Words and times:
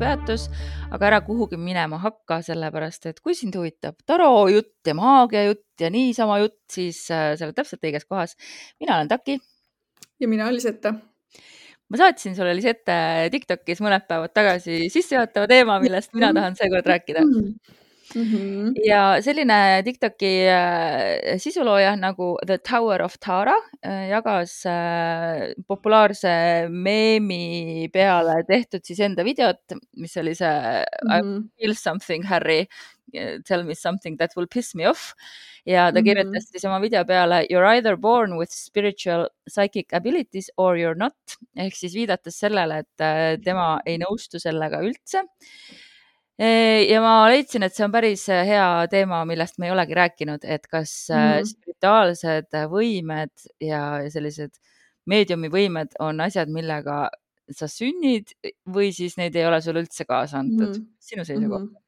peatus, 0.00 0.48
aga 0.94 1.10
ära 1.10 1.20
kuhugi 1.26 1.58
minema 1.60 2.00
hakka, 2.02 2.40
sellepärast 2.46 3.10
et 3.10 3.20
kui 3.24 3.36
sind 3.38 3.56
huvitab 3.58 3.98
tarojutt 4.08 4.88
ja 4.88 4.96
maagiajutt 4.98 5.84
ja 5.84 5.92
niisama 5.94 6.40
jutt, 6.42 6.60
siis 6.72 7.04
äh, 7.14 7.32
sa 7.38 7.48
oled 7.48 7.58
täpselt 7.58 7.84
õiges 7.84 8.08
kohas. 8.08 8.36
mina 8.80 8.96
olen 8.96 9.08
Taki. 9.08 9.38
ja 10.20 10.28
mina 10.28 10.50
Lisette. 10.52 10.94
ma 11.88 12.00
saatsin 12.00 12.36
sulle 12.36 12.54
Lisette 12.56 13.28
Tiktokis 13.32 13.82
mõned 13.84 14.06
päevad 14.08 14.34
tagasi 14.34 14.88
sissejuhatava 14.92 15.50
teema, 15.50 15.80
millest 15.80 16.14
mina 16.14 16.32
tahan 16.36 16.56
seekord 16.56 16.86
rääkida 16.86 17.26
mm 17.26 17.76
Mm 18.14 18.22
-hmm. 18.24 18.72
ja 18.84 19.22
selline 19.22 19.82
Tiktoki 19.84 20.48
äh, 20.48 21.38
sisulooja 21.38 21.96
nagu 21.96 22.38
The 22.46 22.58
Tower 22.58 23.02
of 23.02 23.18
Tara 23.20 23.54
äh, 23.84 24.08
jagas 24.08 24.66
äh, 24.66 25.52
populaarse 25.66 26.68
meemi 26.70 27.88
peale 27.92 28.44
tehtud 28.48 28.84
siis 28.84 29.00
enda 29.00 29.24
videot, 29.24 29.60
mis 29.96 30.16
oli 30.16 30.34
see 30.34 30.48
mm 30.48 31.10
-hmm. 31.10 31.44
I 31.44 31.60
feel 31.60 31.74
something 31.74 32.24
Harry, 32.24 32.66
tell 33.44 33.64
me 33.64 33.74
something 33.74 34.16
that 34.18 34.36
will 34.36 34.48
piss 34.54 34.74
me 34.74 34.88
off 34.88 35.12
ja 35.66 35.92
ta 35.92 36.00
mm 36.00 36.04
-hmm. 36.04 36.04
kirjutas 36.04 36.48
siis 36.50 36.64
oma 36.64 36.80
video 36.80 37.04
peale 37.04 37.46
You 37.50 37.60
are 37.60 37.76
either 37.76 37.96
born 37.96 38.38
with 38.38 38.52
spiritual 38.52 39.28
psychic 39.50 39.92
abilities 39.92 40.50
or 40.56 40.78
you 40.78 40.90
are 40.90 40.98
not 40.98 41.14
ehk 41.56 41.74
siis 41.74 41.94
viidates 41.94 42.38
sellele, 42.38 42.78
et 42.78 43.42
tema 43.44 43.80
ei 43.86 43.98
nõustu 43.98 44.38
sellega 44.38 44.80
üldse 44.80 45.22
ja 46.38 47.00
ma 47.02 47.14
leidsin, 47.30 47.66
et 47.66 47.74
see 47.74 47.84
on 47.86 47.92
päris 47.94 48.28
äh, 48.30 48.44
hea 48.46 48.68
teema, 48.90 49.24
millest 49.26 49.58
me 49.58 49.66
ei 49.66 49.74
olegi 49.74 49.96
rääkinud, 49.98 50.44
et 50.44 50.66
kas 50.70 50.92
mm 51.10 51.16
-hmm. 51.16 51.48
spirituaalsed 51.52 52.58
võimed 52.70 53.48
ja 53.60 53.82
sellised 54.10 54.54
meediumi 55.06 55.48
võimed 55.48 55.98
on 55.98 56.20
asjad, 56.20 56.48
millega 56.48 57.08
sa 57.50 57.68
sünnid 57.68 58.34
või 58.68 58.92
siis 58.92 59.16
neid 59.16 59.36
ei 59.36 59.46
ole 59.46 59.60
sulle 59.60 59.80
üldse 59.80 60.04
kaasa 60.04 60.38
antud 60.38 60.68
mm. 60.68 60.72
-hmm. 60.72 60.96
sinu 60.98 61.24
seisukoht 61.24 61.62
mm? 61.62 61.74
-hmm 61.74 61.84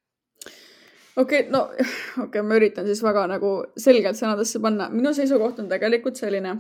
okei 1.16 1.40
okay,, 1.40 1.52
no 1.52 1.62
okei 1.64 2.24
okay,, 2.24 2.42
ma 2.42 2.56
üritan 2.56 2.86
siis 2.86 3.02
väga 3.02 3.26
nagu 3.30 3.50
selgelt 3.76 4.18
sõnadesse 4.18 4.60
panna. 4.62 4.88
minu 4.88 5.12
seisukoht 5.14 5.58
on 5.58 5.68
tegelikult 5.68 6.16
selline, 6.16 6.56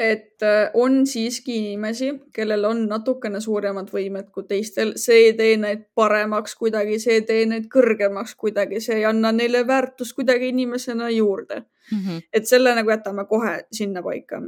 et 0.00 0.42
äh, 0.42 0.70
on 0.74 1.02
siiski 1.06 1.56
inimesi, 1.58 2.12
kellel 2.32 2.64
on 2.64 2.86
natukene 2.88 3.40
suuremad 3.40 3.90
võimed 3.92 4.30
kui 4.34 4.46
teistel, 4.48 4.94
see 4.96 5.26
ei 5.26 5.34
tee 5.36 5.56
neid 5.60 5.82
paremaks 5.94 6.56
kuidagi, 6.56 6.98
see 7.02 7.18
ei 7.20 7.26
tee 7.28 7.44
neid 7.50 7.68
kõrgemaks 7.72 8.34
kuidagi, 8.40 8.80
see 8.80 9.02
ei 9.02 9.04
anna 9.08 9.32
neile 9.36 9.66
väärtust 9.68 10.16
kuidagi 10.16 10.48
inimesena 10.54 11.10
juurde 11.10 11.60
mm. 11.60 11.98
-hmm. 11.98 12.24
et 12.32 12.48
selle 12.48 12.74
nagu 12.74 12.90
jätame 12.90 13.26
kohe 13.28 13.60
sinnapaika 13.72 14.40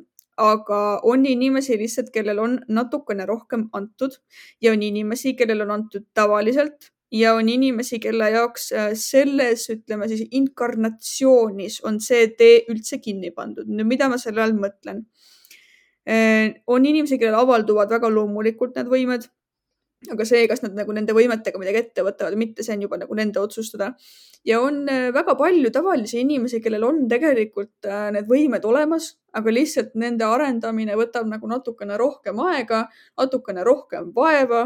aga 0.43 1.01
on 1.03 1.27
inimesi 1.27 1.77
lihtsalt, 1.79 2.11
kellel 2.11 2.39
on 2.39 2.59
natukene 2.69 3.27
rohkem 3.27 3.69
antud 3.73 4.17
ja 4.61 4.73
on 4.73 4.83
inimesi, 4.83 5.35
kellel 5.35 5.61
on 5.61 5.71
antud 5.71 6.07
tavaliselt 6.15 6.93
ja 7.13 7.35
on 7.35 7.49
inimesi, 7.49 7.99
kelle 8.01 8.31
jaoks 8.31 8.71
äh, 8.73 8.91
selles, 8.95 9.69
ütleme 9.71 10.09
siis 10.09 10.25
inkarnatsioonis 10.31 11.83
on 11.89 12.01
see 12.01 12.27
tee 12.39 12.63
üldse 12.73 12.99
kinni 13.05 13.31
pandud. 13.37 13.69
nüüd, 13.69 13.89
mida 13.89 14.09
ma 14.09 14.19
selle 14.19 14.43
all 14.45 14.57
mõtlen? 14.57 15.05
Äh, 16.09 16.63
on 16.67 16.87
inimesi, 16.87 17.19
kellel 17.19 17.39
avalduvad 17.39 17.91
väga 17.95 18.11
loomulikult 18.11 18.75
need 18.79 18.91
võimed. 18.91 19.31
aga 20.11 20.25
see, 20.27 20.49
kas 20.51 20.65
nad 20.65 20.73
nagu 20.75 20.91
nende 20.91 21.15
võimetega 21.15 21.61
midagi 21.63 21.79
ette 21.79 22.03
võtavad 22.03 22.35
või 22.35 22.41
mitte, 22.41 22.65
see 22.67 22.75
on 22.75 22.81
juba 22.83 22.97
nagu 22.99 23.15
nende 23.15 23.39
otsustada. 23.39 23.93
ja 24.45 24.59
on 24.61 24.81
äh, 24.91 25.13
väga 25.15 25.37
palju 25.39 25.71
tavalisi 25.71 26.19
inimesi, 26.25 26.59
kellel 26.61 26.83
on 26.89 27.07
tegelikult 27.09 27.87
äh, 27.87 28.11
need 28.17 28.27
võimed 28.27 28.67
olemas, 28.67 29.13
aga 29.33 29.55
lihtsalt 29.55 29.95
nende 29.95 30.27
arendamine 30.27 30.99
võtab 30.99 31.31
nagu 31.31 31.47
natukene 31.47 31.97
rohkem 31.97 32.43
aega, 32.49 32.89
natukene 33.17 33.63
rohkem 33.63 34.11
vaeva 34.17 34.65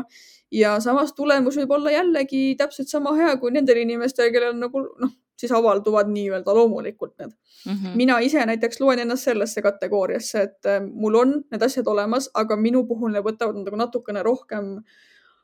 ja 0.50 0.78
samas 0.80 1.12
tulemus 1.12 1.60
võib 1.60 1.76
olla 1.76 1.92
jällegi 1.98 2.56
täpselt 2.56 2.88
sama 2.88 3.12
hea 3.20 3.36
kui 3.36 3.52
nendel 3.52 3.84
inimestel, 3.84 4.32
kellel 4.32 4.56
nagu 4.56 4.88
noh 4.96 5.12
siis 5.36 5.52
avalduvad 5.52 6.08
nii-öelda 6.12 6.54
loomulikult 6.54 7.14
need 7.18 7.32
mm. 7.66 7.72
-hmm. 7.72 7.96
mina 7.96 8.18
ise 8.18 8.46
näiteks 8.46 8.80
loen 8.80 8.98
ennast 8.98 9.28
sellesse 9.28 9.62
kategooriasse, 9.62 10.42
et 10.42 10.66
äh, 10.66 10.80
mul 10.92 11.14
on 11.14 11.34
need 11.50 11.62
asjad 11.62 11.86
olemas, 11.86 12.30
aga 12.34 12.56
minu 12.56 12.84
puhul 12.86 13.12
need 13.12 13.24
võtavad 13.24 13.60
nagu 13.64 13.76
natukene 13.76 14.22
rohkem 14.22 14.76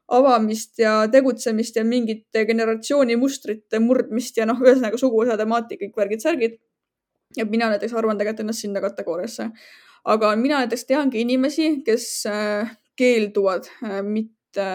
avamist 0.09 0.79
ja 0.79 1.07
tegutsemist 1.13 1.77
ja 1.77 1.85
mingite 1.85 2.45
generatsioonimustrite 2.47 3.79
murdmist 3.81 4.37
ja 4.37 4.47
noh, 4.47 4.61
ühesõnaga 4.61 4.99
suguvõsa 5.01 5.39
temaatika, 5.41 5.87
kõik 5.87 5.97
värgid-särgid. 5.97 6.59
ja 7.37 7.45
mina 7.49 7.71
näiteks 7.73 7.95
arvan 7.97 8.19
tegelikult 8.19 8.41
ennast 8.41 8.61
sinna 8.61 8.81
kategooriasse. 8.81 9.51
aga 10.05 10.37
mina 10.37 10.59
näiteks 10.59 10.85
teangi 10.85 11.21
inimesi, 11.21 11.83
kes 11.87 12.27
äh, 12.27 12.77
keelduvad 12.97 13.69
äh, 13.85 14.03
mitte, 14.03 14.67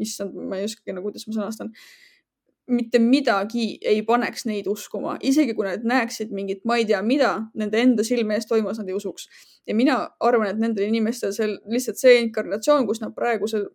issand, 0.00 0.34
ma 0.34 0.56
ei 0.56 0.64
oskagi 0.64 0.92
nagu, 0.92 1.10
kuidas 1.10 1.26
ma 1.28 1.34
sõnastan 1.34 1.72
mitte 2.66 2.98
midagi 2.98 3.74
ei 3.84 4.02
paneks 4.06 4.46
neid 4.48 4.68
uskuma, 4.70 5.18
isegi 5.22 5.54
kui 5.56 5.66
nad 5.66 5.84
näeksid 5.84 6.30
mingit, 6.32 6.62
ma 6.64 6.78
ei 6.80 6.86
tea, 6.88 7.02
mida 7.04 7.34
nende 7.54 7.80
enda 7.80 8.04
silme 8.06 8.38
ees 8.38 8.48
toimus, 8.48 8.78
nad 8.80 8.88
ei 8.88 8.96
usuks. 8.96 9.28
ja 9.66 9.74
mina 9.74 9.98
arvan, 10.20 10.48
et 10.48 10.60
nendel 10.60 10.88
inimestel 10.88 11.32
see 11.36 11.50
lihtsalt 11.70 12.00
see 12.00 12.18
inkarnatsioon, 12.22 12.86
kus 12.86 13.00
nad 13.04 13.14
praegusel 13.16 13.68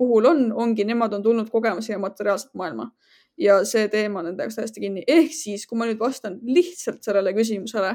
puhul 0.00 0.26
on, 0.26 0.46
ongi, 0.52 0.84
nemad 0.84 1.12
on 1.14 1.22
tulnud 1.22 1.50
kogema 1.50 1.80
siia 1.84 1.98
materiaalset 1.98 2.54
maailma 2.58 2.90
ja 3.38 3.62
see 3.68 3.88
teema 3.92 4.20
on 4.20 4.30
nende 4.30 4.44
jaoks 4.44 4.58
täiesti 4.58 4.80
kinni. 4.80 5.04
ehk 5.06 5.32
siis, 5.36 5.66
kui 5.66 5.78
ma 5.78 5.88
nüüd 5.88 6.00
vastan 6.00 6.38
lihtsalt 6.42 7.02
sellele 7.04 7.32
küsimusele, 7.36 7.94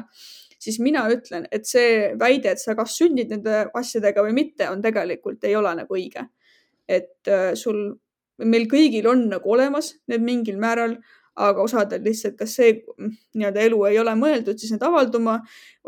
siis 0.59 0.79
mina 0.83 1.05
ütlen, 1.13 1.45
et 1.51 1.69
see 1.69 2.13
väide, 2.19 2.53
et 2.53 2.61
sa 2.61 2.75
kas 2.77 2.97
sünnid 2.97 3.31
nende 3.33 3.67
asjadega 3.77 4.25
või 4.25 4.35
mitte, 4.37 4.69
on 4.69 4.81
tegelikult 4.81 5.45
ei 5.45 5.55
ole 5.55 5.75
nagu 5.81 5.97
õige. 5.97 6.27
et 6.87 7.27
äh, 7.27 7.51
sul 7.59 7.97
meil 8.43 8.67
kõigil 8.71 9.07
on 9.09 9.27
nagu 9.31 9.53
olemas 9.53 9.95
need 10.11 10.25
mingil 10.25 10.59
määral, 10.61 10.97
aga 11.37 11.61
osadel 11.61 12.01
lihtsalt, 12.01 12.35
kas 12.39 12.55
see 12.57 12.71
mm, 12.73 13.11
nii-öelda 13.37 13.65
elu 13.67 13.81
ei 13.91 13.99
ole 14.01 14.13
mõeldud 14.17 14.57
siis 14.57 14.71
need 14.73 14.85
avalduma, 14.85 15.37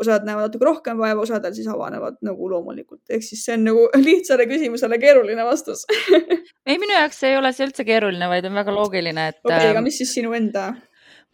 osad 0.00 0.26
näevad 0.26 0.46
natuke 0.46 0.66
rohkem 0.68 1.00
vaeva, 1.00 1.24
osadel 1.24 1.54
siis 1.56 1.66
avanevad 1.70 2.20
nagu 2.26 2.50
loomulikult, 2.52 3.02
ehk 3.10 3.24
siis 3.26 3.42
see 3.46 3.56
on 3.58 3.66
nagu 3.66 3.86
lihtsale 4.08 4.46
küsimusele 4.50 5.00
keeruline 5.02 5.46
vastus 5.46 5.82
ei, 6.68 6.76
minu 6.76 6.94
jaoks 6.94 7.24
ei 7.26 7.34
ole 7.38 7.50
see 7.56 7.66
üldse 7.66 7.86
keeruline, 7.88 8.30
vaid 8.30 8.46
on 8.46 8.60
väga 8.62 8.76
loogiline, 8.76 9.26
et. 9.32 9.40
okei 9.42 9.56
okay,, 9.56 9.72
aga 9.72 9.82
ähm, 9.82 9.88
mis 9.90 9.98
siis 10.02 10.14
sinu 10.20 10.36
enda? 10.38 10.68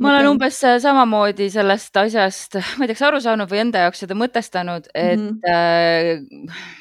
ma 0.00 0.14
olen 0.14 0.30
umbes 0.32 0.62
samamoodi 0.84 1.50
sellest 1.52 2.00
asjast, 2.00 2.58
ma 2.78 2.84
ei 2.84 2.90
tea, 2.90 2.96
kas 2.96 3.06
aru 3.10 3.20
saanud 3.24 3.52
või 3.52 3.62
enda 3.66 3.84
jaoks 3.84 4.04
seda 4.04 4.16
mõtestanud, 4.16 4.90
et 4.94 5.20
mm 5.20 5.38
-hmm. 5.44 6.56
äh, 6.56 6.74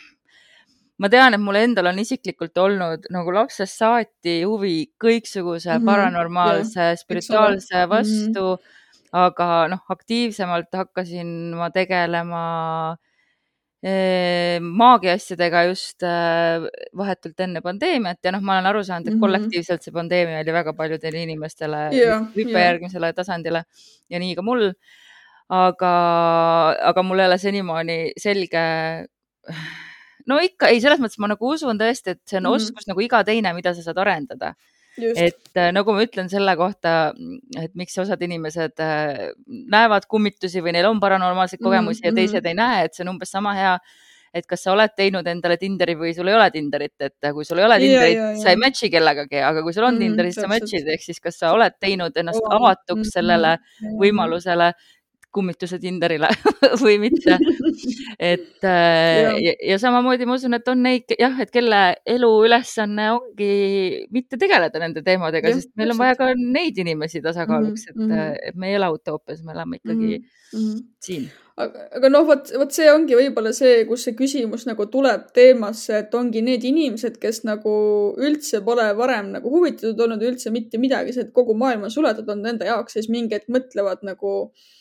ma 1.01 1.09
tean, 1.11 1.35
et 1.35 1.41
mul 1.43 1.57
endal 1.59 1.89
on 1.91 1.99
isiklikult 1.99 2.57
olnud 2.61 3.09
nagu 3.13 3.33
lapsest 3.35 3.81
saati 3.81 4.37
huvi 4.47 4.77
kõiksuguse 5.01 5.73
mm 5.73 5.81
-hmm. 5.81 5.89
paranormaalse 5.89 6.81
yeah., 6.81 6.99
spirituaalse 6.99 7.75
mhm. 7.81 7.89
vastu 7.89 8.45
mm, 8.45 8.61
-hmm. 8.61 9.25
aga 9.25 9.49
noh, 9.73 9.81
aktiivsemalt 9.89 10.71
hakkasin 10.81 11.27
ma 11.59 11.69
tegelema 11.69 12.43
eh, 13.83 14.59
maagiaasjadega 14.59 15.63
just 15.67 16.03
eh, 16.03 16.63
vahetult 16.97 17.39
enne 17.39 17.61
pandeemiat 17.61 18.19
ja 18.23 18.31
noh, 18.31 18.41
ma 18.41 18.55
olen 18.55 18.71
aru 18.71 18.83
saanud, 18.83 19.07
et 19.07 19.13
-hmm. 19.13 19.19
kollektiivselt 19.19 19.83
see 19.83 19.93
pandeemia 19.93 20.39
oli 20.39 20.53
väga 20.59 20.73
paljudele 20.73 21.23
inimestele 21.23 21.89
hüppejärgmisele 22.37 23.13
tasandile 23.13 23.63
ja 24.09 24.19
nii 24.19 24.35
ka 24.35 24.41
mul. 24.41 24.71
aga, 25.49 25.89
aga 26.89 27.01
mul 27.03 27.19
ei 27.19 27.27
ole 27.27 27.37
senimaani 27.37 27.97
selge 28.17 28.61
no 30.29 30.39
ikka 30.43 30.69
ei, 30.73 30.79
selles 30.83 31.01
mõttes 31.01 31.19
ma 31.21 31.29
nagu 31.31 31.51
usun 31.51 31.79
tõesti, 31.79 32.15
et 32.15 32.21
see 32.23 32.39
on 32.39 32.47
mm 32.47 32.55
-hmm. 32.55 32.71
oskus 32.71 32.87
nagu 32.89 33.03
iga 33.05 33.23
teine, 33.23 33.53
mida 33.53 33.73
sa 33.73 33.85
saad 33.85 34.01
arendada. 34.01 34.55
et 34.95 35.57
äh, 35.59 35.71
nagu 35.75 35.91
ma 35.91 36.03
ütlen 36.05 36.29
selle 36.31 36.55
kohta, 36.55 37.13
et 37.59 37.73
miks 37.75 37.97
osad 37.99 38.21
inimesed 38.21 38.79
äh, 38.79 39.31
näevad 39.45 40.07
kummitusi 40.07 40.61
või 40.63 40.71
neil 40.71 40.85
on 40.87 40.99
paranormaalseid 40.99 41.59
mhm, 41.59 41.67
kogemusi 41.67 42.01
mm 42.01 42.07
-hmm. 42.07 42.15
ja 42.15 42.15
teised 42.15 42.41
mhm. 42.41 42.47
ei 42.47 42.53
näe, 42.53 42.85
et 42.85 42.93
see 42.93 43.03
on 43.03 43.09
umbes 43.09 43.31
sama 43.31 43.53
hea 43.53 43.79
et 44.35 44.45
kas 44.47 44.65
sa 44.67 44.73
oled 44.75 44.91
teinud 44.97 45.27
endale 45.31 45.55
Tinderi 45.57 45.95
või 45.95 46.11
sul 46.15 46.27
ei 46.27 46.35
ole 46.35 46.49
Tinderit, 46.51 46.95
et 46.99 47.23
äh, 47.23 47.33
kui 47.33 47.45
sul 47.47 47.61
ei 47.61 47.65
ole 47.65 47.77
Tinderit, 47.79 48.41
sa 48.41 48.51
ei 48.51 48.59
match'i 48.59 48.89
kellegagi, 48.91 49.39
aga 49.39 49.63
kui 49.63 49.73
sul 49.73 49.87
on 49.87 49.95
mm, 49.95 50.03
Tinder, 50.03 50.25
siis 50.25 50.41
sa 50.43 50.51
match'id, 50.51 50.91
ehk 50.95 51.05
siis 51.07 51.21
kas 51.23 51.39
sa 51.39 51.53
oled 51.55 51.77
teinud 51.79 52.19
ennast 52.19 52.51
avatuks 52.57 53.13
sellele 53.15 53.55
võimalusele 54.01 54.73
kummituse 55.35 55.79
Tinderile 55.79 56.29
või 56.83 56.97
mitte. 57.07 57.39
Et 58.19 58.63
äh, 58.63 59.39
ja. 59.39 59.53
Ja, 59.71 59.77
samamoodi 59.81 60.27
ma 60.27 60.37
usun, 60.39 60.57
et 60.57 60.67
on 60.71 60.83
neid 60.85 61.15
jah, 61.19 61.37
et 61.41 61.53
kelle 61.53 61.81
elu 62.15 62.31
ülesanne 62.47 63.07
ongi 63.15 63.51
mitte 64.15 64.39
tegeleda 64.41 64.81
nende 64.81 65.03
teemadega, 65.05 65.53
sest 65.55 65.73
meil 65.79 65.93
on 65.93 66.01
vaja 66.01 66.19
ka 66.19 66.33
neid 66.39 66.77
inimesi 66.81 67.23
tasakaaluks, 67.25 67.89
et 67.91 67.95
mm, 67.95 68.11
-hmm. 68.11 68.37
et 68.49 68.59
me 68.59 68.69
ei 68.71 68.77
ela 68.79 68.91
utoopias, 68.93 69.43
me 69.43 69.55
elame 69.55 69.81
ikkagi 69.81 70.19
mm 70.19 70.59
-hmm. 70.59 70.85
siin 70.99 71.27
aga, 71.63 71.87
aga 71.97 72.09
noh, 72.11 72.25
vot, 72.27 72.51
vot 72.59 72.71
see 72.77 72.87
ongi 72.91 73.15
võib-olla 73.15 73.53
see, 73.55 73.83
kus 73.89 74.03
see 74.07 74.15
küsimus 74.19 74.65
nagu 74.69 74.87
tuleb 74.91 75.29
teemasse, 75.35 75.99
et 76.03 76.15
ongi 76.19 76.41
need 76.41 76.63
inimesed, 76.67 77.19
kes 77.21 77.43
nagu 77.49 77.75
üldse 78.29 78.61
pole 78.65 78.87
varem 78.97 79.31
nagu 79.35 79.51
huvitatud 79.53 79.99
olnud 80.07 80.23
üldse 80.29 80.51
mitte 80.51 80.81
midagi, 80.81 81.15
see, 81.15 81.27
et 81.27 81.35
kogu 81.35 81.55
maailm 81.61 81.87
on 81.87 81.93
suletud, 81.97 82.29
on 82.29 82.41
nende 82.41 82.67
jaoks 82.71 82.99
siis 82.99 83.09
mingi 83.09 83.37
hetk 83.37 83.51
mõtlevad 83.55 84.03
nagu 84.03 84.33
äh, 84.45 84.75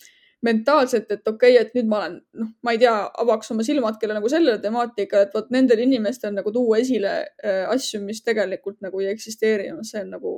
mentaalselt, 0.44 1.10
et 1.10 1.28
okei 1.28 1.56
okay,, 1.56 1.66
et 1.66 1.74
nüüd 1.76 1.88
ma 1.90 2.02
olen, 2.02 2.16
noh, 2.40 2.52
ma 2.66 2.74
ei 2.74 2.80
tea, 2.82 2.94
avaks 3.24 3.52
oma 3.54 3.64
silmad 3.66 3.98
küll 4.00 4.14
nagu 4.16 4.30
sellele 4.30 4.60
temaatikale, 4.62 5.28
et 5.28 5.36
vot 5.36 5.50
nendel 5.54 5.84
inimestel 5.86 6.34
nagu 6.36 6.52
tuua 6.54 6.80
esile 6.82 7.14
äh, 7.24 7.64
asju, 7.72 8.02
mis 8.04 8.22
tegelikult 8.26 8.80
nagu 8.84 9.02
ei 9.02 9.12
eksisteeri, 9.14 9.70
see 9.88 10.02
on 10.04 10.16
nagu 10.18 10.34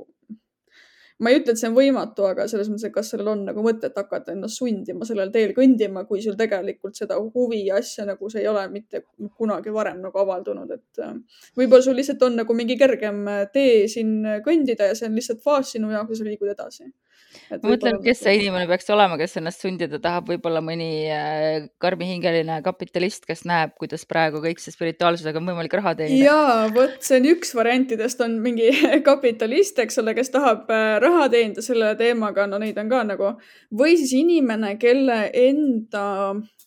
ma 1.16 1.30
ei 1.32 1.38
ütle, 1.40 1.54
et 1.54 1.60
see 1.60 1.68
on 1.70 1.76
võimatu, 1.78 2.26
aga 2.28 2.44
selles 2.50 2.68
mõttes, 2.68 2.90
et 2.90 2.92
kas 2.92 3.08
sellel 3.12 3.30
on 3.32 3.46
nagu 3.48 3.62
mõtet 3.64 3.94
hakata 3.96 4.34
ennast 4.34 4.60
sundima 4.60 5.06
sellel 5.08 5.30
teel 5.32 5.54
kõndima, 5.56 6.04
kui 6.08 6.20
sul 6.20 6.36
tegelikult 6.36 6.98
seda 6.98 7.16
huvi 7.22 7.62
ja 7.70 7.78
asja 7.80 8.04
nagu 8.08 8.28
see 8.32 8.42
ei 8.44 8.50
ole 8.50 8.66
mitte 8.72 9.00
kunagi 9.38 9.72
varem 9.72 10.02
nagu 10.04 10.20
avaldunud, 10.22 10.76
et 10.76 11.02
äh, 11.02 11.16
võib-olla 11.56 11.88
sul 11.88 11.96
lihtsalt 11.98 12.22
on 12.28 12.36
nagu 12.42 12.58
mingi 12.58 12.76
kergem 12.78 13.24
tee 13.54 13.86
siin 13.90 14.20
kõndida 14.44 14.92
ja 14.92 14.98
see 14.98 15.08
on 15.08 15.18
lihtsalt 15.18 15.42
faas 15.44 15.72
sinu 15.74 15.90
jaoks 15.94 16.14
ja 16.14 16.20
sa 16.20 16.28
liigud 16.28 16.52
edasi 16.52 16.92
ma 17.50 17.58
mõtlen, 17.62 17.98
kes 18.04 18.20
see 18.24 18.34
inimene 18.40 18.66
peaks 18.70 18.88
olema, 18.92 19.18
kes 19.20 19.36
ennast 19.40 19.62
sundida 19.62 20.00
tahab, 20.02 20.28
võib-olla 20.30 20.62
mõni 20.64 20.88
äh, 21.12 21.68
karmihingeline 21.82 22.58
kapitalist, 22.66 23.26
kes 23.28 23.44
näeb, 23.48 23.74
kuidas 23.80 24.06
praegu 24.08 24.42
kõik 24.44 24.62
see 24.62 24.74
spirituaalsusega 24.74 25.40
on 25.40 25.50
võimalik 25.52 25.76
raha 25.78 25.94
teenida. 25.98 26.26
ja 26.26 26.66
vot 26.74 26.98
see 27.06 27.20
on 27.20 27.30
üks 27.32 27.54
variantidest, 27.56 28.20
on 28.24 28.38
mingi 28.44 28.70
kapitalist, 29.08 29.78
eks 29.84 30.02
ole, 30.02 30.16
kes 30.18 30.32
tahab 30.34 30.70
äh, 30.74 30.96
raha 31.02 31.30
teenida 31.32 31.64
selle 31.64 31.94
teemaga, 32.00 32.48
no 32.50 32.60
neid 32.62 32.78
on 32.82 32.92
ka 32.92 33.02
nagu, 33.08 33.32
või 33.74 33.96
siis 34.00 34.16
inimene, 34.18 34.76
kelle 34.82 35.26
enda 35.32 36.06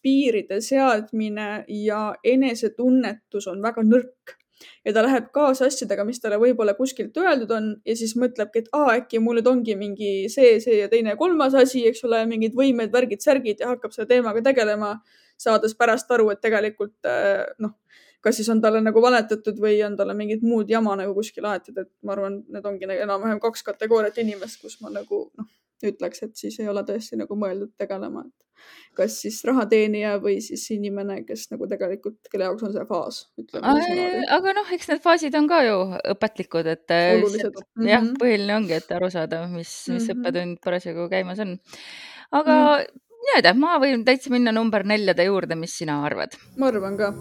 piiride 0.04 0.62
seadmine 0.63 1.66
ja 1.86 2.04
enesetunnetus 2.24 3.50
on 3.52 3.63
väga 3.63 3.84
nõrk 3.88 4.40
ja 4.85 4.94
ta 4.95 5.03
läheb 5.06 5.29
kaasa 5.35 5.67
asjadega, 5.69 6.06
mis 6.07 6.19
talle 6.23 6.39
võib-olla 6.41 6.75
kuskilt 6.77 7.17
öeldud 7.17 7.51
on 7.56 7.69
ja 7.88 7.95
siis 8.00 8.15
mõtlebki, 8.19 8.63
et 8.63 8.69
aa, 8.75 8.97
äkki 9.00 9.21
mul 9.23 9.39
nüüd 9.39 9.50
ongi 9.51 9.75
mingi 9.79 10.11
see, 10.33 10.57
see 10.63 10.81
ja 10.81 10.89
teine 10.91 11.15
ja 11.15 11.19
kolmas 11.19 11.56
asi, 11.57 11.85
eks 11.89 12.03
ole, 12.07 12.21
mingid 12.29 12.57
võimed, 12.57 12.91
värgid, 12.94 13.23
särgid 13.25 13.63
ja 13.63 13.73
hakkab 13.73 13.95
selle 13.95 14.09
teemaga 14.09 14.44
tegelema, 14.45 14.95
saades 15.39 15.75
pärast 15.79 16.11
aru, 16.11 16.29
et 16.33 16.41
tegelikult 16.44 17.07
äh, 17.07 17.45
noh, 17.63 17.77
kas 18.23 18.39
siis 18.39 18.50
on 18.51 18.61
talle 18.61 18.81
nagu 18.83 19.01
valetatud 19.03 19.59
või 19.63 19.77
on 19.85 19.95
talle 20.00 20.15
mingit 20.17 20.44
muud 20.44 20.69
jama 20.69 20.97
nagu 21.00 21.15
kuskil 21.15 21.47
aetud, 21.47 21.77
et 21.79 21.91
ma 22.03 22.15
arvan, 22.17 22.41
need 22.51 22.65
ongi 22.67 22.89
enam-vähem 23.00 23.39
kaks 23.44 23.63
kategooriat 23.71 24.19
inimest, 24.23 24.59
kus 24.63 24.79
ma 24.83 24.91
nagu 24.91 25.29
noh, 25.39 25.47
ütleks, 25.88 26.24
et 26.26 26.36
siis 26.38 26.60
ei 26.60 26.70
ole 26.72 26.84
tõesti 26.88 27.20
nagu 27.20 27.38
mõeldud 27.40 27.72
tegelema, 27.80 28.26
et 28.28 28.46
kas 28.98 29.16
siis 29.24 29.40
rahateenija 29.48 30.18
või 30.24 30.40
siis 30.44 30.66
inimene, 30.76 31.22
kes 31.28 31.48
nagu 31.54 31.68
tegelikult, 31.72 32.18
kelle 32.31 32.50
jaoks 32.50 32.66
on 32.68 32.74
see 32.76 32.86
faas. 32.90 33.22
aga 34.38 34.56
noh, 34.58 34.72
eks 34.76 34.92
need 34.92 35.04
faasid 35.04 35.36
on 35.40 35.50
ka 35.52 35.62
ju 35.68 35.78
õpetlikud, 36.16 36.72
et 36.76 36.96
äh, 36.96 37.12
Olulised. 37.18 37.60
Jah, 37.80 38.04
mhm. 38.04 38.16
põhiline 38.22 38.58
ongi, 38.60 38.80
et 38.80 38.96
aru 38.96 39.12
saada, 39.14 39.46
mis, 39.48 39.72
mis 39.88 39.92
mm 39.92 40.00
-hmm. 40.00 40.18
õppetund 40.18 40.64
parasjagu 40.66 41.10
käimas 41.12 41.40
on. 41.46 41.60
aga 42.31 42.56
mm 42.56 42.86
-hmm. 42.86 43.44
tea, 43.44 43.54
ma 43.54 43.78
võin 43.80 44.06
täitsa 44.06 44.30
minna 44.30 44.52
number 44.52 44.84
neljade 44.84 45.24
juurde, 45.24 45.56
mis 45.56 45.78
sina 45.78 46.04
arvad? 46.06 46.36
ma 46.58 46.68
arvan 46.68 46.98
ka 46.98 47.14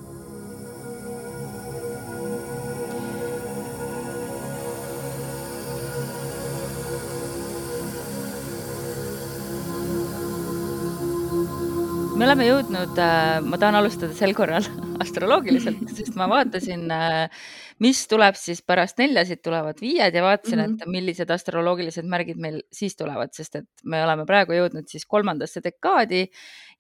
me 12.18 12.26
oleme 12.26 12.46
jõudnud, 12.48 12.98
äh, 12.98 13.38
ma 13.46 13.58
tahan 13.60 13.78
alustada 13.78 14.14
sel 14.16 14.32
korral 14.34 14.64
astroloogiliselt, 15.04 15.84
sest 15.98 16.16
ma 16.18 16.26
vaatasin, 16.30 16.86
äh, 16.90 17.44
mis 17.84 18.00
tuleb 18.10 18.38
siis 18.38 18.62
pärast 18.66 18.98
neljasid 18.98 19.42
tulevad 19.44 19.78
viied 19.82 20.16
ja 20.18 20.24
vaatasin 20.24 20.64
et 20.64 20.86
millised 20.90 21.30
astroloogilised 21.30 22.08
märgid 22.10 22.40
meil 22.42 22.58
siis 22.74 22.98
tulevad, 22.98 23.30
sest 23.36 23.60
et 23.60 23.68
me 23.86 24.02
oleme 24.02 24.26
praegu 24.26 24.56
jõudnud 24.56 24.90
siis 24.90 25.06
kolmandasse 25.06 25.62
dekaadi 25.62 26.24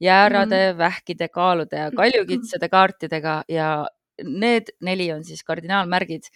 jäärade 0.02 0.62
-hmm. 0.72 0.78
vähkide, 0.78 1.28
kaalude 1.28 1.84
ja 1.84 1.92
kaljukitsade 1.94 2.68
kaartidega 2.68 3.42
ja 3.48 3.70
need 4.24 4.74
neli 4.82 5.12
on 5.12 5.22
siis 5.24 5.44
kardinaalmärgid 5.46 6.26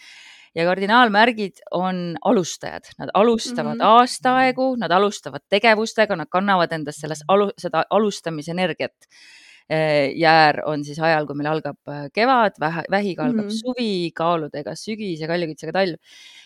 ja 0.54 0.64
kardinaalmärgid 0.68 1.62
on 1.70 2.16
alustajad, 2.24 2.90
nad 2.98 3.12
alustavad 3.14 3.74
mm 3.74 3.80
-hmm. 3.80 4.00
aastaaegu, 4.00 4.76
nad 4.76 4.90
alustavad 4.90 5.44
tegevustega, 5.48 6.16
nad 6.16 6.28
kannavad 6.30 6.72
endas 6.72 7.00
selles 7.00 7.24
alu, 7.28 7.50
seda 7.58 7.84
alustamisenergiat. 7.90 9.08
Äh, 9.72 10.10
jäär 10.18 10.60
on 10.66 10.84
siis 10.84 10.98
ajal, 10.98 11.26
kui 11.26 11.36
meil 11.38 11.48
algab 11.48 11.78
äh, 11.88 12.08
kevad, 12.12 12.58
vähiga 12.90 13.24
algab 13.24 13.44
mm 13.44 13.48
-hmm. 13.48 13.60
suvi, 13.60 14.10
kaaludega 14.14 14.74
sügis 14.74 15.20
ja 15.20 15.28
kaljukitsega 15.28 15.72
talv. 15.72 15.94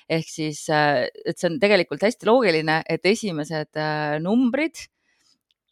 ehk 0.08 0.28
siis, 0.28 0.68
äh, 0.70 1.08
et 1.26 1.38
see 1.38 1.50
on 1.50 1.58
tegelikult 1.60 2.02
hästi 2.02 2.26
loogiline, 2.26 2.82
et 2.88 3.06
esimesed 3.06 3.74
numbrid 4.20 4.86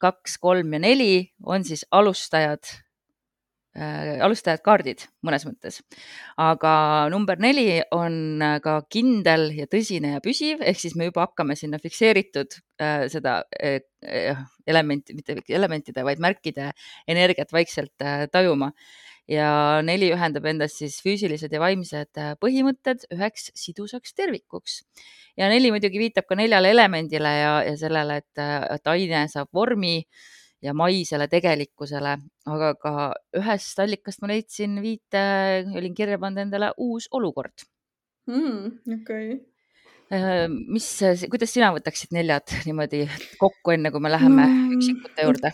kaks, 0.00 0.38
kolm 0.38 0.72
ja 0.72 0.78
neli 0.78 1.30
on 1.46 1.64
siis 1.64 1.86
alustajad 1.90 2.83
äh, 3.74 4.18
alustajad 4.24 4.62
kaardid 4.64 5.04
mõnes 5.26 5.44
mõttes. 5.46 5.80
aga 6.40 7.08
number 7.12 7.38
neli 7.42 7.82
on 7.94 8.42
äh, 8.42 8.58
ka 8.64 8.80
kindel 8.90 9.50
ja 9.56 9.66
tõsine 9.70 10.14
ja 10.14 10.22
püsiv, 10.24 10.62
ehk 10.62 10.80
siis 10.80 10.96
me 10.96 11.08
juba 11.08 11.26
hakkame 11.26 11.56
sinna 11.58 11.80
fikseeritud 11.82 12.58
äh, 12.80 13.06
seda 13.12 13.42
äh, 13.60 13.80
äh 14.04 14.36
elementi, 14.66 15.12
mitte 15.12 15.36
elementide, 15.48 16.04
vaid 16.04 16.20
märkide 16.24 16.70
energiat 17.06 17.52
vaikselt 17.52 18.00
äh, 18.00 18.28
tajuma. 18.32 18.72
ja 19.24 19.80
neli 19.80 20.10
ühendab 20.12 20.44
endas 20.44 20.74
siis 20.76 20.98
füüsilised 21.00 21.52
ja 21.52 21.60
vaimsed 21.60 22.18
äh, 22.20 22.34
põhimõtted 22.36 23.06
üheks 23.14 23.46
sidusaks 23.56 24.12
tervikuks 24.12 24.82
ja 25.40 25.48
neli 25.48 25.70
muidugi 25.72 25.96
viitab 25.96 26.26
ka 26.28 26.36
neljale 26.36 26.68
elemendile 26.74 27.32
ja, 27.32 27.54
ja 27.64 27.72
sellele, 27.80 28.18
et, 28.20 28.42
et 28.76 28.92
aine 28.92 29.22
saab 29.32 29.48
vormi 29.56 29.94
äh, 30.02 30.26
ja 30.64 30.74
maisele 30.76 31.26
tegelikkusele, 31.30 32.14
aga 32.50 32.70
ka 32.80 32.92
ühest 33.36 33.80
allikast 33.84 34.22
ma 34.22 34.30
leidsin 34.32 34.78
viite, 34.84 35.24
olin 35.76 35.96
kirja 35.96 36.20
pannud 36.20 36.46
endale 36.46 36.72
uus 36.80 37.08
olukord 37.12 37.66
mm,. 38.30 38.78
okei 39.00 39.34
okay. 39.34 39.42
Äh, 40.12 40.46
mis, 40.48 40.86
kuidas 41.32 41.54
sina 41.54 41.70
võtaksid 41.72 42.12
neljad 42.12 42.52
niimoodi 42.68 43.06
kokku, 43.40 43.72
enne 43.72 43.90
kui 43.90 44.02
me 44.04 44.10
läheme 44.12 44.44
no, 44.44 44.74
üksikute 44.76 45.24
juurde? 45.24 45.50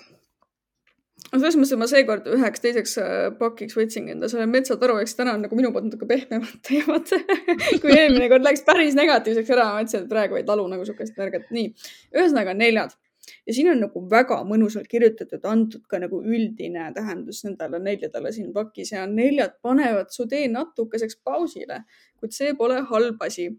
no 1.31 1.39
selles 1.39 1.57
mõttes, 1.57 1.75
et 1.77 1.81
ma 1.81 1.89
seekord 1.91 2.27
üheks 2.35 2.65
teiseks 2.65 2.97
äh, 3.03 3.13
pakiks 3.39 3.79
võtsingi 3.79 4.17
enda 4.17 4.31
selle 4.31 4.49
metsataru, 4.51 4.99
eks 5.05 5.15
täna 5.19 5.37
on 5.39 5.47
nagu 5.47 5.59
minu 5.59 5.71
poolt 5.75 5.87
natuke 5.87 6.09
pehmemad 6.11 6.59
teemad 6.67 7.15
kui 7.83 7.95
eelmine 7.95 8.27
kord 8.33 8.47
läks 8.47 8.67
päris 8.67 8.99
negatiivseks 8.99 9.55
ära, 9.55 9.71
ma 9.71 9.85
mõtlesin, 9.85 10.07
et 10.07 10.11
praegu 10.11 10.41
ei 10.41 10.47
talu 10.49 10.67
nagu 10.71 10.87
sihukest 10.89 11.19
energiat. 11.19 11.47
nii, 11.55 11.71
ühesõnaga 12.19 12.57
neljad 12.59 12.99
ja 13.47 13.55
siin 13.55 13.71
on 13.73 13.81
nagu 13.85 14.03
väga 14.11 14.41
mõnusalt 14.49 14.89
kirjutatud, 14.91 15.45
antud 15.49 15.83
ka 15.91 16.01
nagu 16.03 16.21
üldine 16.23 16.91
tähendus 16.97 17.43
nendele 17.47 17.81
neljadele 17.83 18.33
siin 18.35 18.53
pakis 18.55 18.93
ja 18.95 19.07
neljad 19.11 19.57
panevad 19.63 20.13
su 20.15 20.27
tee 20.31 20.49
natukeseks 20.53 21.21
pausile, 21.25 21.83
kuid 22.21 22.37
see 22.37 22.55
pole 22.59 22.81
halb 22.93 23.27
asi. 23.27 23.51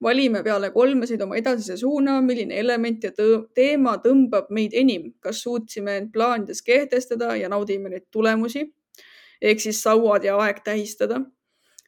valime 0.00 0.40
peale 0.42 0.70
kolmesid 0.72 1.20
oma 1.20 1.36
edasise 1.36 1.74
suuna, 1.76 2.14
milline 2.24 2.56
element 2.56 3.02
ja 3.04 3.10
tõ 3.12 3.42
teema 3.54 3.98
tõmbab 4.00 4.46
meid 4.48 4.72
enim, 4.72 5.10
kas 5.20 5.42
suutsime 5.44 5.98
end 6.00 6.12
plaanides 6.14 6.62
kehtestada 6.64 7.34
ja 7.36 7.50
naudime 7.52 7.90
neid 7.92 8.06
tulemusi? 8.10 8.62
Ehk 9.42 9.60
siis 9.60 9.82
sauad 9.82 10.24
ja 10.24 10.38
aeg 10.40 10.62
tähistada. 10.64 11.20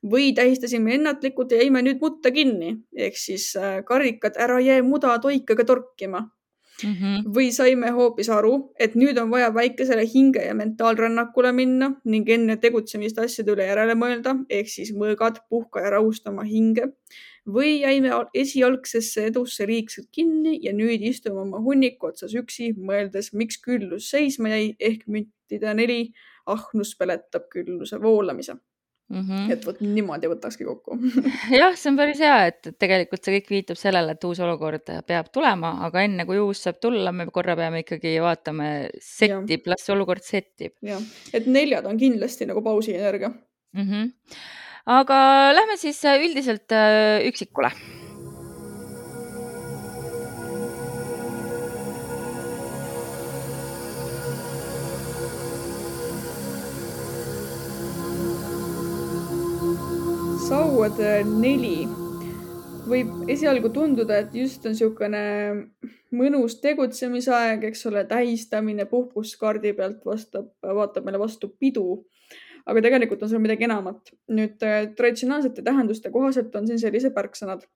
Või 0.05 0.35
tähistasime 0.37 0.95
ennatlikult 0.95 1.53
ja 1.53 1.63
jäime 1.63 1.81
nüüd 1.83 2.05
mutta 2.05 2.31
kinni. 2.31 2.75
Ehk 2.93 3.17
siis 3.17 3.55
äh, 3.57 3.81
karikad, 3.85 4.37
ära 4.37 4.61
jää 4.61 4.83
muda 4.85 5.17
toikaga 5.19 5.65
torkima 5.65 6.27
mm. 6.85 6.95
-hmm. 6.95 7.25
või 7.35 7.51
saime 7.53 7.91
hoopis 7.95 8.29
aru, 8.31 8.73
et 8.79 8.95
nüüd 8.95 9.19
on 9.19 9.31
vaja 9.31 9.51
väikesele 9.55 10.05
hinge 10.15 10.45
ja 10.45 10.55
mentaalrännakule 10.55 11.53
minna 11.53 11.91
ning 12.05 12.29
enne 12.29 12.57
tegutsemist 12.57 13.19
asjade 13.19 13.53
üle 13.53 13.67
järele 13.67 13.95
mõelda, 13.95 14.37
ehk 14.51 14.69
siis 14.69 14.93
mõõgad, 14.93 15.43
puhka 15.51 15.81
ja 15.85 15.91
rahusta 15.97 16.31
oma 16.31 16.43
hinge. 16.43 16.93
või 17.49 17.81
jäime 17.81 18.11
esialgsesse 18.35 19.23
edusse 19.27 19.67
liigselt 19.67 20.09
kinni 20.13 20.59
ja 20.63 20.73
nüüd 20.73 21.01
istume 21.01 21.41
oma 21.41 21.63
hunniku 21.65 22.07
otsas 22.11 22.35
üksi, 22.35 22.75
mõeldes, 22.77 23.33
miks 23.33 23.57
küllus 23.63 24.11
seisma 24.11 24.49
jäi 24.49 24.77
ehk 24.79 25.07
müntide 25.07 25.75
neli 25.75 26.13
ahnus 26.47 26.93
peletab 26.99 27.49
külluse 27.49 28.03
voolamise 28.03 28.59
Mm 29.09 29.23
-hmm. 29.25 29.53
et 29.53 29.63
vot 29.65 29.79
niimoodi 29.81 30.29
võtakski 30.29 30.67
kokku 30.69 30.99
jah, 31.61 31.73
see 31.81 31.89
on 31.91 31.97
päris 31.97 32.19
hea, 32.21 32.51
et 32.51 32.71
tegelikult 32.77 33.25
see 33.25 33.39
kõik 33.39 33.49
viitab 33.55 33.81
sellele, 33.81 34.13
et 34.13 34.25
uus 34.29 34.41
olukord 34.45 34.93
peab 35.09 35.31
tulema, 35.33 35.71
aga 35.87 36.03
enne 36.05 36.27
kui 36.29 36.37
uus 36.43 36.61
saab 36.67 36.77
tulla, 36.83 37.13
me 37.13 37.27
korra 37.33 37.57
peame 37.57 37.81
ikkagi 37.87 38.19
vaatama, 38.21 38.69
settib, 39.01 39.65
las 39.73 39.87
see 39.87 39.95
olukord 39.97 40.23
settib. 40.23 40.75
jah, 40.85 41.01
et 41.33 41.47
neljad 41.47 41.89
on 41.89 41.97
kindlasti 41.97 42.51
nagu 42.51 42.61
pausienergia 42.63 43.31
mm. 43.31 43.87
-hmm. 43.89 44.13
aga 44.99 45.23
lähme 45.57 45.77
siis 45.77 46.05
äh, 46.05 46.21
üldiselt 46.29 46.73
äh, 46.73 47.25
üksikule 47.33 47.73
sauad 60.89 61.27
neli 61.41 61.85
võib 62.89 63.29
esialgu 63.29 63.69
tunduda, 63.75 64.23
et 64.23 64.35
just 64.35 64.65
on 64.65 64.73
niisugune 64.73 65.21
mõnus 66.17 66.55
tegutsemisaeg, 66.63 67.67
eks 67.69 67.85
ole, 67.91 68.05
tähistamine, 68.09 68.87
puhkus 68.89 69.35
kaardi 69.37 69.75
pealt 69.77 70.07
vastab, 70.07 70.49
vaatab 70.63 71.05
meile 71.05 71.21
vastu 71.21 71.51
pidu. 71.61 72.07
aga 72.69 72.83
tegelikult 72.85 73.23
on 73.23 73.29
seal 73.29 73.41
midagi 73.41 73.65
enamat. 73.65 74.13
nüüd 74.29 74.63
äh, 74.65 74.95
traditsionaalsete 74.97 75.63
tähenduste 75.63 76.11
kohaselt 76.11 76.57
on 76.57 76.67
siin 76.67 76.79
sellised 76.79 77.13
märksõnad. 77.13 77.67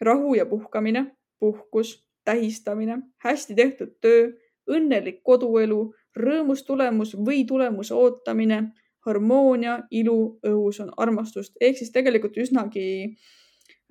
rahu 0.00 0.34
ja 0.34 0.46
puhkamine, 0.46 1.16
puhkus, 1.40 2.04
tähistamine, 2.24 3.02
hästi 3.24 3.54
tehtud 3.54 3.98
töö, 4.00 4.30
õnnelik 4.70 5.22
koduelu, 5.22 5.94
rõõmus 6.16 6.62
tulemus 6.62 7.16
või 7.16 7.44
tulemuse 7.46 7.94
ootamine, 7.94 8.72
harmoonia, 9.06 9.78
ilu, 9.90 10.38
õhus 10.46 10.80
on 10.84 10.90
armastust 11.02 11.56
ehk 11.60 11.78
siis 11.78 11.92
tegelikult 11.94 12.36
üsnagi 12.38 12.86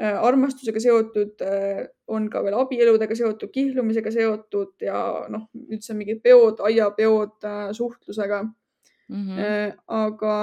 äh, 0.01 0.15
armastusega 0.15 0.84
seotud, 0.84 1.44
äh, 1.46 1.86
on 2.08 2.30
ka 2.32 2.44
veel 2.46 2.58
abieludega 2.60 3.15
seotud, 3.18 3.51
kihlumisega 3.53 4.13
seotud 4.13 4.86
ja 4.88 5.01
noh, 5.32 5.48
üldse 5.70 5.96
mingid 5.98 6.22
peod, 6.24 6.63
aiapeod 6.68 7.48
äh, 7.48 7.63
suhtlusega 7.77 8.44
mm. 8.44 9.25
-hmm. 9.25 9.82
aga 9.88 10.36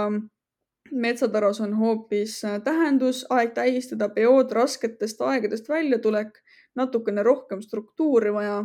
metsataros 0.92 1.60
on 1.60 1.74
hoopis 1.76 2.42
tähendus, 2.64 3.26
aeg 3.30 3.52
tähistada 3.54 4.08
peod, 4.08 4.52
rasketest 4.52 5.20
aegadest 5.20 5.68
väljatulek, 5.68 6.40
natukene 6.76 7.22
rohkem 7.22 7.62
struktuuri 7.62 8.32
vaja, 8.32 8.64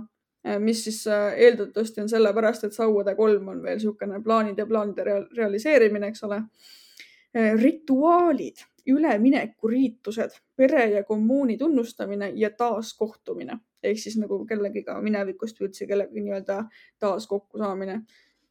mis 0.60 0.84
siis 0.84 1.06
eeldatavasti 1.08 2.02
on 2.02 2.10
sellepärast, 2.12 2.64
et 2.68 2.76
sauade 2.76 3.16
kolm 3.16 3.48
on 3.48 3.62
veel 3.64 3.78
niisugune 3.80 4.20
plaanide 4.24 4.66
plaanide 4.68 5.06
realiseerimine, 5.38 6.10
eks 6.12 6.24
ole. 6.28 6.42
rituaalid 7.62 8.66
üleminekuriitused, 8.92 10.36
pere 10.56 10.86
ja 10.92 11.04
kommuuni 11.04 11.58
tunnustamine 11.58 12.32
ja 12.36 12.50
taaskohtumine 12.50 13.58
ehk 13.84 14.00
siis 14.00 14.18
nagu 14.20 14.40
kellegiga 14.50 14.96
minevikust 15.04 15.60
või 15.60 15.70
üldse 15.70 15.88
kellegagi 15.90 16.24
nii-öelda 16.24 16.60
taas 17.00 17.28
kokkusaamine. 17.28 18.02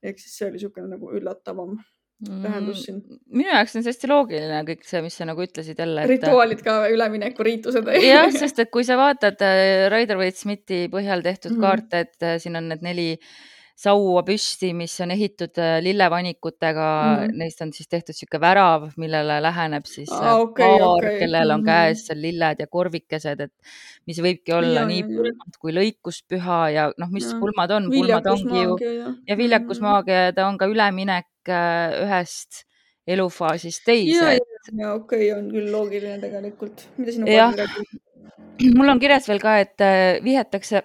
ehk 0.02 0.18
siis 0.18 0.38
see 0.38 0.46
oli 0.48 0.58
niisugune 0.58 0.88
nagu 0.90 1.12
üllatavam 1.14 1.76
tähendus 2.22 2.84
siin 2.86 2.98
mm,. 3.00 3.20
minu 3.38 3.50
jaoks 3.50 3.76
on 3.76 3.84
see 3.84 3.92
hästi 3.92 4.10
loogiline 4.10 4.60
kõik 4.68 4.84
see, 4.88 5.02
mis 5.04 5.16
sa 5.18 5.28
nagu 5.28 5.44
ütlesid 5.44 5.80
jälle 5.82 6.04
et.... 6.04 6.12
rituaalid 6.16 6.64
ka 6.66 6.76
üleminekuriitused 6.92 7.88
jah, 8.06 8.28
sest 8.34 8.62
et 8.62 8.72
kui 8.74 8.86
sa 8.88 8.98
vaatad 9.00 9.42
äh, 9.46 9.88
Raider 9.92 10.20
Waite-Smithi 10.20 10.84
põhjal 10.92 11.24
tehtud 11.24 11.56
mm 11.56 11.56
-hmm. 11.56 11.66
kaarte, 11.66 12.04
et 12.06 12.28
äh, 12.28 12.38
siin 12.42 12.58
on 12.60 12.70
need 12.72 12.84
neli 12.86 13.08
saua 13.82 14.20
püsti, 14.26 14.70
mis 14.76 14.92
on 15.02 15.10
ehitud 15.14 15.58
äh, 15.58 15.78
lillevanikutega 15.82 16.88
mm, 17.02 17.22
-hmm. 17.22 17.38
neist 17.40 17.62
on 17.64 17.72
siis 17.72 17.88
tehtud 17.88 18.14
niisugune 18.14 18.40
värav, 18.40 18.86
millele 18.96 19.40
läheneb 19.42 19.88
siis 19.88 20.12
ah, 20.12 20.38
okay, 20.40 20.78
paar 20.78 20.98
okay., 20.98 21.18
kellel 21.18 21.50
on 21.50 21.60
mm 21.60 21.66
-hmm. 21.66 21.88
käes 21.88 22.06
seal 22.06 22.22
lilled 22.22 22.60
ja 22.60 22.66
korvikesed, 22.66 23.40
et 23.40 23.52
mis 24.06 24.20
võibki 24.20 24.54
olla 24.54 24.84
ja, 24.84 24.86
nii 24.86 25.02
pulmad 25.08 25.58
kui 25.58 25.74
lõikuspüha 25.74 26.60
ja 26.76 26.86
noh, 26.98 27.10
mis 27.10 27.32
ja. 27.32 27.40
pulmad 27.40 27.70
on, 27.70 27.90
pulmad 27.90 28.26
ongi 28.26 28.62
ju 28.62 28.78
ja, 28.80 29.14
ja 29.28 29.36
viljakusmaagia 29.36 30.24
ja 30.28 30.32
ta 30.32 30.46
on 30.46 30.58
ka 30.58 30.66
üleminek 30.70 31.31
ühest 31.48 32.62
elufaasist 33.06 33.82
teise. 33.86 34.38
ja, 34.78 34.94
okei 34.94 35.30
okay,, 35.30 35.32
on 35.34 35.50
küll 35.50 35.70
loogiline 35.72 36.20
tegelikult. 36.22 36.86
mida 36.98 37.14
sinu 37.14 37.26
kaart 37.26 37.62
räägib? 37.64 38.00
mul 38.76 38.92
on 38.92 39.00
kirjas 39.02 39.28
veel 39.28 39.42
ka, 39.42 39.56
et 39.64 39.86
vihetakse 40.24 40.84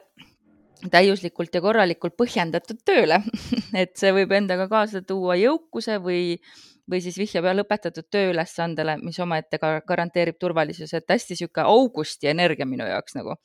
täiuslikult 0.91 1.53
ja 1.53 1.61
korralikult 1.61 2.15
põhjendatud 2.17 2.81
tööle 2.85 3.21
et 3.81 3.95
see 3.99 4.13
võib 4.15 4.33
endaga 4.37 4.67
kaasa 4.71 5.01
tuua 5.05 5.37
jõukuse 5.39 5.97
või, 6.03 6.37
või 6.89 7.01
siis 7.03 7.17
vihjab 7.19 7.49
lõpetatud 7.57 8.09
tööülesandele, 8.13 8.97
mis 9.03 9.19
omaette 9.23 9.59
ka 9.61 9.77
garanteerib 9.87 10.37
turvalisuse, 10.39 11.01
et 11.01 11.15
hästi 11.17 11.39
sihuke 11.41 11.65
augusti 11.65 12.29
energia 12.33 12.69
minu 12.69 12.87
jaoks 12.87 13.17
nagu 13.17 13.37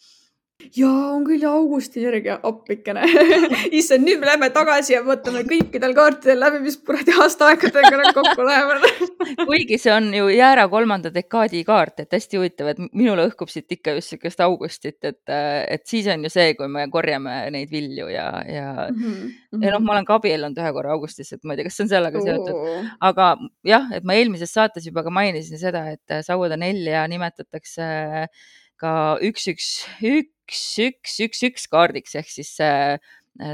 ja 0.77 0.91
on 1.13 1.25
küll 1.27 1.43
ja 1.43 1.53
augusti 1.57 2.03
järgi 2.03 2.33
appikene 2.35 3.07
issand, 3.79 4.07
nüüd 4.07 4.21
me 4.23 4.29
lähme 4.31 4.49
tagasi 4.55 4.95
ja 4.97 5.03
võtame 5.07 5.45
kõikidel 5.49 5.95
kaartidel 5.97 6.41
läbi, 6.41 6.63
mis 6.67 6.79
kuradi 6.79 7.15
aastaaegadega 7.23 8.01
nad 8.01 8.13
kokku 8.17 8.47
lähevad. 8.47 8.87
Kuigi 9.49 9.79
see 9.81 9.93
on 9.95 10.11
ju 10.15 10.29
jäära 10.33 10.69
kolmanda 10.73 11.13
dekaadi 11.15 11.63
kaart, 11.69 12.05
et 12.05 12.17
hästi 12.17 12.41
huvitav, 12.41 12.73
et 12.73 12.81
minule 12.93 13.27
õhkub 13.31 13.51
siit 13.53 13.71
ikka 13.79 13.97
just 13.99 14.13
niisugust 14.13 14.43
augustit, 14.45 14.99
et, 15.09 15.21
et 15.33 15.87
siis 15.89 16.09
on 16.13 16.25
ju 16.27 16.33
see, 16.33 16.55
kui 16.59 16.69
me 16.73 16.87
korjame 16.93 17.37
neid 17.55 17.71
vilju 17.73 18.09
ja, 18.13 18.27
ja 18.49 18.89
mm, 18.91 19.03
-hmm. 19.03 19.65
ja 19.65 19.75
noh, 19.75 19.85
ma 19.85 19.97
olen 19.97 20.09
ka 20.09 20.19
abiellunud 20.21 20.59
ühe 20.59 20.73
korra 20.73 20.93
augustis, 20.97 21.33
et 21.33 21.45
ma 21.45 21.55
ei 21.55 21.61
tea, 21.61 21.69
kas 21.69 21.79
see 21.79 21.87
on 21.87 21.93
sellega 21.93 22.25
seotud. 22.25 22.89
Aga 23.01 23.29
jah, 23.67 23.89
et 23.97 24.05
ma 24.05 24.17
eelmises 24.19 24.53
saates 24.53 24.87
juba 24.87 25.03
ka 25.03 25.11
mainisin 25.11 25.59
seda, 25.59 25.87
et 25.93 26.19
Sauda 26.27 26.57
nelja 26.57 27.07
nimetatakse 27.09 27.83
ka 28.83 28.93
üks, 29.23 29.47
üks, 29.53 29.69
üks, 30.03 30.61
üks, 30.83 31.17
üks, 31.27 31.43
üks 31.49 31.67
kaardiks 31.73 32.17
ehk 32.19 32.31
siis 32.33 32.53
äh, 32.65 32.99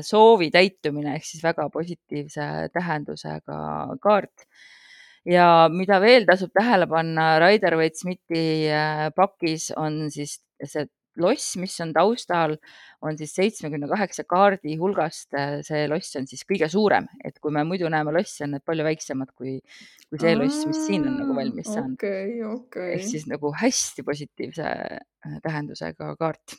soovi 0.04 0.50
täitumine 0.54 1.14
ehk 1.16 1.26
siis 1.28 1.44
väga 1.44 1.68
positiivse 1.74 2.68
tähendusega 2.74 3.60
kaart. 4.02 4.46
ja 5.28 5.68
mida 5.72 6.00
veel 6.00 6.24
tasub 6.26 6.52
tähele 6.56 6.88
panna 6.88 7.38
Raider 7.42 7.76
Waite 7.78 8.00
Smithi 8.00 8.44
äh, 8.72 9.08
pakis 9.16 9.70
on 9.76 10.06
siis 10.14 10.38
see 10.64 10.88
loss, 11.22 11.56
mis 11.60 11.74
on 11.84 11.92
taustal, 11.96 12.56
on 13.04 13.18
siis 13.18 13.34
seitsmekümne 13.38 13.88
kaheksa 13.90 14.24
kaardi 14.28 14.76
hulgast. 14.80 15.32
Äh, 15.38 15.58
see 15.66 15.86
loss 15.90 16.18
on 16.20 16.28
siis 16.30 16.44
kõige 16.48 16.70
suurem, 16.72 17.08
et 17.24 17.38
kui 17.42 17.54
me 17.54 17.64
muidu 17.68 17.90
näeme 17.92 18.14
losse, 18.14 18.44
on 18.46 18.56
need 18.56 18.66
palju 18.68 18.86
väiksemad 18.86 19.34
kui, 19.34 19.58
kui 20.08 20.22
see 20.22 20.36
loss, 20.38 20.64
mis 20.70 20.84
siin 20.86 21.08
on 21.08 21.18
nagu 21.22 21.36
valmis 21.36 21.70
saanud 21.72 21.98
okay,. 21.98 22.38
Okay. 22.48 22.94
ehk 22.96 23.06
siis 23.10 23.28
nagu 23.30 23.52
hästi 23.62 24.06
positiivse 24.06 24.68
äh, 24.68 25.38
tähendusega 25.44 26.14
kaart. 26.20 26.58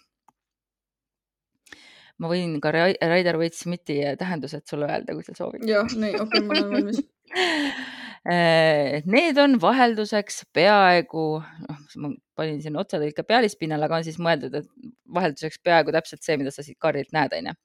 ma 2.20 2.28
võin 2.28 2.58
ka 2.60 2.74
Raider 2.76 3.38
Waite-Smithi 3.40 4.02
tähendused 4.20 4.68
sulle 4.68 4.90
öelda, 4.92 5.16
kui 5.16 5.24
sa 5.24 5.38
soovid. 5.38 5.64
jah, 5.70 5.88
nii, 5.96 6.18
okei 6.20 6.44
okay,, 6.44 6.46
ma 6.48 6.58
olen 6.58 6.76
valmis 6.76 7.08
Äh, 7.30 7.72
need 8.28 9.38
on 9.40 9.56
vahelduseks 9.62 10.44
peaaegu, 10.54 11.26
noh, 11.40 11.80
ma 12.04 12.12
panin 12.36 12.60
siin 12.62 12.76
otsetõlke 12.80 13.24
pealispinnal, 13.24 13.84
aga 13.86 14.00
on 14.00 14.04
siis 14.08 14.20
mõeldud, 14.20 14.56
et 14.60 14.68
vahelduseks 15.14 15.62
peaaegu 15.64 15.94
täpselt 15.96 16.24
see, 16.24 16.38
mida 16.38 16.52
sa 16.52 16.64
siit 16.66 16.80
kaardilt 16.80 17.14
näed, 17.16 17.34
onju. 17.38 17.56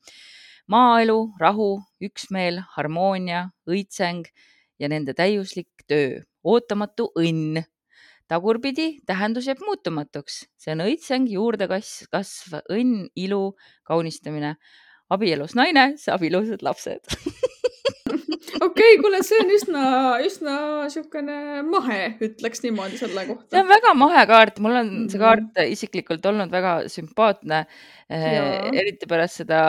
maaelu, 0.71 1.19
rahu, 1.41 1.69
üksmeel, 2.01 2.63
harmoonia, 2.77 3.49
õitseng 3.69 4.31
ja 4.81 4.89
nende 4.89 5.15
täiuslik 5.15 5.85
töö, 5.89 6.23
ootamatu 6.45 7.11
õnn. 7.19 7.65
tagurpidi 8.29 9.03
tähendus 9.07 9.47
jääb 9.51 9.61
muutumatuks, 9.61 10.47
see 10.57 10.73
on 10.73 10.87
õitseng, 10.87 11.29
juurdekasv, 11.29 12.09
kasv, 12.11 12.61
õnn, 12.73 13.09
ilu, 13.17 13.55
kaunistamine. 13.85 14.57
abielus 15.11 15.55
naine 15.55 15.99
saab 16.01 16.23
ilusad 16.25 16.63
lapsed 16.65 17.05
okei 18.65 18.95
okay,, 18.95 19.01
kuule, 19.03 19.21
see 19.27 19.41
on 19.43 19.51
üsna, 19.55 19.83
üsna 20.25 20.55
niisugune 20.85 21.37
mahe, 21.69 21.99
ütleks 22.25 22.63
niimoodi 22.65 22.99
selle 23.01 23.27
kohta. 23.29 23.49
see 23.53 23.63
on 23.63 23.69
väga 23.71 23.93
mahe 23.99 24.25
kaart, 24.31 24.61
mul 24.65 24.79
on 24.81 24.91
see 25.13 25.19
mhm. 25.19 25.25
kaart 25.25 25.61
isiklikult 25.75 26.27
olnud 26.31 26.53
väga 26.55 26.77
sümpaatne. 26.93 27.65
Eh, 28.15 28.69
eriti 28.77 29.09
pärast 29.09 29.41
seda 29.41 29.61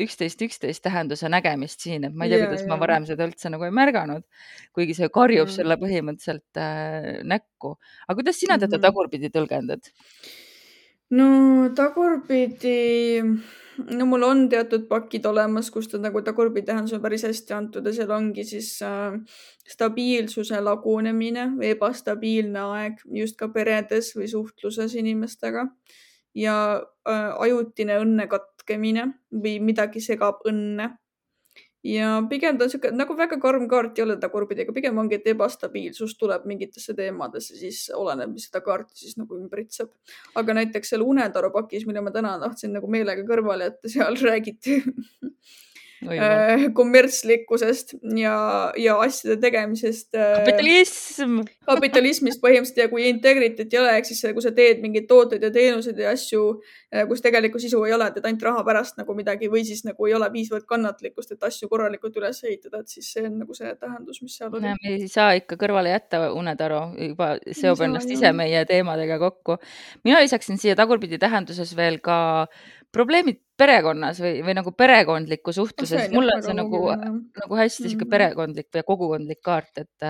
üksteist, 0.00 0.40
üksteist 0.46 0.80
tähenduse 0.84 1.28
nägemist 1.32 1.84
siin, 1.84 2.06
et 2.08 2.14
ma 2.16 2.24
ei 2.24 2.32
tea, 2.32 2.46
kuidas 2.46 2.64
ja. 2.64 2.70
ma 2.70 2.78
varem 2.80 3.04
seda 3.08 3.26
üldse 3.28 3.52
nagu 3.52 3.66
ei 3.68 3.74
märganud. 3.76 4.24
kuigi 4.72 4.96
see 4.96 5.10
karjub 5.12 5.50
ja. 5.50 5.56
sulle 5.58 5.76
põhimõtteliselt 5.80 6.60
äh, 6.60 7.20
näkku. 7.28 7.76
aga 8.08 8.16
kuidas 8.20 8.40
sina 8.40 8.56
teda 8.56 8.78
-hmm. 8.78 8.86
tagurpidi 8.88 9.32
tõlgendad? 9.34 9.92
no 11.12 11.28
tagurpidi 11.76 12.78
no 13.78 14.06
mul 14.06 14.22
on 14.26 14.46
teatud 14.52 14.86
pakid 14.88 15.26
olemas, 15.26 15.70
kus 15.72 15.88
ta 15.88 15.98
nagu 16.00 16.22
tagurpidi 16.24 16.66
tähendus 16.68 16.94
on 16.96 17.02
päris 17.02 17.24
hästi 17.26 17.54
antud 17.56 17.86
ja 17.86 17.94
seal 17.96 18.12
ongi 18.14 18.44
siis 18.46 18.70
äh, 18.86 19.18
stabiilsuse 19.68 20.60
lagunemine 20.60 21.48
või 21.56 21.72
ebastabiilne 21.76 22.64
aeg 22.76 23.04
just 23.18 23.38
ka 23.40 23.48
peredes 23.54 24.12
või 24.16 24.28
suhtluses 24.32 24.96
inimestega. 25.00 25.68
Ja 26.34 26.56
äh, 27.08 27.30
ajutine 27.44 27.98
õnne 28.00 28.28
katkemine 28.28 29.08
või 29.32 29.58
midagi 29.60 30.00
segab 30.00 30.40
õnne 30.48 30.92
ja 31.84 32.10
pigem 32.30 32.58
ta 32.58 32.66
on 32.66 32.70
sihuke 32.72 32.92
nagu 32.94 33.16
väga 33.18 33.38
karm 33.42 33.66
kaart 33.70 33.98
ei 33.98 34.04
ole 34.04 34.16
tagurpidi, 34.22 34.66
aga 34.66 34.74
pigem 34.76 34.98
ongi, 35.02 35.18
et 35.18 35.26
ebastabiilsus 35.32 36.14
tuleb 36.20 36.46
mingitesse 36.50 36.94
teemadesse, 36.98 37.56
siis 37.58 37.84
oleneb, 37.96 38.34
mis 38.36 38.46
seda 38.48 38.62
kaarti 38.64 38.98
siis 38.98 39.18
nagu 39.18 39.38
ümbritseb. 39.38 39.90
aga 40.38 40.58
näiteks 40.60 40.94
seal 40.94 41.02
unetaru 41.06 41.50
pakis, 41.54 41.86
mille 41.86 42.04
ma 42.04 42.14
täna 42.14 42.36
tahtsin 42.42 42.72
nagu 42.76 42.90
meelega 42.90 43.26
kõrvale 43.28 43.70
jätta, 43.70 43.92
seal 43.96 44.18
räägiti 44.30 44.80
Äh, 46.02 46.72
kommertslikkusest 46.74 47.94
ja, 48.16 48.72
ja 48.76 48.96
asjade 49.04 49.36
tegemisest. 49.40 50.14
Äh, 50.18 50.40
kapitalism. 50.40 51.36
kapitalismist 51.66 52.40
põhimõtteliselt 52.42 52.80
ja 52.82 52.88
kui 52.90 53.04
integrity't 53.06 53.70
ei 53.70 53.78
ole, 53.78 53.92
ehk 54.00 54.08
siis 54.08 54.24
kui 54.34 54.42
sa 54.42 54.50
teed 54.56 54.82
mingeid 54.82 55.06
tooteid 55.10 55.44
ja 55.46 55.52
teenuseid 55.54 56.00
ja 56.02 56.10
asju, 56.16 56.42
äh, 56.90 57.06
kus 57.10 57.22
tegelikku 57.22 57.62
sisu 57.62 57.84
ei 57.86 57.94
ole, 57.94 58.10
teed 58.14 58.26
ainult 58.26 58.42
raha 58.48 58.64
pärast 58.66 58.98
nagu 58.98 59.14
midagi 59.14 59.50
või 59.52 59.62
siis 59.68 59.84
nagu 59.86 60.10
ei 60.10 60.16
ole 60.18 60.30
piisavalt 60.34 60.66
kannatlikkust, 60.70 61.36
et 61.36 61.46
asju 61.46 61.70
korralikult 61.70 62.18
üles 62.18 62.42
ehitada, 62.48 62.82
et 62.82 62.90
siis 62.90 63.12
see 63.14 63.26
on 63.28 63.38
nagu 63.44 63.54
see 63.54 63.70
tähendus, 63.78 64.22
mis 64.26 64.36
seal 64.40 64.50
oli. 64.50 64.74
me 64.82 64.94
ei 64.96 65.08
saa 65.12 65.36
ikka 65.38 65.60
kõrvale 65.60 65.94
jätta 65.94 66.24
Unetaru, 66.34 66.82
juba 67.12 67.36
seob 67.46 67.86
ennast 67.86 68.10
ise 68.10 68.34
meie 68.34 68.66
teemadega 68.66 69.22
kokku. 69.22 69.60
mina 70.02 70.18
lisaksin 70.24 70.58
siia 70.58 70.74
tagurpidi 70.78 71.22
tähenduses 71.22 71.76
veel 71.78 72.02
ka 72.02 72.20
probleemid 72.92 73.40
perekonnas 73.58 74.20
või, 74.22 74.40
või 74.44 74.54
nagu 74.58 74.72
perekondliku 74.76 75.54
suhtluses, 75.54 76.10
mulle 76.12 76.36
on 76.36 76.44
see 76.44 76.56
nagu, 76.56 76.80
nagu 76.92 77.58
hästi 77.58 77.84
sihuke 77.86 77.94
mm 77.94 78.04
-hmm. 78.04 78.12
perekondlik 78.14 78.68
või 78.76 78.84
kogukondlik 78.90 79.40
kaart, 79.44 79.82
et, 79.84 80.06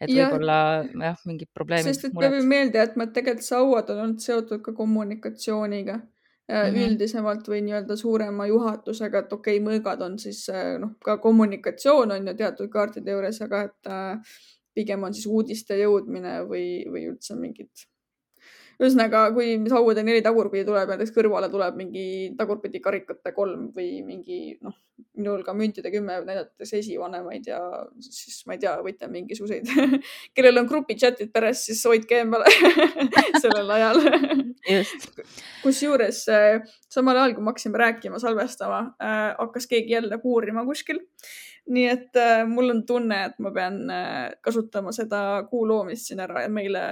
et 0.00 0.12
võib-olla 0.12 0.58
jah, 0.84 1.18
mingid 1.26 1.50
probleemid. 1.54 1.88
sest 1.88 2.10
et 2.10 2.18
peab 2.18 2.36
ju 2.36 2.44
meelde 2.46 2.82
jätma, 2.82 3.08
et 3.08 3.16
tegelikult 3.16 3.48
see 3.48 3.58
auad 3.58 3.90
on 3.94 4.04
olnud 4.04 4.24
seotud 4.24 4.62
ka 4.62 4.72
kommunikatsiooniga 4.72 5.96
mm 5.96 6.54
-hmm. 6.54 6.86
üldisemalt 6.86 7.48
või 7.48 7.62
nii-öelda 7.66 7.96
suurema 7.96 8.46
juhatusega, 8.46 9.18
et 9.18 9.32
okei 9.32 9.60
okay,, 9.60 9.66
mõõgad 9.68 10.04
on 10.04 10.18
siis 10.18 10.46
noh, 10.78 10.96
ka 11.04 11.18
kommunikatsioon 11.18 12.10
on 12.10 12.28
ju 12.28 12.34
teatud 12.34 12.68
kaartide 12.68 13.10
juures, 13.10 13.42
aga 13.42 13.62
et 13.62 13.86
äh, 13.86 14.38
pigem 14.74 15.02
on 15.02 15.14
siis 15.14 15.26
uudiste 15.26 15.78
jõudmine 15.78 16.42
või, 16.48 16.84
või 16.90 17.08
üldse 17.12 17.34
mingid 17.34 17.88
ühesõnaga, 18.78 19.24
kui 19.34 19.56
sauade 19.70 20.04
neli 20.06 20.22
tagurpidi 20.22 20.64
tuleb, 20.66 20.92
näiteks 20.92 21.10
kõrvale 21.14 21.48
tuleb 21.50 21.78
mingi 21.78 22.04
tagurpidi 22.38 22.80
karikate 22.82 23.32
kolm 23.34 23.68
või 23.74 24.02
mingi 24.06 24.38
noh, 24.62 24.76
minul 25.18 25.42
ka 25.46 25.54
müntide 25.56 25.90
kümme 25.90 26.20
näidates 26.26 26.72
esivanemaid 26.78 27.48
ja 27.50 27.58
siis 28.02 28.44
ma 28.46 28.54
ei 28.54 28.62
tea, 28.62 28.76
võite 28.84 29.10
mingisuguseid 29.10 29.66
kellel 30.38 30.62
on 30.62 30.70
grupi 30.70 30.94
chat'id 30.98 31.32
peres, 31.34 31.64
siis 31.66 31.82
hoidke 31.90 32.20
eemale 32.22 32.46
sellel 33.42 33.74
ajal. 33.78 34.00
Kusjuures 35.64 36.22
äh, 36.30 36.62
samal 36.92 37.18
ajal, 37.18 37.34
kui 37.34 37.42
me 37.44 37.52
hakkasime 37.54 37.82
rääkima, 37.82 38.22
salvestama 38.22 38.84
äh,, 39.02 39.34
hakkas 39.40 39.66
keegi 39.70 39.98
jälle 39.98 40.22
puurima 40.22 40.66
kuskil 40.68 41.02
nii 41.68 41.86
et 41.90 42.16
äh, 42.16 42.42
mul 42.48 42.72
on 42.72 42.82
tunne, 42.88 43.18
et 43.28 43.38
ma 43.44 43.52
pean 43.54 43.78
äh, 43.92 44.30
kasutama 44.44 44.92
seda 44.96 45.20
kuu 45.50 45.66
loomist 45.68 46.08
siin 46.08 46.22
ära 46.24 46.44
ja 46.44 46.50
meile 46.52 46.82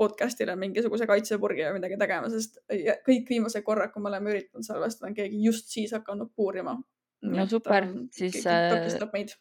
podcast'ile 0.00 0.56
mingisuguse 0.60 1.08
kaitsepurgi 1.10 1.66
või 1.66 1.78
midagi 1.78 1.98
tegema, 2.00 2.30
sest 2.32 2.60
kõik 3.06 3.30
viimased 3.30 3.64
korrad, 3.66 3.92
kui 3.92 4.04
me 4.04 4.12
oleme 4.12 4.34
üritanud 4.34 4.66
salvestada, 4.66 5.10
on 5.10 5.18
keegi 5.18 5.42
just 5.44 5.72
siis 5.74 5.94
hakanud 5.96 6.32
puurima. 6.36 6.76
no 7.24 7.46
super, 7.48 7.88
äh, 7.88 7.96
siis. 8.12 8.40
meid 9.12 9.36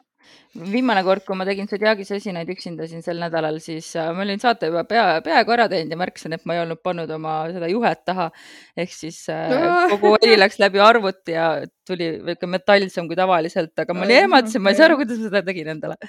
viimane 0.53 1.01
kord, 1.05 1.23
kui 1.25 1.37
ma 1.37 1.45
tegin 1.47 1.67
Zodiaagis 1.69 2.11
esinaid 2.17 2.49
üksinda 2.53 2.85
siin 2.89 3.01
sel 3.05 3.19
nädalal, 3.21 3.57
siis 3.63 3.87
äh, 3.97 4.11
ma 4.13 4.25
olin 4.25 4.41
saate 4.41 4.69
juba 4.69 4.83
pea, 4.89 5.05
peaaegu 5.25 5.55
ära 5.55 5.67
teinud 5.71 5.95
ja 5.95 5.99
märkasin, 5.99 6.37
et 6.37 6.45
ma 6.49 6.57
ei 6.57 6.63
olnud 6.63 6.81
pannud 6.85 7.11
oma 7.15 7.35
seda 7.53 7.69
juhet 7.71 8.03
taha. 8.05 8.29
ehk 8.77 8.93
siis 8.93 9.23
äh, 9.33 9.53
kogu 9.95 10.15
heli 10.19 10.37
läks 10.37 10.59
läbi 10.61 10.81
arvuti 10.83 11.37
ja 11.37 11.49
tuli 11.87 12.09
ikka 12.35 12.49
metallsem 12.49 13.09
kui 13.09 13.17
tavaliselt, 13.19 13.73
aga 13.79 13.97
ma 13.97 14.05
olin 14.07 14.23
ehmatasin 14.23 14.59
okay., 14.59 14.65
ma 14.67 14.73
ei 14.73 14.81
saa 14.81 14.89
aru, 14.91 15.01
kuidas 15.01 15.21
ma 15.21 15.29
seda 15.31 15.45
tegin 15.49 15.75
endale. 15.75 15.99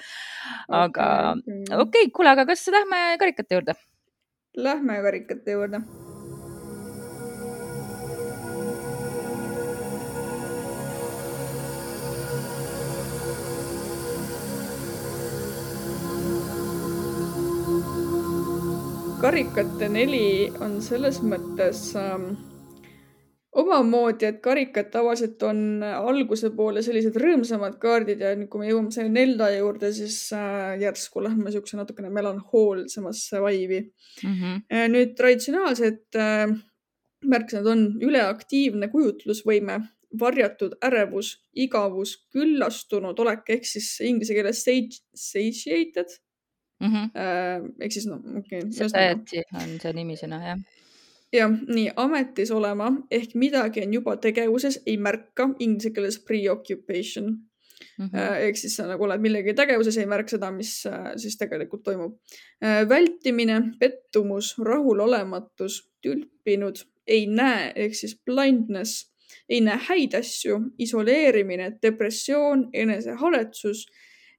aga 0.69 1.11
okei 1.33 1.61
okay, 1.65 1.85
okay, 1.85 2.09
kuule, 2.13 2.35
aga 2.35 2.47
kas 2.49 2.67
lähme 2.73 3.05
karikate 3.21 3.57
juurde? 3.57 3.79
Lähme 4.55 5.01
karikate 5.03 5.57
juurde 5.57 5.81
karikate 19.25 19.87
neli 19.89 20.51
on 20.61 20.75
selles 20.85 21.15
mõttes 21.25 21.79
ähm, 21.97 22.27
omamoodi, 23.57 24.27
et 24.27 24.35
karikad 24.43 24.91
tavaliselt 24.93 25.41
on 25.47 25.81
alguse 25.81 26.51
poole 26.53 26.83
sellised 26.85 27.17
rõõmsamad 27.17 27.79
kaardid 27.81 28.21
ja 28.21 28.35
nüüd, 28.37 28.51
kui 28.53 28.61
me 28.61 28.69
jõuame 28.69 28.93
selle 28.93 29.09
nelja 29.15 29.47
juurde, 29.55 29.89
siis 29.97 30.19
äh, 30.37 30.75
järsku 30.83 31.23
lähme 31.25 31.47
niisuguse 31.47 31.79
natukene 31.79 32.11
melanhoolsemasse 32.13 33.41
vaivi 33.41 33.79
mm. 33.81 34.35
-hmm. 34.35 34.93
nüüd 34.93 35.15
traditsionaalsed 35.17 36.19
äh, 36.21 36.53
märksõnad 37.25 37.71
on 37.71 37.83
üleaktiivne 38.05 38.91
kujutlusvõime, 38.93 39.79
varjatud 40.21 40.77
ärevus, 40.85 41.33
igavus, 41.65 42.13
küllastunud 42.29 43.25
olek 43.25 43.49
ehk 43.57 43.65
siis 43.73 43.89
inglise 44.05 44.37
keeles 44.37 44.61
satiated 44.61 46.13
mm. 46.79 46.87
-hmm. 46.87 47.71
ehk 47.79 47.91
siis 47.91 48.07
noh, 48.09 48.21
okei 48.37 48.59
okay,. 48.59 48.71
Society 48.71 49.43
on 49.53 49.75
see 49.81 49.93
nimisõna, 49.93 50.41
jah. 50.43 50.61
jah, 51.33 51.57
nii 51.67 51.89
ametis 51.95 52.51
olema 52.51 52.91
ehk 53.11 53.35
midagi 53.35 53.83
on 53.85 53.93
juba 53.93 54.17
tegevuses, 54.17 54.81
ei 54.85 54.97
märka, 54.97 55.49
inglise 55.59 55.91
keeles 55.95 56.19
preoccupation 56.19 57.31
mm. 57.99 58.05
-hmm. 58.05 58.35
ehk 58.47 58.57
siis 58.57 58.75
sa 58.75 58.87
nagu 58.87 59.03
oled 59.03 59.21
millegi 59.21 59.53
tegevuses, 59.53 59.97
ei 59.97 60.05
märka 60.05 60.35
seda, 60.35 60.51
mis 60.51 60.85
äh, 60.85 61.13
siis 61.17 61.37
tegelikult 61.37 61.83
toimub. 61.83 62.19
vältimine, 62.89 63.61
pettumus, 63.79 64.55
rahulolematus, 64.59 65.81
tülpinud, 66.01 66.85
ei 67.07 67.27
näe 67.27 67.71
ehk 67.75 67.95
siis 67.95 68.15
blindness, 68.25 69.11
ei 69.49 69.61
näe 69.61 69.77
häid 69.89 70.15
asju, 70.17 70.59
isoleerimine, 70.77 71.71
depressioon, 71.81 72.69
enesehaletsus 72.73 73.85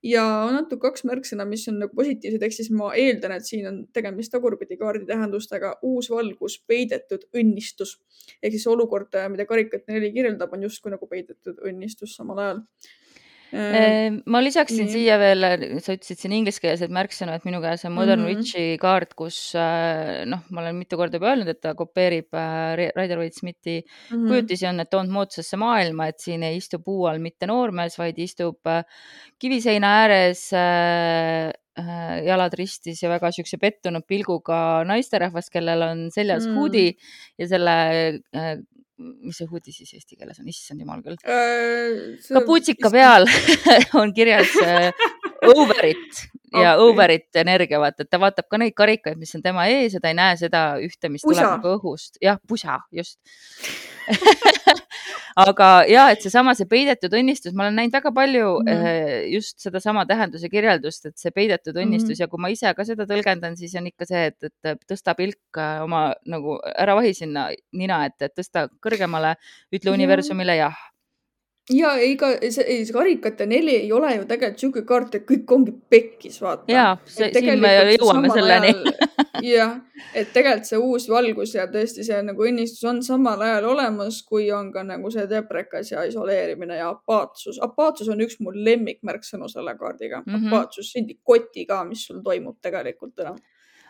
ja 0.05 0.25
on 0.49 0.59
antud 0.61 0.81
kaks 0.83 1.07
märksõna, 1.09 1.47
mis 1.49 1.67
on 1.71 1.81
nagu 1.83 1.97
positiivsed, 1.97 2.43
ehk 2.43 2.57
siis 2.57 2.71
ma 2.75 2.93
eeldan, 2.99 3.37
et 3.37 3.49
siin 3.49 3.69
on 3.71 3.81
tegemist 3.97 4.35
tagurpidi 4.35 4.79
kaardi 4.81 5.07
tähendustega. 5.09 5.77
Uus 5.87 6.11
valgus, 6.13 6.59
peidetud 6.69 7.29
õnnistus. 7.37 7.97
Ehk 8.43 8.57
siis 8.57 8.67
olukord, 8.71 9.15
mida 9.33 9.49
karikat 9.49 9.89
neli 9.91 10.13
kirjeldab, 10.15 10.53
on 10.53 10.69
justkui 10.69 10.95
nagu 10.95 11.09
peidetud 11.11 11.61
õnnistus 11.65 12.17
samal 12.19 12.43
ajal 12.45 12.63
ma 13.53 14.41
lisaksin 14.43 14.87
nii. 14.87 14.93
siia 14.93 15.17
veel, 15.21 15.47
sa 15.83 15.95
ütlesid 15.95 16.19
siin 16.21 16.35
ingliskeelsed 16.41 16.93
märksõnu, 16.93 17.35
et 17.37 17.47
minu 17.47 17.61
käes 17.63 17.85
on 17.87 17.95
Modern 17.95 18.25
mm 18.25 18.27
-hmm. 18.27 18.43
Witchi 18.43 18.79
kaart, 18.83 19.15
kus 19.19 19.39
äh, 19.55 20.25
noh, 20.27 20.43
ma 20.51 20.65
olen 20.65 20.77
mitu 20.81 20.99
korda 20.99 21.21
juba 21.21 21.31
öelnud, 21.33 21.51
et 21.53 21.61
ta 21.63 21.75
kopeerib 21.79 22.35
äh, 22.35 22.91
Rider-Waite-Smithi 22.97 23.77
mm 23.83 24.17
-hmm. 24.17 24.29
kujutisi, 24.29 24.67
on 24.67 24.81
need 24.83 24.91
toonud 24.91 25.13
moodsesse 25.13 25.57
maailma, 25.57 26.09
et 26.09 26.19
siin 26.19 26.43
ei 26.43 26.57
istu 26.57 26.81
puu 26.83 27.07
all 27.07 27.23
mitte 27.23 27.47
noormees, 27.47 27.99
vaid 27.99 28.19
istub 28.19 28.59
kiviseina 29.39 29.93
ääres 30.03 30.51
jalad 32.25 32.55
ristis 32.57 33.03
ja 33.03 33.11
väga 33.11 33.31
siukse 33.31 33.59
pettunud 33.61 34.07
pilguga 34.09 34.83
naisterahvas, 34.89 35.51
kellel 35.53 35.83
on 35.83 36.07
seljas 36.11 36.47
mm. 36.47 36.55
huudi 36.57 36.97
ja 37.39 37.49
selle 37.49 37.77
mis 38.99 39.37
see 39.37 39.49
hoodie 39.51 39.75
siis 39.75 39.93
eesti 39.99 40.17
keeles 40.17 40.39
on, 40.41 40.49
issand 40.49 40.81
jumal 40.81 41.03
küll 41.05 41.19
äh,. 41.29 42.17
kapuutsika 42.33 42.91
peal 42.93 43.29
on 44.01 44.15
kirjas 44.17 44.53
äh, 45.47 45.61
over 45.63 45.85
it 45.87 46.23
ja 46.53 46.75
okay. 46.75 46.85
over 46.85 47.11
it 47.11 47.37
energia, 47.37 47.81
vaata, 47.83 48.07
et 48.07 48.11
ta 48.11 48.21
vaatab 48.23 48.49
ka 48.51 48.61
neid 48.61 48.75
karikaid, 48.77 49.19
mis 49.21 49.35
on 49.37 49.43
tema 49.45 49.67
ees 49.73 49.97
ja 49.97 50.03
ta 50.03 50.13
ei 50.13 50.19
näe 50.19 50.37
seda 50.41 50.63
ühte, 50.83 51.11
mis 51.13 51.25
pusa. 51.27 51.43
tuleb 51.43 51.53
nagu 51.59 51.75
õhust. 51.79 52.21
jah, 52.23 52.41
pusa, 52.49 52.81
just 52.95 53.19
aga 55.47 55.69
ja, 55.91 56.07
et 56.15 56.23
seesama, 56.25 56.55
see 56.57 56.69
peidetud 56.71 57.13
õnnistus, 57.19 57.55
ma 57.57 57.67
olen 57.67 57.77
näinud 57.81 57.97
väga 57.99 58.13
palju 58.15 58.53
mm 58.63 58.73
-hmm. 58.73 59.29
just 59.35 59.59
sedasama 59.61 60.07
tähenduse 60.07 60.49
kirjeldust, 60.49 61.07
et 61.07 61.19
see 61.19 61.35
peidetud 61.35 61.77
õnnistus 61.77 62.09
mm 62.09 62.15
-hmm. 62.15 62.21
ja 62.27 62.29
kui 62.29 62.41
ma 62.41 62.49
ise 62.49 62.75
ka 62.75 62.85
seda 62.85 63.07
tõlgendan, 63.11 63.57
siis 63.57 63.75
on 63.75 63.87
ikka 63.87 64.07
see, 64.07 64.27
et, 64.33 64.51
et 64.65 64.85
tõsta 64.91 65.15
pilk 65.15 65.61
oma 65.83 66.15
nagu 66.27 66.61
ära 66.77 66.95
vahi 66.95 67.15
sinna 67.15 67.51
nina 67.73 68.05
et 68.07 68.33
tõsta 68.39 68.69
kõrgemale, 68.81 69.37
ütle 69.73 69.91
universumile 69.91 70.57
jah 70.57 70.77
ja 71.71 71.93
ei 71.99 72.15
ka 72.17 72.29
see, 72.51 72.63
ei 72.63 72.85
see 72.87 72.95
karikate 72.95 73.47
neli 73.47 73.75
ei 73.81 73.93
ole 73.93 74.13
ju 74.15 74.27
tegelikult 74.29 74.63
siuke 74.63 74.83
kaart, 74.87 75.15
et 75.19 75.25
kõik 75.27 75.53
ongi 75.57 75.75
pekkis, 75.91 76.39
vaata. 76.43 76.67
ja, 76.71 76.97
siin 77.11 77.61
me 77.63 77.73
jõuame 77.97 78.31
selleni 78.31 78.73
jah, 79.55 79.75
et 80.15 80.31
tegelikult 80.35 80.71
see 80.71 80.79
uus 80.79 81.09
valgus 81.11 81.57
ja 81.57 81.67
tõesti 81.73 82.07
see 82.07 82.21
nagu 82.27 82.47
õnnistus 82.47 82.87
on 82.89 83.03
samal 83.07 83.43
ajal 83.49 83.71
olemas, 83.73 84.21
kui 84.29 84.47
on 84.55 84.71
ka 84.75 84.87
nagu 84.87 85.11
see 85.15 85.27
deprekas 85.31 85.91
ja 85.93 86.07
isoleerimine 86.07 86.79
ja 86.79 86.93
apaatsus. 86.95 87.59
apaatsus 87.63 88.13
on 88.15 88.23
üks 88.23 88.39
mu 88.41 88.55
lemmikmärksõnu 88.55 89.51
selle 89.51 89.75
kaardiga 89.79 90.23
mm. 90.23 90.33
-hmm. 90.33 90.49
apaatsus, 90.49 90.95
on 91.01 91.13
koti 91.23 91.67
ka, 91.67 91.83
mis 91.85 92.07
sul 92.07 92.23
toimub 92.23 92.61
tegelikult 92.63 93.19
enam 93.27 93.43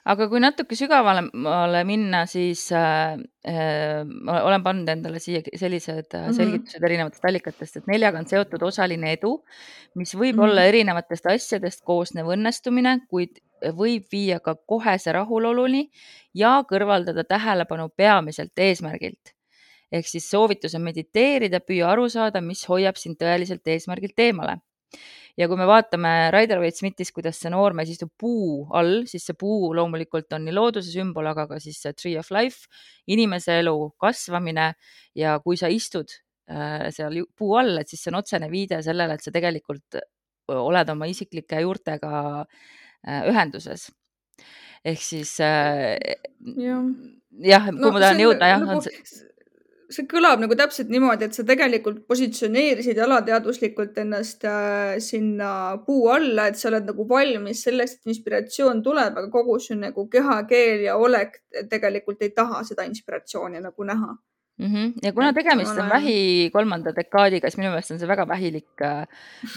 aga 0.06 0.28
kui 0.30 0.40
natuke 0.42 0.76
sügavamale 0.78 1.82
minna, 1.88 2.22
siis 2.30 2.62
äh, 2.74 3.16
äh, 3.48 4.02
olen 4.36 4.62
pannud 4.64 4.90
endale 4.92 5.18
siia 5.22 5.42
sellised 5.48 6.12
mm 6.12 6.28
-hmm. 6.28 6.36
selgitused 6.36 6.86
erinevatest 6.88 7.24
allikatest, 7.30 7.76
et 7.76 7.90
neljaga 7.90 8.22
on 8.22 8.28
seotud 8.30 8.62
osaline 8.62 9.12
edu, 9.12 9.32
mis 9.94 10.14
võib 10.14 10.36
mm 10.36 10.38
-hmm. 10.38 10.44
olla 10.44 10.64
erinevatest 10.70 11.26
asjadest 11.26 11.82
koosnev 11.84 12.30
õnnestumine, 12.36 13.00
kuid 13.10 13.40
võib 13.74 14.04
viia 14.12 14.40
ka 14.40 14.54
kohese 14.54 15.12
rahuloluni 15.12 15.88
ja 16.34 16.62
kõrvaldada 16.70 17.24
tähelepanu 17.24 17.88
peamiselt 17.96 18.58
eesmärgilt. 18.58 19.34
ehk 19.92 20.06
siis 20.06 20.30
soovitus 20.30 20.74
on 20.74 20.82
mediteerida, 20.82 21.60
püüa 21.60 21.86
aru 21.88 22.08
saada, 22.08 22.40
mis 22.40 22.68
hoiab 22.68 22.96
sind 22.96 23.16
tõeliselt 23.22 23.66
eesmärgilt 23.66 24.18
eemale 24.18 24.58
ja 25.36 25.48
kui 25.48 25.58
me 25.60 25.66
vaatame 25.68 26.12
Rider-Waite-Smithis, 26.34 27.12
kuidas 27.14 27.40
see 27.40 27.52
noormees 27.52 27.90
istub 27.92 28.12
puu 28.18 28.66
all, 28.76 29.04
siis 29.10 29.26
see 29.28 29.36
puu 29.38 29.72
loomulikult 29.76 30.32
on 30.36 30.46
nii 30.46 30.54
looduse 30.56 30.92
sümbol, 30.94 31.28
aga 31.32 31.46
ka 31.50 31.60
siis 31.62 31.80
see 31.82 31.96
tree 31.96 32.16
of 32.20 32.30
life, 32.34 32.70
inimese 33.12 33.58
elu 33.60 33.76
kasvamine 34.00 34.70
ja 35.18 35.36
kui 35.44 35.60
sa 35.60 35.70
istud 35.72 36.12
äh, 36.50 36.88
seal 36.94 37.20
puu 37.36 37.56
all, 37.60 37.76
et 37.82 37.92
siis 37.92 38.06
see 38.06 38.14
on 38.14 38.20
otsene 38.22 38.50
viide 38.52 38.80
sellele, 38.86 39.18
et 39.18 39.26
sa 39.26 39.34
tegelikult 39.34 40.00
oled 40.56 40.90
oma 40.94 41.08
isiklike 41.10 41.60
juurtega 41.64 42.16
äh, 42.40 43.22
ühenduses. 43.30 43.90
ehk 44.86 45.00
siis 45.02 45.38
äh, 45.42 45.96
jah, 46.56 46.84
jah, 47.42 47.72
kuhu 47.72 47.88
no, 47.88 47.96
ma 47.96 48.04
tahan 48.04 48.20
jõuda, 48.22 48.52
jah, 48.52 48.68
on 48.70 48.84
see 48.84 49.24
see 49.92 50.06
kõlab 50.10 50.40
nagu 50.42 50.56
täpselt 50.58 50.90
niimoodi, 50.90 51.28
et 51.28 51.36
sa 51.36 51.44
tegelikult 51.46 52.02
positsioneerisid 52.10 52.98
alateadvuslikult 53.04 53.98
ennast 54.02 54.46
äh, 54.48 54.96
sinna 55.02 55.50
puu 55.86 56.08
alla, 56.12 56.48
et 56.50 56.60
sa 56.60 56.70
oled 56.70 56.88
nagu 56.90 57.06
valmis 57.08 57.62
selleks, 57.66 57.98
et 57.98 58.14
inspiratsioon 58.14 58.82
tuleb, 58.86 59.18
aga 59.18 59.30
kogu 59.32 59.58
su 59.62 59.78
nagu 59.78 60.08
kehakeel 60.12 60.86
ja 60.88 60.96
olek 61.00 61.42
tegelikult 61.70 62.22
ei 62.26 62.34
taha 62.36 62.64
seda 62.66 62.86
inspiratsiooni 62.88 63.62
nagu 63.62 63.90
näha 63.92 64.14
mm. 64.58 64.66
-hmm. 64.66 64.92
ja 65.02 65.12
kuna 65.12 65.32
tegemist 65.32 65.78
on 65.78 65.88
vähi 65.88 66.50
kolmanda 66.52 66.92
dekaadiga, 66.96 67.50
siis 67.50 67.58
minu 67.58 67.70
meelest 67.70 67.90
on 67.90 67.98
see 67.98 68.08
väga 68.08 68.28
vähilik, 68.28 68.84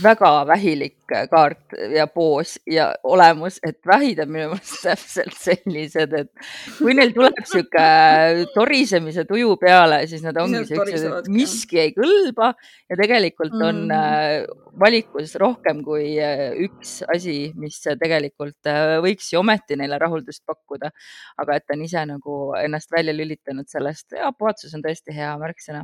väga 0.04 0.32
vähilik 0.48 0.98
kaart 1.32 1.78
ja 1.96 2.08
poos 2.08 2.60
ja 2.68 2.94
olemus, 3.04 3.60
et 3.64 3.80
vähid 3.88 4.20
on 4.20 4.32
minu 4.32 4.50
meelest 4.54 4.82
täpselt 4.88 5.38
sellised, 5.38 6.14
et 6.14 6.32
kui 6.78 6.94
neil 6.94 7.14
tuleb 7.16 7.44
sihuke 7.46 7.88
torisemise 8.54 9.26
tuju 9.26 9.56
peale, 9.62 10.06
siis 10.08 10.24
nad 10.26 10.38
ongi 10.38 10.66
siuksed, 10.66 11.08
et 11.20 11.32
miski 11.34 11.80
ei 11.80 11.94
kõlba 11.96 12.54
ja 12.90 13.00
tegelikult 13.00 13.54
on 13.54 13.86
mm 13.86 13.92
-hmm. 13.92 14.69
Valikus 14.80 15.34
rohkem 15.39 15.82
kui 15.86 16.13
äh, 16.24 16.54
üks 16.65 17.00
asi, 17.12 17.52
mis 17.60 17.80
tegelikult 17.84 18.70
äh, 18.70 18.98
võiks 19.04 19.32
ju 19.34 19.42
ometi 19.42 19.78
neile 19.80 20.00
rahuldust 20.02 20.46
pakkuda. 20.48 20.92
aga 21.42 21.58
et 21.58 21.65
ta 21.68 21.76
on 21.76 21.84
ise 21.86 22.06
nagu 22.10 22.38
ennast 22.60 22.92
välja 22.96 23.13
lülitanud 23.15 23.70
sellest 23.72 24.15
ja 24.18 24.32
puhatsus 24.38 24.74
on 24.78 24.84
tõesti 24.86 25.15
hea 25.15 25.34
märksõna. 25.42 25.84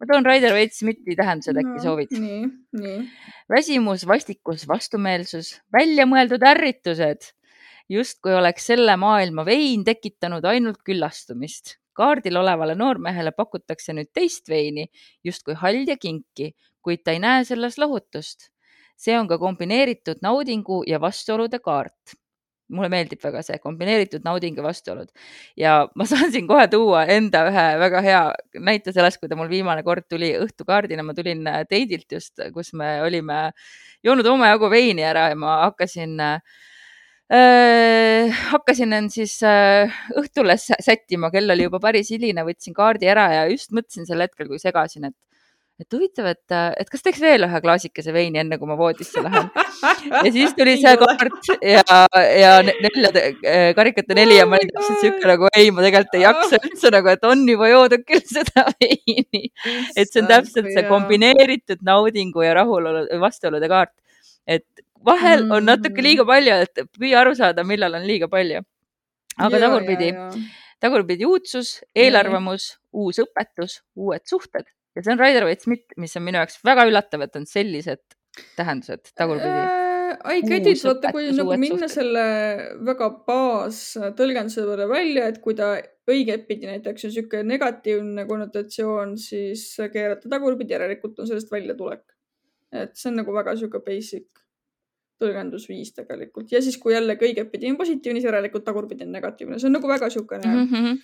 ma 0.00 0.08
toon 0.10 0.26
Raider 0.26 0.54
Waite-Smithi 0.56 1.16
tähendused, 1.18 1.58
äkki 1.58 1.76
no, 1.76 1.82
soovid? 1.82 2.14
nii, 2.14 2.46
nii. 2.80 3.02
väsimus, 3.50 4.06
vastikus, 4.08 4.66
vastumeelsus, 4.70 5.56
väljamõeldud 5.74 6.46
ärritused, 6.54 7.32
justkui 7.90 8.34
oleks 8.38 8.70
selle 8.70 8.96
maailma 9.00 9.44
vein 9.46 9.84
tekitanud 9.84 10.46
ainult 10.46 10.82
küllastumist. 10.86 11.76
kaardil 12.00 12.38
olevale 12.38 12.72
noormehele 12.78 13.32
pakutakse 13.36 13.92
nüüd 13.92 14.08
teist 14.14 14.48
veini, 14.48 14.86
justkui 15.26 15.56
halja 15.58 15.98
kinki, 16.00 16.54
kuid 16.84 17.04
ta 17.04 17.14
ei 17.14 17.20
näe 17.22 17.44
selles 17.48 17.78
lohutust. 17.78 18.50
see 19.00 19.14
on 19.16 19.28
ka 19.28 19.38
kombineeritud 19.40 20.18
naudingu 20.20 20.82
ja 20.86 20.98
vastuolude 21.00 21.58
kaart. 21.64 22.16
Mulle 22.70 22.90
meeldib 22.92 23.22
väga 23.24 23.40
see 23.42 23.56
kombineeritud 23.58 24.26
nauding 24.26 24.58
ja 24.60 24.62
vastuolud. 24.62 25.08
Ja 25.56 25.72
ma 25.96 26.04
saan 26.06 26.28
siin 26.34 26.46
kohe 26.46 26.66
tuua 26.68 27.06
enda 27.08 27.46
ühe 27.48 27.64
väga 27.80 28.02
hea 28.04 28.20
näite 28.60 28.92
sellest, 28.92 29.18
kui 29.22 29.30
ta 29.32 29.38
mul 29.40 29.48
viimane 29.48 29.82
kord 29.86 30.04
tuli 30.10 30.34
õhtukaardina, 30.38 31.02
ma 31.02 31.16
tulin 31.16 31.48
teidilt 31.70 32.12
äh, 32.12 32.20
just, 32.20 32.44
kus 32.54 32.74
me 32.76 32.98
olime 33.06 33.40
joonud 34.04 34.28
omajagu 34.34 34.70
veini 34.70 35.08
ära 35.08 35.30
ja 35.32 35.40
ma 35.40 35.56
hakkasin 35.64 36.20
äh, 36.20 36.60
hakkasin 38.50 38.92
end 38.92 39.14
siis 39.14 39.36
äh, 39.46 39.90
õhtule 40.18 40.56
sättima, 40.58 41.30
kell 41.30 41.50
oli 41.56 41.68
juba 41.68 41.80
päris 41.82 42.10
hiline, 42.10 42.44
võtsin 42.46 42.74
kaardi 42.76 43.08
ära 43.10 43.26
ja 43.32 43.42
just 43.50 43.72
mõtlesin 43.72 44.08
sel 44.08 44.24
hetkel, 44.24 44.48
kui 44.50 44.58
segasin, 44.62 45.08
et 45.10 45.16
et 45.80 45.94
huvitav, 45.96 46.26
et, 46.28 46.54
et 46.82 46.90
kas 46.92 47.04
teeks 47.04 47.20
veel 47.22 47.46
ühe 47.46 47.60
klaasikese 47.64 48.12
veini, 48.12 48.40
enne 48.42 48.58
kui 48.60 48.68
ma 48.68 48.76
voodisse 48.78 49.22
lähen. 49.24 49.48
ja 50.26 50.32
siis 50.34 50.52
tuli 50.58 50.74
see 50.80 50.92
kaart 51.00 51.50
ja, 51.64 52.00
ja 52.36 52.50
nelja, 52.66 53.12
eh, 53.16 53.70
karikate 53.76 54.16
neli 54.18 54.36
ja 54.36 54.46
ma 54.48 54.58
olin 54.58 54.72
täpselt 54.74 55.04
sihuke 55.04 55.30
nagu 55.30 55.48
ei, 55.56 55.70
ma 55.74 55.84
tegelikult 55.86 56.18
ei 56.18 56.24
jaksa 56.26 56.60
üldse 56.60 56.92
nagu, 56.96 57.12
et 57.14 57.24
on 57.28 57.44
juba 57.48 57.70
joodud 57.70 58.04
küll 58.08 58.24
seda 58.28 58.66
veini. 58.74 59.44
et 59.96 60.10
see 60.10 60.22
on 60.22 60.30
täpselt 60.30 60.70
see 60.74 60.86
kombineeritud 60.88 61.84
naudingu 61.86 62.44
ja 62.44 62.56
rahulolu, 62.60 63.06
vastuolude 63.22 63.70
kaart. 63.72 63.94
et 64.46 64.66
vahel 65.06 65.46
on 65.48 65.64
natuke 65.70 66.04
liiga 66.04 66.26
palju, 66.28 66.58
et 66.66 66.84
püüa 66.98 67.22
aru 67.22 67.36
saada, 67.38 67.64
millal 67.64 67.96
on 67.96 68.04
liiga 68.08 68.28
palju. 68.32 68.60
aga 69.40 69.62
tagurpidi, 69.64 70.12
tagurpidi 70.82 71.24
uudsus, 71.28 71.78
eelarvamus, 71.96 72.74
uus 72.92 73.22
õpetus, 73.24 73.80
uued 73.96 74.26
suhted 74.28 74.68
ja 74.96 75.04
see 75.04 75.14
on 75.14 75.20
Rider 75.22 75.46
Waite 75.48 75.66
Smith, 75.66 75.94
mis 76.00 76.16
on 76.18 76.26
minu 76.26 76.40
jaoks 76.40 76.58
väga 76.66 76.86
üllatav, 76.88 77.26
et 77.26 77.38
on 77.38 77.46
sellised 77.48 78.02
tähendused 78.58 79.14
tagurpidi 79.18 79.54
äh,. 79.54 79.86
I 80.10 80.42
get 80.42 80.66
it, 80.66 80.80
vaata, 80.82 81.12
kui 81.14 81.28
nagu 81.32 81.54
minna 81.60 81.86
suhted. 81.86 81.92
selle 81.94 82.22
väga 82.86 83.06
baastõlgenduse 83.28 84.64
peale 84.66 84.88
välja, 84.90 85.28
et 85.30 85.38
kui 85.44 85.54
ta 85.58 85.76
õigetpidi 86.10 86.66
näiteks 86.66 87.06
on 87.06 87.12
niisugune 87.12 87.46
negatiivne 87.46 88.24
konnotatsioon, 88.26 89.14
siis 89.22 89.62
keerata 89.92 90.30
tagurpidi, 90.32 90.74
järelikult 90.74 91.22
on 91.22 91.30
sellest 91.30 91.52
väljatulek. 91.54 92.02
et 92.74 92.94
see 92.98 93.10
on 93.10 93.20
nagu 93.22 93.34
väga 93.34 93.54
niisugune 93.54 93.86
basic 93.86 94.42
tõlgendusviis 95.20 95.92
tegelikult 95.96 96.52
ja 96.52 96.62
siis, 96.64 96.78
kui 96.80 96.94
jällegi 96.94 97.28
õigetpidi 97.28 97.70
on 97.70 97.78
positiivne, 97.80 98.20
siis 98.20 98.28
järelikult 98.28 98.66
tagurpidi 98.66 99.06
on 99.06 99.14
negatiivne, 99.16 99.60
see 99.60 99.70
on 99.70 99.76
nagu 99.78 99.90
väga 99.90 100.08
niisugune 100.10 100.48
mm. 100.48 100.66
-hmm. 100.70 100.98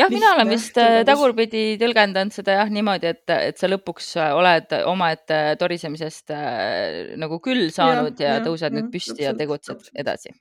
jah, 0.00 0.10
mina 0.12 0.32
olen 0.34 0.52
vist 0.52 0.78
äh, 0.78 0.88
tõlgendus. 0.88 1.10
tagurpidi 1.12 1.64
tõlgendanud 1.82 2.38
seda 2.38 2.58
jah 2.60 2.72
niimoodi, 2.72 3.12
et, 3.14 3.36
et 3.36 3.60
sa 3.60 3.70
lõpuks 3.70 4.14
äh, 4.20 4.32
oled 4.38 4.76
omaette 4.94 5.42
torisemisest 5.60 6.34
äh, 6.36 7.14
nagu 7.20 7.40
küll 7.44 7.70
saanud 7.70 8.18
ja, 8.18 8.28
ja, 8.28 8.40
ja 8.40 8.46
tõused 8.48 8.70
ja, 8.70 8.74
nüüd 8.78 8.90
püsti 8.92 9.16
täpselt, 9.16 9.26
ja 9.28 9.38
tegutsed 9.44 9.76
täpselt. 9.76 9.96
edasi. 10.04 10.36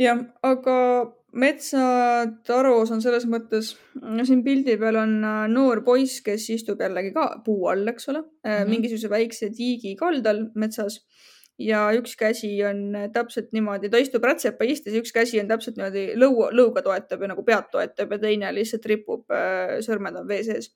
jah, 0.00 0.24
aga 0.42 0.76
metsataros 1.36 2.90
on 2.90 3.02
selles 3.02 3.26
mõttes, 3.30 3.74
siin 4.26 4.42
pildi 4.46 4.76
peal 4.80 4.98
on 5.00 5.16
äh, 5.24 5.42
noor 5.52 5.84
poiss, 5.86 6.20
kes 6.26 6.48
istub 6.56 6.80
jällegi 6.82 7.12
ka 7.14 7.26
puu 7.44 7.68
all, 7.70 7.86
eks 7.92 8.08
ole 8.10 8.22
mm, 8.22 8.50
-hmm. 8.50 8.70
mingisuguse 8.70 9.10
väikse 9.10 9.50
tiigi 9.54 9.94
kaldal 9.96 10.48
metsas 10.54 11.00
ja 11.60 11.82
üks 11.96 12.16
käsi 12.18 12.52
on 12.64 12.94
täpselt 13.14 13.50
niimoodi, 13.56 13.90
ta 13.92 14.00
istub 14.00 14.24
rätsepa 14.24 14.66
istes, 14.68 14.96
üks 14.96 15.12
käsi 15.14 15.40
on 15.42 15.50
täpselt 15.50 15.76
niimoodi 15.78 16.06
lõu, 16.18 16.46
lõuga 16.56 16.82
toetab 16.84 17.24
ja 17.24 17.30
nagu 17.34 17.44
pead 17.46 17.68
toetab 17.72 18.16
ja 18.16 18.18
teine 18.22 18.52
lihtsalt 18.56 18.88
ripub, 18.88 19.26
äh, 19.34 19.78
sõrmed 19.84 20.16
on 20.22 20.28
vee 20.28 20.42
sees. 20.46 20.72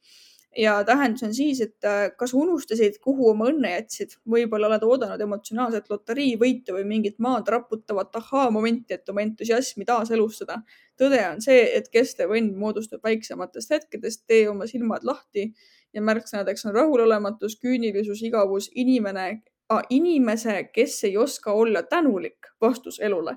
ja 0.55 0.77
tähendus 0.87 1.25
on 1.27 1.33
siis, 1.35 1.61
et 1.65 1.87
äh, 1.89 2.11
kas 2.19 2.35
unustasid, 2.39 3.01
kuhu 3.03 3.31
oma 3.33 3.49
õnne 3.51 3.73
jätsid, 3.73 4.13
võib-olla 4.31 4.69
oled 4.69 4.85
oodanud 4.87 5.21
emotsionaalset 5.27 5.89
loteriivõitu 5.91 6.77
või 6.77 6.85
mingit 6.93 7.17
maad 7.19 7.49
raputavat 7.51 8.15
ahhaa-momenti, 8.21 8.95
et 8.95 9.09
oma 9.09 9.25
entusiasmi 9.25 9.89
taaselustada. 9.89 10.61
tõde 11.01 11.23
on 11.31 11.41
see, 11.43 11.65
et 11.79 11.89
kestev 11.91 12.31
õnn 12.37 12.55
moodustub 12.59 13.03
väiksematest 13.03 13.71
hetkedest, 13.71 14.27
tee 14.27 14.49
oma 14.49 14.69
silmad 14.71 15.03
lahti 15.03 15.53
ja 15.95 16.03
märksõnadeks 16.03 16.69
on 16.69 16.75
rahulolematus, 16.75 17.57
küünilisus, 17.63 18.23
igavus, 18.23 18.71
inimene, 18.75 19.43
inimese, 19.91 20.65
kes 20.73 21.05
ei 21.05 21.17
oska 21.17 21.53
olla 21.53 21.83
tänulik 21.83 22.51
vastus 22.61 23.01
elule. 23.01 23.37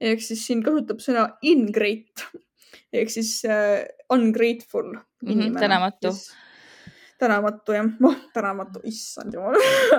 ehk 0.00 0.22
siis 0.24 0.46
siin 0.46 0.62
kasutab 0.64 1.02
sõna 1.04 1.26
ingrate 1.42 2.28
ehk 2.96 3.10
siis 3.10 3.42
uh, 3.44 3.82
ungrateful 4.12 4.94
mhm, 4.94 5.30
inimene. 5.30 5.50
mm. 5.50 5.56
-hmm, 5.56 5.60
tänamatu. 5.60 6.08
Kes 6.08 6.30
tänamatu 7.20 7.74
jah, 7.76 7.88
oh 8.04 8.16
tänamatu, 8.32 8.80
issand 8.88 9.34
jumal. 9.34 9.56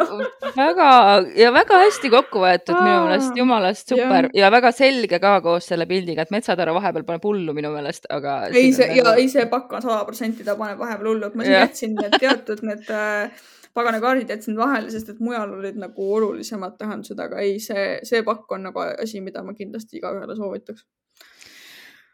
Väga 0.57 0.89
ja 1.37 1.51
väga 1.53 1.77
hästi 1.83 2.09
kokku 2.09 2.41
võetud 2.41 2.75
Aa, 2.75 2.85
minu 2.87 3.05
meelest, 3.05 3.37
jumalast 3.37 3.93
super. 3.93 4.29
Ja. 4.33 4.45
ja 4.45 4.51
väga 4.53 4.71
selge 4.75 5.19
ka 5.21 5.35
koos 5.45 5.69
selle 5.69 5.85
pildiga, 5.89 6.25
et 6.25 6.33
metsataru 6.33 6.73
vahepeal 6.79 7.05
paneb 7.07 7.27
hullu 7.29 7.55
minu 7.57 7.71
meelest, 7.75 8.09
aga. 8.09 8.39
ei 8.49 8.73
see 8.75 8.89
ja 8.97 9.15
ei 9.21 9.29
see 9.31 9.45
pakk 9.51 9.77
on 9.77 9.85
sada 9.85 10.01
protsenti, 10.07 10.45
ta 10.47 10.57
paneb 10.59 10.81
vahepeal 10.81 11.13
hullu, 11.13 11.29
et 11.29 11.37
ma 11.37 11.47
siin 11.47 11.59
jätsin 11.59 11.97
need 11.99 12.17
teatud 12.23 12.65
need 12.67 12.89
äh, 12.89 13.45
pagana 13.73 13.99
kaardid 14.03 14.29
jätsin 14.33 14.57
vahele, 14.59 14.91
sest 14.91 15.09
et 15.13 15.19
mujal 15.23 15.55
olid 15.57 15.79
nagu 15.79 16.07
olulisemad 16.15 16.77
tähendused, 16.79 17.19
aga 17.19 17.41
ei, 17.43 17.59
see, 17.63 17.99
see 18.07 18.23
pakk 18.27 18.51
on 18.57 18.67
nagu 18.69 18.83
asi, 18.83 19.21
mida 19.23 19.43
ma 19.43 19.55
kindlasti 19.57 20.01
igaühele 20.01 20.37
soovitaks. 20.39 20.85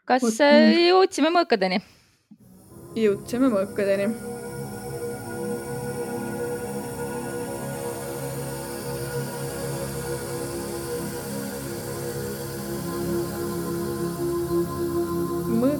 kas 0.08 0.24
Võt... 0.24 0.42
Äh, 0.46 0.74
jõudsime 0.88 1.32
mõõkadeni? 1.34 1.82
jõudsime 2.98 3.50
mõõkadeni 3.52 4.08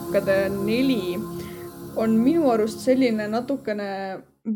mõõkade 0.09 0.49
neli 0.51 1.19
on 1.99 2.14
minu 2.23 2.49
arust 2.51 2.81
selline 2.85 3.27
natukene 3.29 3.88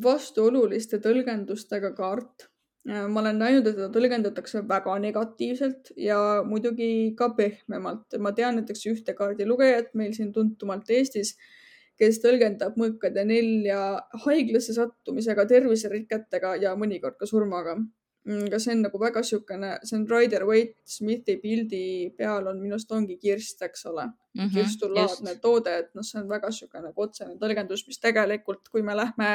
vastuoluliste 0.02 0.98
tõlgendustega 1.02 1.92
kaart. 1.96 2.48
ma 2.84 3.20
olen 3.20 3.36
näinud, 3.38 3.66
et 3.66 3.76
teda 3.76 3.88
tõlgendatakse 3.94 4.64
väga 4.68 4.96
negatiivselt 4.98 5.92
ja 5.96 6.42
muidugi 6.46 7.14
ka 7.16 7.28
pehmemalt. 7.36 8.18
ma 8.18 8.32
tean 8.32 8.56
näiteks 8.56 8.86
ühte 8.86 9.14
kaardilugejat 9.14 9.94
meil 9.94 10.12
siin 10.12 10.32
tuntumalt 10.32 10.90
Eestis, 10.90 11.36
kes 11.98 12.18
tõlgendab 12.24 12.76
mõõkade 12.76 13.24
nelja 13.24 14.02
haiglasse 14.24 14.74
sattumisega, 14.74 15.46
terviseriketega 15.46 16.56
ja 16.56 16.74
mõnikord 16.76 17.16
ka 17.18 17.26
surmaga 17.26 17.76
aga 18.22 18.58
see 18.62 18.74
on 18.76 18.82
nagu 18.84 18.98
väga 19.02 19.22
niisugune, 19.22 19.70
see 19.82 19.96
on 19.98 20.04
Rider 20.10 20.44
Waite 20.46 20.78
Smithi 20.86 21.38
pildi 21.42 21.86
peal 22.18 22.46
on 22.46 22.60
minu 22.62 22.76
arust 22.76 22.92
ongi 22.94 23.16
kirst, 23.18 23.62
eks 23.62 23.86
ole 23.86 24.04
mm 24.06 24.12
-hmm,. 24.40 24.52
kirstulaadne 24.54 25.34
toode, 25.42 25.78
et 25.78 25.94
noh, 25.94 26.06
see 26.06 26.20
on 26.20 26.28
väga 26.28 26.52
niisugune 26.52 26.84
nagu 26.88 27.02
otsene 27.02 27.34
tõlgendus, 27.40 27.86
mis 27.86 27.98
tegelikult, 27.98 28.68
kui 28.68 28.82
me 28.82 28.96
lähme 28.96 29.32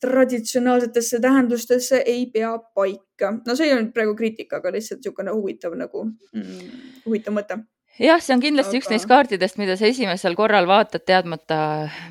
traditsionaalsetesse 0.00 1.20
tähendustesse, 1.20 2.02
ei 2.06 2.26
pea 2.26 2.58
paika. 2.74 3.32
no 3.46 3.56
see 3.56 3.66
ei 3.66 3.74
olnud 3.74 3.92
praegu 3.92 4.14
kriitika, 4.14 4.56
aga 4.56 4.72
lihtsalt 4.72 5.00
niisugune 5.00 5.34
huvitav 5.34 5.74
nagu 5.74 6.04
mm,, 6.04 6.70
huvitav 7.06 7.34
mõte 7.34 7.58
jah, 8.02 8.20
see 8.22 8.34
on 8.36 8.42
kindlasti 8.42 8.76
aga... 8.76 8.82
üks 8.82 8.90
neist 8.92 9.08
kaartidest, 9.10 9.58
mida 9.60 9.76
sa 9.78 9.88
esimesel 9.90 10.36
korral 10.38 10.68
vaatad, 10.70 11.04
teadmata, 11.08 11.58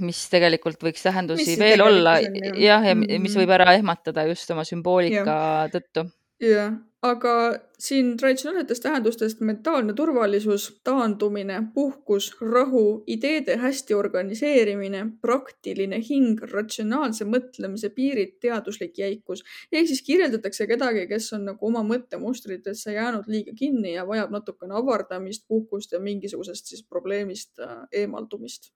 mis 0.04 0.20
tegelikult 0.32 0.84
võiks 0.84 1.06
tähendusi 1.06 1.54
mis 1.54 1.62
veel 1.62 1.84
olla. 1.86 2.18
jah, 2.22 2.84
ja 2.84 2.96
mm 2.96 3.04
-hmm. 3.04 3.24
mis 3.28 3.38
võib 3.40 3.54
ära 3.58 3.74
ehmatada 3.78 4.28
just 4.30 4.52
oma 4.52 4.66
sümboolika 4.68 5.24
ja. 5.24 5.70
tõttu. 5.74 6.08
jah, 6.44 6.76
aga 7.06 7.60
siin 7.80 8.16
traditsionaalsetest 8.18 8.84
tähendustest 8.84 9.42
mentaalne 9.46 9.94
turvalisus, 9.94 10.66
taandumine, 10.84 11.60
puhkus, 11.74 12.32
rahu, 12.42 13.04
ideede 13.08 13.58
hästi 13.62 13.94
organiseerimine, 13.94 15.04
praktiline 15.22 16.00
hing, 16.10 16.42
ratsionaalse 16.54 17.28
mõtlemise 17.30 17.92
piirid, 17.94 18.38
teaduslik 18.42 18.98
jäikus. 18.98 19.44
ehk 19.72 19.88
siis 19.88 20.02
kirjeldatakse 20.02 20.68
kedagi, 20.68 21.06
kes 21.08 21.34
on 21.38 21.46
nagu 21.52 21.68
oma 21.68 21.84
mõttemustritesse 21.86 22.94
jäänud 22.98 23.30
liiga 23.30 23.54
kinni 23.54 23.94
ja 23.94 24.08
vajab 24.08 24.34
natukene 24.34 24.74
avardamist, 24.74 25.46
puhkust 25.48 25.92
ja 25.92 26.00
mingisugusest 26.00 26.66
siis 26.74 26.84
probleemist 26.84 27.60
äh, 27.60 27.86
eemaldumist 27.92 28.72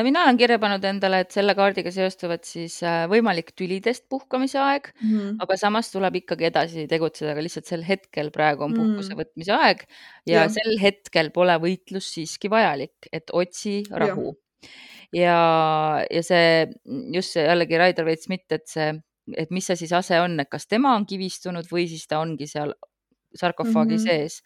mina 0.00 0.22
olen 0.24 0.38
kirja 0.40 0.56
pannud 0.62 0.84
endale, 0.88 1.20
et 1.24 1.34
selle 1.34 1.54
kaardiga 1.58 1.92
seostuvad 1.92 2.46
siis 2.48 2.78
äh, 2.86 3.02
võimalik 3.12 3.52
tülidest 3.58 4.06
puhkamise 4.12 4.60
aeg 4.62 4.88
mm, 4.94 5.10
-hmm. 5.10 5.34
aga 5.44 5.58
samas 5.60 5.90
tuleb 5.92 6.16
ikkagi 6.22 6.48
edasi 6.48 6.86
tegutseda, 6.88 7.34
aga 7.34 7.44
lihtsalt 7.44 7.68
sel 7.68 7.84
hetkel 7.84 8.30
praegu 8.32 8.64
on 8.64 8.76
puhkuse 8.76 9.12
mm 9.12 9.18
-hmm. 9.18 9.20
võtmise 9.20 9.58
aeg 9.58 9.84
ja, 10.26 10.38
ja 10.40 10.48
sel 10.48 10.78
hetkel 10.80 11.30
pole 11.30 11.58
võitlus 11.60 12.08
siiski 12.14 12.50
vajalik, 12.50 13.10
et 13.12 13.28
otsi 13.32 13.82
rahu. 13.90 14.32
ja, 15.12 15.38
ja 16.10 16.22
see 16.22 16.68
just 17.12 17.36
see 17.36 17.44
jällegi 17.44 17.78
Raider 17.78 18.08
Waite-Smith, 18.08 18.48
et 18.50 18.66
see, 18.66 18.94
et 19.36 19.50
mis 19.50 19.66
see 19.66 19.76
siis 19.76 19.92
ase 19.92 20.20
on, 20.20 20.40
et 20.40 20.48
kas 20.48 20.66
tema 20.66 20.96
on 20.96 21.06
kivistunud 21.06 21.68
või 21.68 21.84
siis 21.88 22.06
ta 22.08 22.24
ongi 22.24 22.48
seal 22.48 22.72
sarkofaagi 23.34 23.96
mm 23.96 24.00
-hmm. 24.00 24.08
sees 24.08 24.42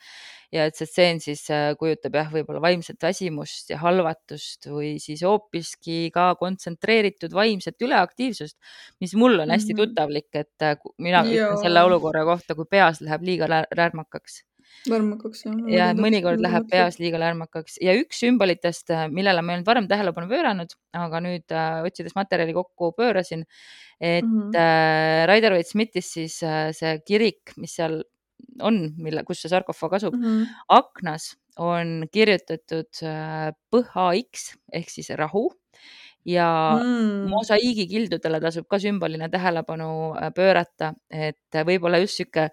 ja 0.52 0.66
et 0.68 0.78
see 0.78 0.86
stseen 0.86 1.20
siis 1.22 1.44
äh, 1.50 1.74
kujutab 1.78 2.18
jah, 2.20 2.32
võib-olla 2.32 2.62
vaimset 2.62 3.02
väsimust 3.02 3.70
ja 3.72 3.80
halvatust 3.82 4.68
või 4.70 4.96
siis 5.02 5.24
hoopiski 5.26 6.10
ka 6.14 6.32
kontsentreeritud 6.40 7.34
vaimset 7.34 7.82
üleaktiivsust, 7.82 8.56
mis 9.02 9.14
mul 9.18 9.40
on 9.42 9.50
hästi 9.50 9.74
mm 9.74 9.78
-hmm. 9.78 9.94
tuttavlik, 9.94 10.28
et 10.34 10.62
äh, 10.62 10.76
mina 10.98 11.24
ütlen 11.26 11.62
selle 11.62 11.82
olukorra 11.82 12.24
kohta, 12.24 12.54
kui 12.54 12.68
peas 12.70 13.00
läheb 13.00 13.26
liiga 13.26 13.50
lärmakaks 13.50 14.44
lärmakaks 14.90 15.44
jah. 15.46 15.56
ja 15.70 15.86
mõnikord 15.96 16.40
läheb 16.42 16.66
peas 16.70 16.98
liiga 17.00 17.18
lärmakaks 17.20 17.78
ja 17.82 17.94
üks 17.98 18.20
sümbolitest, 18.22 18.90
äh, 18.94 19.06
millele 19.10 19.42
ma 19.42 19.52
ei 19.52 19.58
olnud 19.58 19.70
varem 19.70 19.88
tähelepanu 19.90 20.30
pööranud, 20.30 20.74
aga 20.94 21.22
nüüd 21.24 21.54
äh, 21.54 21.80
otsides 21.86 22.14
materjali 22.18 22.54
kokku 22.56 22.92
pöörasin, 22.98 23.46
et 24.00 24.24
mm 24.24 24.50
-hmm. 24.50 24.56
äh, 24.56 25.26
Raider 25.30 25.56
Waite-Smithis 25.56 26.12
siis 26.18 26.42
äh, 26.42 26.70
see 26.76 26.98
kirik, 27.06 27.56
mis 27.56 27.74
seal 27.76 28.02
on, 28.64 28.80
mille, 29.02 29.24
kus 29.26 29.42
see 29.42 29.52
sarkofaag 29.52 29.98
asub 29.98 30.14
mm, 30.14 30.24
-hmm. 30.24 30.46
aknas 30.68 31.34
on 31.62 32.06
kirjutatud 32.12 33.02
äh, 33.02 33.52
PHX 33.70 34.56
ehk 34.72 34.90
siis 34.90 35.10
rahu 35.16 35.48
ja 36.26 36.48
mm. 36.82 37.28
mosaiigikildudele 37.30 38.40
tasub 38.42 38.66
ka 38.70 38.78
sümbolina 38.82 39.28
tähelepanu 39.32 39.90
äh, 40.16 40.32
pöörata, 40.34 40.94
et 41.10 41.62
võib-olla 41.68 42.02
just 42.02 42.20
sihuke 42.20 42.50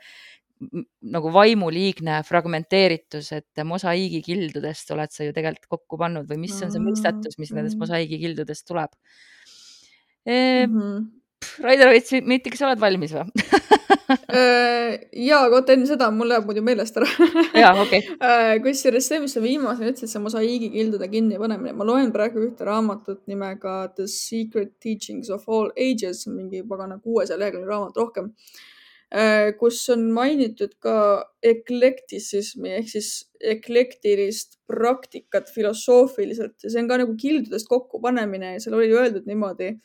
nagu 1.14 1.32
vaimuliigne 1.34 2.22
fragmenteeritus, 2.24 3.32
et 3.36 3.64
mosaiigikildudest 3.68 4.94
oled 4.96 5.12
sa 5.12 5.26
ju 5.28 5.34
tegelikult 5.36 5.68
kokku 5.76 6.00
pannud 6.00 6.30
või 6.30 6.46
mis 6.46 6.56
on 6.64 6.72
see 6.72 6.84
mõistatus, 6.84 7.36
mis 7.42 7.52
nendest 7.52 7.76
mm. 7.76 7.84
mosaiigikildudest 7.84 8.68
tuleb 8.70 8.94
e,? 10.26 10.66
Mm 10.68 10.80
-hmm. 10.80 11.12
Raido 11.60 11.90
Rõits, 11.90 12.14
kas 12.48 12.60
sa 12.60 12.70
oled 12.70 12.80
valmis 12.80 13.12
või 13.12 13.28
Äh, 14.34 15.00
ja, 15.26 15.40
aga 15.46 15.60
oota 15.60 15.74
enne 15.76 15.88
seda, 15.88 16.10
mul 16.14 16.30
läheb 16.32 16.48
muidu 16.48 16.64
meelest 16.66 16.98
ära. 17.00 17.08
jaa, 17.64 17.72
okei 17.82 18.02
okay. 18.02 18.18
Äh, 18.20 18.56
kusjuures 18.64 19.08
see, 19.10 19.22
mis 19.24 19.36
sa 19.36 19.44
viimasena 19.44 19.92
ütlesid, 19.94 20.12
see 20.12 20.24
mosaiigikildude 20.24 21.08
kinnipanemine, 21.12 21.76
ma 21.78 21.88
loen 21.88 22.12
praegu 22.16 22.44
ühte 22.44 22.68
raamatut 22.68 23.22
nimega 23.32 23.78
The 23.96 24.08
Secret 24.12 24.76
Teachings 24.84 25.32
of 25.34 25.48
All 25.48 25.72
Ages, 25.80 26.26
mingi 26.32 26.64
pagana 26.68 27.00
kuuesaja 27.00 27.40
lehekülje 27.42 27.70
raamat 27.70 28.00
rohkem, 28.00 28.32
äh, 29.14 29.52
kus 29.60 29.82
on 29.94 30.10
mainitud 30.16 30.76
ka 30.84 30.98
eklektisismi 31.54 32.76
ehk 32.80 32.90
siis 32.96 33.12
eklektilist 33.56 34.58
praktikat 34.70 35.52
filosoofiliselt 35.52 36.64
ja 36.64 36.72
see 36.72 36.84
on 36.84 36.90
ka 36.92 37.00
nagu 37.04 37.16
kildudest 37.20 37.70
kokkupanemine 37.72 38.56
ja 38.56 38.64
seal 38.64 38.80
oli 38.80 38.92
öeldud 38.96 39.28
niimoodi 39.30 39.76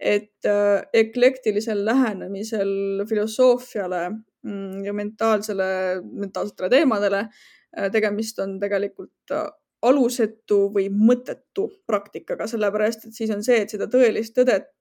et 0.00 0.48
äh, 0.48 0.82
eklektilisel 0.96 1.84
lähenemisel 1.84 3.04
filosoofiale 3.08 4.02
mm, 4.10 4.84
ja 4.84 4.92
mentaalsele, 4.96 5.64
mentaalsetele 6.02 6.70
teemadele 6.72 7.20
äh, 7.26 7.90
tegemist 7.92 8.38
on 8.40 8.56
tegelikult 8.62 9.34
äh, 9.36 9.46
alusetu 9.82 10.66
või 10.74 10.88
mõttetu 10.92 11.66
praktikaga, 11.88 12.48
sellepärast 12.48 13.08
et 13.08 13.16
siis 13.16 13.32
on 13.32 13.44
see, 13.44 13.62
et 13.62 13.72
seda 13.72 13.88
tõelist 13.92 14.36
tõdet 14.36 14.72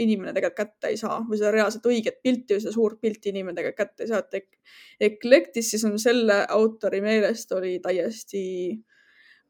inimene 0.00 0.32
tegelikult 0.32 0.56
kätte 0.56 0.88
ei 0.90 0.96
saa 0.98 1.20
või 1.28 1.36
seda 1.38 1.50
reaalset 1.54 1.84
õiget 1.86 2.16
pilti 2.24 2.56
või 2.56 2.62
seda 2.64 2.72
suurt 2.74 2.96
pilti 2.98 3.28
inimene 3.30 3.54
tegelikult 3.54 3.76
kätte 3.76 4.02
ei 4.02 4.08
saa, 4.10 4.22
et 4.24 4.38
ek 4.40 5.12
eklektis 5.12 5.68
siis 5.70 5.84
on 5.86 5.94
selle 6.00 6.40
autori 6.50 6.98
meelest 7.04 7.52
oli 7.54 7.76
täiesti 7.84 8.42
äh, 8.72 8.93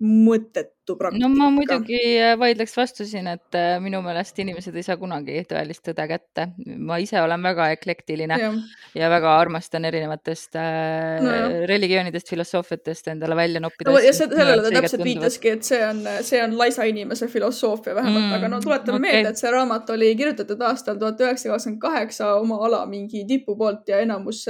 mõttetu 0.02 0.96
praktika. 0.98 1.22
no 1.22 1.28
ma 1.30 1.46
muidugi 1.54 1.98
äh, 2.18 2.33
vaidleks 2.38 2.74
vastu 2.76 3.04
siin, 3.07 3.28
et 3.30 3.57
äh, 3.57 3.76
minu 3.83 4.00
meelest 4.02 4.38
inimesed 4.42 4.74
ei 4.74 4.83
saa 4.83 4.96
kunagi 4.98 5.44
tõelist 5.48 5.85
tõde 5.87 6.07
kätte. 6.11 6.48
ma 6.59 6.98
ise 6.98 7.20
olen 7.22 7.42
väga 7.46 7.68
eklektiline 7.76 8.38
ja, 8.40 8.50
ja 8.98 9.11
väga 9.12 9.37
armastan 9.38 9.87
erinevatest 9.87 10.59
äh, 10.59 11.22
no, 11.22 11.37
religioonidest, 11.70 12.33
filosoofiatest 12.35 13.12
endale 13.14 13.38
välja 13.38 13.62
noppida. 13.62 13.92
no 13.92 14.02
ja 14.02 14.12
sellele 14.16 14.66
ta 14.66 14.74
täpselt 14.80 15.07
viitaski, 15.07 15.54
et 15.54 15.70
see 15.70 15.80
on, 15.87 16.02
see 16.26 16.42
on 16.42 16.59
laisa 16.59 16.88
inimese 16.90 17.30
filosoofia 17.30 17.94
vähemalt 17.94 18.26
mm,, 18.26 18.37
aga 18.40 18.50
no 18.50 18.61
tuletame 18.64 18.98
okay. 18.98 19.07
meelde, 19.07 19.30
et 19.30 19.44
see 19.44 19.54
raamat 19.54 19.94
oli 19.94 20.11
kirjutatud 20.18 20.66
aastal 20.72 20.98
tuhat 20.98 21.22
üheksasada 21.22 21.54
kakskümmend 21.54 21.80
kaheksa 21.87 22.35
oma 22.42 22.59
ala 22.66 22.83
mingi 22.90 23.22
tipu 23.30 23.54
poolt 23.57 23.88
ja 23.88 24.02
enamus 24.02 24.42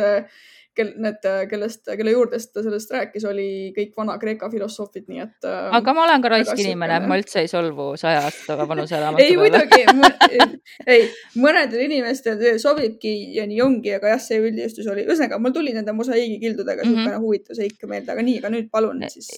kel, 0.77 0.93
need, 1.01 1.27
kellest, 1.51 1.85
kelle 1.87 2.15
juurdest 2.15 2.53
ta 2.55 2.63
sellest 2.65 2.93
rääkis, 2.95 3.25
oli 3.29 3.49
kõik 3.77 3.95
Vana-Kreeka 3.97 4.51
filosoofid, 4.53 5.07
nii 5.11 5.23
et. 5.25 5.37
Äh, 5.47 5.69
aga 5.79 5.95
ma 5.97 6.05
olen 6.07 6.25
ka 6.25 6.33
raisk 6.35 6.61
inimene, 6.61 6.99
ma 7.09 7.19
üldse 7.21 7.45
ei 7.45 7.51
solvu 7.51 7.93
saja 8.01 8.25
aasta 8.27 8.57
vanuse 8.69 9.01
raamatu 9.01 9.25
ei 9.25 9.37
muidugi 9.39 9.83
ei, 10.95 11.07
mõnedel 11.41 11.85
inimestel 11.87 12.43
sobibki 12.63 13.13
ja 13.37 13.47
nii 13.49 13.61
ongi, 13.65 13.95
aga 13.99 14.15
jah, 14.15 14.23
see 14.23 14.41
üldistus 14.43 14.89
oli, 14.91 15.07
ühesõnaga 15.07 15.39
mul 15.43 15.55
tuli 15.55 15.75
nende 15.77 15.95
mosaiigikildudega 15.97 16.85
mm 16.85 16.91
-hmm. 16.91 16.99
niisugune 16.99 17.23
huvitav 17.23 17.59
seik 17.59 17.87
meelde, 17.91 18.13
aga 18.13 18.27
nii, 18.27 18.39
aga 18.43 18.53
nüüd 18.57 18.71
palun 18.73 19.05
siis. 19.13 19.31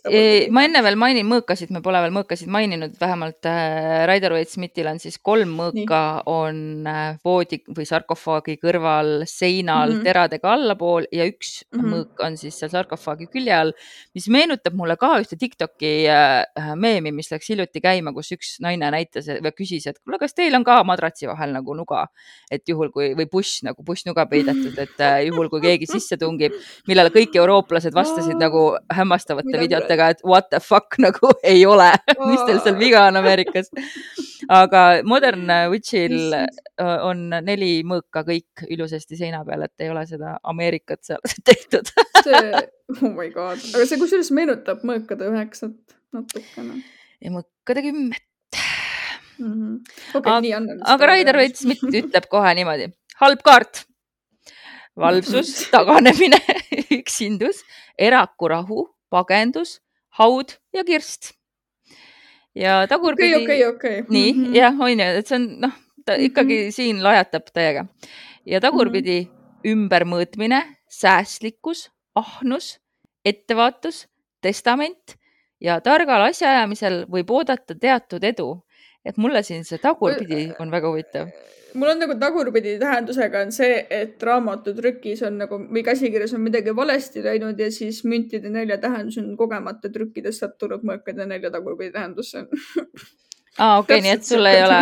ma 0.50 0.64
enne 0.66 0.82
veel 0.86 0.98
mainin 1.00 1.28
mõõkasid, 1.28 1.72
me 1.74 1.82
pole 1.84 2.00
veel 2.04 2.14
mõõkasid 2.16 2.50
maininud, 2.52 2.96
vähemalt 3.00 3.50
äh, 3.50 4.06
Raider 4.08 4.36
Waite-Smithil 4.36 4.90
on 4.92 5.02
siis 5.02 5.18
kolm 5.22 5.56
mõõka 5.60 6.02
nii. 6.16 6.26
on 6.32 6.90
äh, 6.90 7.18
voodi 7.24 7.60
või 7.76 7.88
sarkofaagi 7.88 8.58
kõrval 8.62 9.26
seinal 9.26 9.90
mm 9.90 9.96
-hmm. 9.98 10.04
teradega 10.04 10.52
allapool 10.52 11.08
ja 11.12 11.25
üks 11.30 11.52
mm 11.64 11.80
-hmm. 11.80 11.92
mõõk 11.92 12.24
on 12.26 12.36
siis 12.40 12.58
seal 12.58 12.70
sarkofaagi 12.72 13.28
külje 13.32 13.54
all, 13.54 13.72
mis 14.14 14.28
meenutab 14.32 14.74
mulle 14.78 14.96
ka 15.00 15.14
ühte 15.20 15.38
Tiktoki 15.38 15.92
äh, 16.10 16.72
meemi, 16.74 17.12
mis 17.12 17.30
läks 17.32 17.48
hiljuti 17.50 17.80
käima, 17.84 18.12
kus 18.16 18.32
üks 18.36 18.56
naine 18.64 18.90
näitas 18.90 19.28
või 19.28 19.52
küsis, 19.56 19.86
et 19.86 19.98
kuule, 20.02 20.18
kas 20.18 20.34
teil 20.34 20.54
on 20.58 20.64
ka 20.64 20.82
madratsi 20.84 21.28
vahel 21.30 21.52
nagu 21.56 21.74
nuga, 21.74 22.06
et 22.50 22.68
juhul 22.68 22.90
kui 22.94 23.12
või 23.18 23.28
buss 23.30 23.62
nagu 23.66 23.82
bussnuga 23.86 24.26
peidetud, 24.30 24.78
et 24.78 25.00
äh, 25.00 25.18
juhul 25.28 25.50
kui 25.52 25.60
keegi 25.64 25.88
sisse 25.90 26.18
tungib, 26.20 26.54
millele 26.88 27.12
kõik 27.14 27.36
eurooplased 27.36 27.94
vastasid 27.94 28.38
nagu 28.40 28.76
hämmastavate 28.92 29.60
videotega, 29.60 30.10
et 30.14 30.24
what 30.24 30.50
the 30.50 30.60
fuck 30.60 30.98
nagu 31.06 31.32
ei 31.42 31.66
ole. 31.66 31.90
Mis 32.26 32.42
teil 32.46 32.60
seal 32.64 32.78
viga 32.78 33.06
on 33.10 33.20
Ameerikas? 33.22 33.70
Aga 34.52 35.02
Modern 35.04 35.48
Witchil 35.72 36.34
on 36.78 37.30
neli 37.30 37.80
mõõka 37.88 38.22
kõik 38.26 38.66
ilusasti 38.68 39.16
seina 39.18 39.42
peal, 39.46 39.64
et 39.66 39.84
ei 39.84 39.90
ole 39.90 40.04
seda 40.08 40.36
Ameerikat 40.44 41.02
seal 41.24 41.42
tehtud 41.50 41.90
see, 42.26 42.62
oh 43.02 43.10
my 43.10 43.28
god, 43.34 43.60
aga 43.74 43.86
see 43.88 44.00
kusjuures 44.00 44.30
meenutab 44.34 44.84
mõõkade 44.86 45.28
üheksat 45.32 45.96
natukene. 46.16 46.82
ja 47.20 47.34
mõõkade 47.34 47.84
kümmet 47.86 48.22
mm. 49.38 49.52
-hmm. 49.52 49.74
Okay, 50.14 50.32
aga, 50.32 50.40
nii, 50.40 50.80
aga 50.94 51.10
Raider 51.12 51.40
Waite-Smith 51.40 51.84
ütleb 52.02 52.28
kohe 52.32 52.52
niimoodi, 52.58 52.90
halb 53.22 53.42
kaart, 53.46 53.84
valvsus, 54.96 55.54
taganemine 55.74 56.40
üksindus, 57.00 57.62
erakurahu, 57.98 58.88
pagendus, 59.12 59.80
haud 60.18 60.56
ja 60.74 60.84
kirst. 60.84 61.34
ja 62.56 62.86
tagurpidi 62.88 63.34
okay,. 63.36 63.44
okei, 63.44 63.64
okei, 63.66 63.98
okei. 64.00 64.04
nii 64.08 64.32
mm 64.32 64.44
-hmm. 64.44 64.56
jah, 64.56 64.80
on 64.80 65.00
ju, 65.00 65.08
et 65.20 65.26
see 65.28 65.36
on 65.36 65.48
noh, 65.66 65.74
ta 66.06 66.14
ikkagi 66.14 66.56
mm 66.56 66.68
-hmm. 66.68 66.72
siin 66.72 67.02
lajatab 67.04 67.50
täiega 67.52 67.86
ja 68.46 68.60
tagurpidi 68.60 69.20
mm 69.20 69.26
-hmm. 69.26 69.35
Ümbermõõtmine 69.66 70.62
säästlikkus, 70.88 71.90
ahnus, 72.14 72.76
ettevaatus, 73.24 74.06
testament 74.40 75.16
ja 75.60 75.80
targal 75.80 76.28
asjaajamisel 76.28 77.04
võib 77.10 77.30
oodata 77.30 77.74
teatud 77.74 78.24
edu. 78.24 78.62
et 79.06 79.16
mulle 79.22 79.38
siin 79.46 79.62
see 79.64 79.78
tagurpidi 79.78 80.48
on 80.58 80.70
väga 80.70 80.88
huvitav. 80.90 81.28
mul 81.74 81.88
on 81.88 81.98
nagu 81.98 82.14
tagurpidi 82.18 82.78
tähendusega 82.78 83.42
on 83.46 83.52
see, 83.52 83.86
et 83.90 84.22
raamatutrükis 84.22 85.22
on 85.22 85.38
nagu 85.38 85.58
või 85.58 85.84
käsikirjas 85.84 86.34
on 86.34 86.42
midagi 86.42 86.76
valesti 86.76 87.22
läinud 87.24 87.58
ja 87.58 87.70
siis 87.70 88.04
müntide 88.04 88.50
nelja 88.50 88.78
tähendus 88.78 89.18
on 89.18 89.36
kogemata 89.36 89.90
trükkides 89.92 90.38
sattunud 90.38 90.82
mõõkade 90.82 91.26
nelja 91.26 91.50
tagurpidi 91.50 91.92
tähendusse 91.92 92.46
aa, 93.58 93.78
okei 93.78 93.98
okay,, 93.98 94.02
nii 94.04 94.12
et 94.14 94.26
sul 94.28 94.48
ei 94.48 94.62
ole 94.64 94.80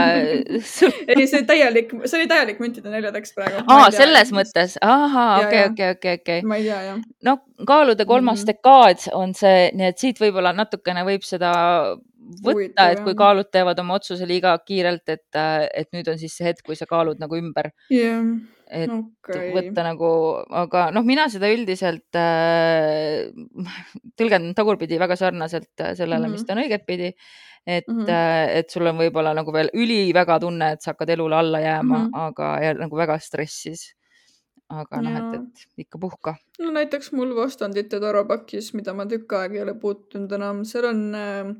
sul... 0.66 0.94
ei, 1.14 1.26
see 1.30 1.42
täielik, 1.48 1.92
see 2.04 2.20
oli 2.20 2.30
täielik 2.30 2.62
müntide 2.62 2.92
nelja 2.92 3.12
tekst 3.14 3.36
praegu. 3.38 3.62
aa, 3.70 3.90
selles 3.94 4.32
mõttes, 4.34 4.78
ahaa, 4.82 5.44
okei, 5.44 5.66
okei, 5.70 5.90
okei, 5.98 6.16
okei. 6.22 6.40
ma 6.48 6.58
ei 6.60 6.66
tea, 6.68 6.80
jah. 6.88 7.04
no 7.28 7.36
kaalude 7.66 8.06
kolmas 8.08 8.40
mm 8.40 8.42
-hmm. 8.42 8.56
dekaad 8.56 9.06
on 9.20 9.36
see, 9.38 9.68
nii 9.74 9.92
et 9.92 10.02
siit 10.02 10.20
võib-olla 10.22 10.54
natukene 10.56 11.06
võib 11.06 11.26
seda 11.26 11.52
võtta, 12.44 12.88
et 12.92 13.04
kui 13.04 13.14
kaalud 13.18 13.50
teevad 13.52 13.78
oma 13.82 13.98
otsuse 13.98 14.26
liiga 14.28 14.56
kiirelt, 14.66 15.06
et, 15.12 15.38
et 15.74 15.88
nüüd 15.94 16.08
on 16.10 16.18
siis 16.20 16.36
see 16.36 16.48
hetk, 16.48 16.64
kui 16.66 16.76
sa 16.78 16.88
kaalud 16.90 17.20
nagu 17.22 17.36
ümber 17.38 17.70
yeah.. 17.92 18.22
et 18.68 18.90
okay. 18.90 19.52
võtta 19.54 19.84
nagu, 19.86 20.10
aga 20.64 20.88
noh, 20.94 21.04
mina 21.06 21.28
seda 21.32 21.50
üldiselt 21.52 22.18
äh, 22.18 23.28
tõlgendan 24.18 24.54
tagurpidi 24.56 25.00
väga 25.00 25.18
sarnaselt 25.20 25.72
sellele 25.76 26.24
mm, 26.24 26.24
-hmm. 26.24 26.32
mis 26.32 26.46
ta 26.46 26.56
on 26.56 26.64
õigetpidi 26.64 27.12
et 27.66 27.88
mm, 27.88 28.04
-hmm. 28.04 28.48
et 28.60 28.70
sul 28.70 28.86
on 28.86 28.98
võib-olla 29.00 29.34
nagu 29.34 29.52
veel 29.52 29.70
üliväga 29.72 30.38
tunne, 30.40 30.72
et 30.74 30.82
sa 30.82 30.92
hakkad 30.92 31.14
elule 31.16 31.36
alla 31.36 31.60
jääma 31.60 31.98
mm, 31.98 32.06
-hmm. 32.06 32.24
aga 32.28 32.56
ja 32.64 32.72
nagu 32.74 32.96
väga 32.96 33.18
stressis. 33.18 33.94
aga 34.74 34.98
noh, 35.04 35.16
et, 35.34 35.34
et 35.34 35.84
ikka 35.84 35.98
puhka. 36.00 36.34
no 36.58 36.70
näiteks 36.72 37.12
mul 37.12 37.34
vastandite 37.36 38.00
tarapakis, 38.00 38.72
mida 38.74 38.94
ma 38.94 39.04
tükk 39.06 39.32
aega 39.36 39.54
ei 39.54 39.62
ole 39.62 39.74
puutunud 39.74 40.32
enam, 40.32 40.62
seal 40.64 40.88
on 40.88 41.02
äh, 41.14 41.50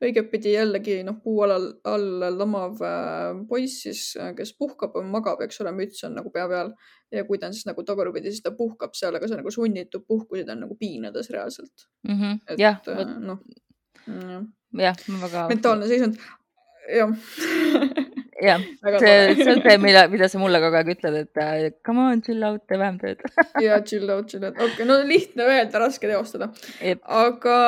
õigetpidi 0.00 0.54
jällegi 0.54 1.02
noh, 1.02 1.18
puualal 1.24 1.66
all 1.84 2.22
lamav 2.38 2.82
äh, 2.86 3.42
poiss 3.48 3.82
siis, 3.82 4.16
äh, 4.16 4.30
kes 4.34 4.54
puhkab, 4.58 4.94
magab, 5.04 5.42
eks 5.42 5.60
ole, 5.60 5.72
müts 5.72 6.04
on 6.04 6.14
nagu 6.14 6.30
pea 6.30 6.46
peal 6.48 6.72
ja 7.12 7.24
kui 7.24 7.38
ta 7.38 7.50
on 7.50 7.52
siis 7.52 7.66
nagu 7.66 7.82
tagurpidi, 7.82 8.30
siis 8.30 8.42
ta 8.42 8.54
puhkab 8.56 8.94
seal, 8.94 9.14
aga 9.14 9.26
see 9.26 9.34
on 9.34 9.42
nagu 9.42 9.50
sunnitud 9.50 10.06
puhkus 10.06 10.38
ja 10.38 10.46
ta 10.46 10.52
on 10.52 10.64
nagu 10.68 10.78
piinades 10.78 11.30
reaalselt 11.30 11.88
mm. 12.08 12.14
-hmm. 12.20 12.40
et 12.46 12.58
jah, 12.58 12.78
noh 13.18 13.38
jah 14.06 14.42
jah, 14.78 14.96
väga. 15.26 15.48
mentaalne 15.52 15.90
seisund, 15.90 16.18
jah 16.90 17.12
jah, 18.42 18.60
see, 19.00 19.34
see 19.34 19.50
on 19.52 19.60
see, 19.62 19.76
mida, 19.78 20.06
mida 20.10 20.28
sa 20.30 20.40
mulle 20.40 20.60
kogu 20.62 20.78
aeg 20.78 20.90
ütled, 20.94 21.18
et 21.22 21.40
uh, 21.42 21.68
come 21.86 22.06
on, 22.10 22.22
chill 22.24 22.42
out, 22.46 22.64
tee 22.68 22.78
vähem 22.80 22.98
tööd 23.00 23.22
ja 23.64 23.78
chill 23.86 24.10
out, 24.10 24.30
chill 24.30 24.46
out, 24.46 24.56
okei 24.56 24.74
okay,, 24.74 24.88
no 24.88 24.98
lihtne 25.06 25.46
öelda, 25.46 25.82
raske 25.82 26.10
teostada. 26.10 26.50
aga 27.20 27.58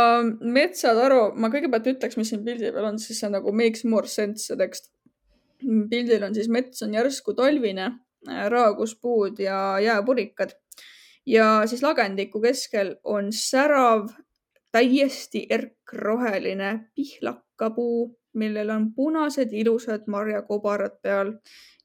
metsataru, 0.59 1.21
ma 1.39 1.51
kõigepealt 1.55 1.93
ütleks, 1.95 2.19
mis 2.21 2.33
siin 2.33 2.43
pildi 2.47 2.73
peal 2.75 2.91
on, 2.91 2.99
siis 3.03 3.23
see 3.23 3.31
nagu 3.33 3.55
makes 3.55 3.87
more 3.89 4.11
sense, 4.11 4.49
see 4.49 4.59
tekst. 4.61 4.91
pildil 5.63 6.27
on 6.27 6.35
siis 6.37 6.51
mets 6.53 6.83
on 6.85 6.97
järsku 6.97 7.37
talvine, 7.39 7.93
raakuspuud 8.25 9.41
ja 9.45 9.79
jääpurikad 9.85 10.55
ja 11.29 11.49
siis 11.69 11.83
lagendiku 11.85 12.41
keskel 12.41 12.95
on 13.05 13.31
särav 13.33 14.09
täiesti 14.75 15.47
erkroheline 15.55 16.91
pihlakapuu, 16.95 18.19
millel 18.35 18.71
on 18.75 18.91
punased 18.95 19.53
ilusad 19.55 20.09
marjakobarad 20.11 20.99
peal 21.03 21.33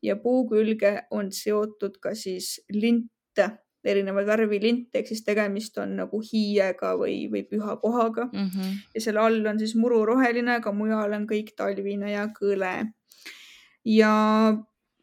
ja 0.02 0.15
puu 0.15 0.47
külge 0.49 0.95
on 1.12 1.32
seotud 1.32 1.99
ka 2.02 2.15
siis 2.17 2.56
linte, 2.73 3.49
erinevat 3.86 4.25
värvi 4.28 4.60
lint, 4.63 4.95
ehk 4.95 5.08
siis 5.08 5.21
tegemist 5.23 5.78
on 5.80 5.93
nagu 6.02 6.19
hiiega 6.25 6.95
või, 6.99 7.30
või 7.32 7.45
püha 7.47 7.78
kohaga 7.80 8.25
mm. 8.32 8.49
-hmm. 8.56 8.80
ja 8.95 9.02
selle 9.02 9.21
all 9.23 9.45
on 9.54 9.60
siis 9.60 9.75
mururoheline, 9.75 10.58
aga 10.60 10.73
mujal 10.75 11.13
on 11.15 11.28
kõik 11.30 11.54
talvine 11.56 12.12
ja 12.12 12.25
kõle. 12.36 12.73
ja 13.86 14.13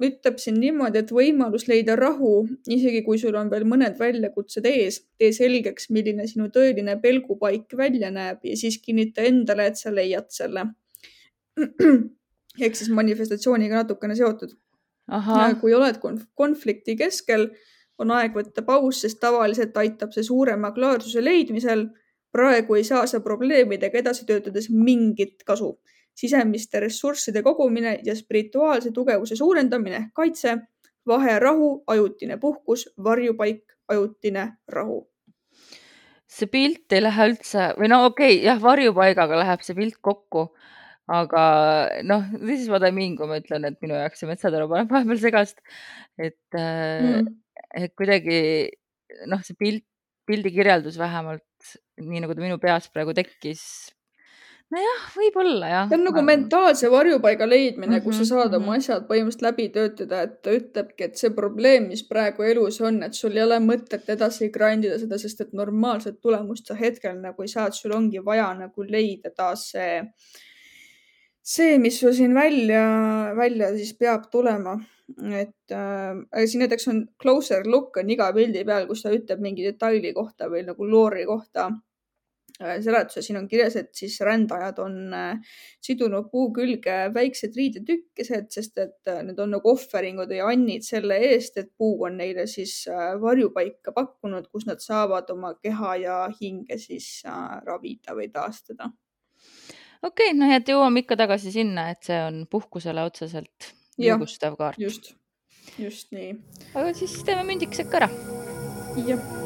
ütleb 0.02 0.40
siin 0.40 0.58
niimoodi, 0.60 1.00
et 1.00 1.12
võimalus 1.12 1.66
leida 1.70 1.96
rahu, 1.96 2.46
isegi 2.68 3.02
kui 3.06 3.18
sul 3.20 3.36
on 3.38 3.48
veel 3.52 3.64
mõned 3.68 3.96
väljakutsed 3.98 4.66
ees, 4.68 5.00
tee 5.18 5.32
selgeks, 5.32 5.88
milline 5.94 6.26
sinu 6.28 6.50
tõeline 6.52 6.98
pelgupaik 7.00 7.72
välja 7.78 8.10
näeb 8.12 8.44
ja 8.44 8.56
siis 8.60 8.78
kinnita 8.82 9.24
endale, 9.24 9.70
et 9.70 9.80
sa 9.80 9.92
leiad 9.94 10.28
selle. 10.34 10.66
ehk 12.60 12.76
siis 12.76 12.92
manifestatsiooniga 12.92 13.82
natukene 13.82 14.16
seotud. 14.16 14.52
kui 15.60 15.72
oled 15.72 16.00
konf 16.02 16.26
konflikti 16.34 16.96
keskel, 16.96 17.50
on 17.98 18.10
aeg 18.12 18.34
võtta 18.36 18.62
paus, 18.66 19.00
sest 19.00 19.20
tavaliselt 19.20 19.76
aitab 19.80 20.12
see 20.12 20.26
suurema 20.26 20.72
klaarsuse 20.76 21.24
leidmisel. 21.24 21.88
praegu 22.36 22.74
ei 22.76 22.84
saa 22.84 23.06
sa 23.06 23.20
probleemidega 23.24 23.98
edasi 23.98 24.26
töötades 24.28 24.68
mingit 24.68 25.40
kasu 25.46 25.78
sisemiste 26.16 26.80
ressursside 26.80 27.42
kogumine 27.44 27.98
ja 28.04 28.14
spirituaalse 28.16 28.92
tugevuse 28.94 29.36
suurendamine, 29.36 30.08
kaitse, 30.16 30.56
vaherahu, 31.06 31.82
ajutine 31.86 32.38
puhkus, 32.42 32.86
varjupaik, 33.04 33.62
ajutine 33.88 34.48
rahu. 34.68 35.04
see 36.36 36.48
pilt 36.50 36.92
ei 36.92 37.00
lähe 37.04 37.26
üldse 37.30 37.68
või 37.78 37.88
no 37.88 38.00
okei 38.08 38.32
okay,, 38.34 38.44
jah, 38.44 38.58
varjupaigaga 38.60 39.38
läheb 39.38 39.62
see 39.62 39.76
pilt 39.78 40.00
kokku, 40.04 40.48
aga 41.06 41.42
noh, 42.02 42.24
this 42.40 42.64
is 42.64 42.68
what 42.68 42.82
I 42.82 42.90
mean, 42.92 43.14
kui 43.16 43.28
ma 43.30 43.38
ütlen, 43.38 43.64
et 43.68 43.78
minu 43.84 43.94
jaoks 43.94 44.20
see 44.20 44.28
metsataru 44.28 44.66
paneb 44.72 44.90
vahepeal 44.90 45.20
segast, 45.22 45.62
et 46.18 46.58
mm., 46.58 47.30
et 47.76 47.92
kuidagi 47.98 48.40
noh, 49.30 49.42
see 49.46 49.56
pilt, 49.58 49.86
pildi 50.26 50.50
kirjeldus 50.50 50.98
vähemalt 50.98 51.76
nii 52.02 52.24
nagu 52.24 52.34
ta 52.34 52.42
minu 52.42 52.58
peas 52.62 52.90
praegu 52.92 53.14
tekkis, 53.16 53.62
nojah, 54.74 55.02
võib-olla 55.14 55.68
jah. 55.70 55.84
see 55.90 55.98
on 55.98 56.04
nagu 56.08 56.22
mentaalse 56.26 56.88
varjupaiga 56.90 57.46
leidmine 57.46 57.86
mm, 57.86 57.98
-hmm, 57.98 58.04
kus 58.04 58.16
sa 58.16 58.22
mhm, 58.22 58.30
saad 58.30 58.48
mm 58.48 58.54
-hmm. 58.54 58.64
oma 58.64 58.78
asjad 58.80 59.04
põhimõtteliselt 59.10 59.46
läbi 59.46 59.68
töötada, 59.76 60.22
et 60.26 60.40
ta 60.42 60.56
ütlebki, 60.56 61.04
et 61.04 61.22
see 61.22 61.30
probleem, 61.36 61.86
mis 61.92 62.02
praegu 62.08 62.42
elus 62.42 62.80
on, 62.80 63.02
et 63.02 63.14
sul 63.14 63.36
ei 63.36 63.44
ole 63.44 63.60
mõtet 63.62 64.10
edasi 64.16 64.50
grind 64.56 64.88
ida 64.88 64.98
seda, 64.98 65.18
sest 65.18 65.40
et 65.40 65.52
normaalset 65.52 66.20
tulemust 66.20 66.66
sa 66.66 66.74
hetkel 66.74 67.20
nagu 67.20 67.42
ei 67.42 67.52
saa, 67.54 67.68
et 67.70 67.78
sul 67.78 67.94
ongi 67.94 68.24
vaja 68.24 68.50
nagu 68.58 68.90
leida 68.96 69.30
taas 69.30 69.70
see, 69.70 70.02
see, 71.42 71.78
mis 71.78 72.00
sul 72.00 72.12
siin 72.12 72.34
välja, 72.34 72.84
välja 73.36 73.70
siis 73.76 73.94
peab 73.94 74.30
tulema 74.30 74.78
et 75.38 75.70
äh, 75.70 76.46
siin 76.46 76.64
näiteks 76.64 76.88
on 76.88 77.04
closer 77.22 77.62
look 77.66 77.96
on 77.96 78.10
iga 78.10 78.32
pildi 78.34 78.64
peal, 78.66 78.86
kus 78.88 79.02
ta 79.04 79.14
ütleb 79.14 79.40
mingi 79.40 79.62
detaili 79.62 80.12
kohta 80.12 80.48
või 80.50 80.64
nagu 80.66 80.88
loori 80.90 81.24
kohta 81.26 81.70
Äh, 82.62 82.78
seletuses 82.80 83.26
siin 83.26 83.36
on 83.36 83.48
kirjas, 83.48 83.74
et 83.76 83.90
siis 83.94 84.14
rändajad 84.24 84.78
on 84.80 84.94
äh, 85.12 85.56
sidunud 85.84 86.30
puu 86.32 86.46
külge 86.56 86.94
väiksed 87.12 87.56
riidetükkesed, 87.56 88.46
sest 88.54 88.78
et 88.80 89.10
äh, 89.12 89.20
need 89.26 89.40
on 89.42 89.52
nagu 89.52 89.72
ohveringud 89.74 90.32
või 90.32 90.40
annid 90.40 90.86
selle 90.86 91.18
eest, 91.28 91.58
et 91.60 91.68
puu 91.76 92.06
on 92.08 92.16
neile 92.16 92.46
siis 92.48 92.78
varjupaika 93.20 93.92
pakkunud, 93.96 94.48
kus 94.48 94.64
nad 94.68 94.80
saavad 94.80 95.28
oma 95.34 95.52
keha 95.60 95.96
ja 96.00 96.16
hinge 96.40 96.80
siis 96.80 97.10
ravida 97.66 98.16
või 98.16 98.30
taastada. 98.32 98.88
okei 100.02 100.30
okay,, 100.32 100.38
no 100.38 100.48
et 100.56 100.72
jõuame 100.72 101.04
ikka 101.04 101.20
tagasi 101.20 101.52
sinna, 101.52 101.90
et 101.92 102.08
see 102.08 102.22
on 102.24 102.46
puhkusele 102.48 103.04
otseselt 103.04 103.74
julgustav 104.00 104.56
kaart. 104.56 104.80
just, 104.80 105.12
just 105.76 106.08
nii. 106.16 106.32
aga 106.72 106.96
siis 106.96 107.20
teeme 107.20 107.44
mündikesega 107.52 108.00
ära. 108.00 108.10
jah 109.04 109.45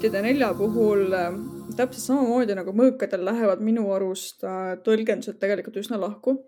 müntide 0.00 0.22
nelja 0.24 0.46
puhul 0.56 1.12
äh, 1.12 1.34
täpselt 1.76 2.06
samamoodi 2.06 2.54
nagu 2.56 2.72
mõõkadel 2.72 3.20
lähevad 3.20 3.60
minu 3.60 3.82
arust 3.92 4.46
äh, 4.48 4.78
tõlgendused 4.80 5.36
tegelikult 5.36 5.76
üsna 5.76 5.98
lahku. 6.00 6.38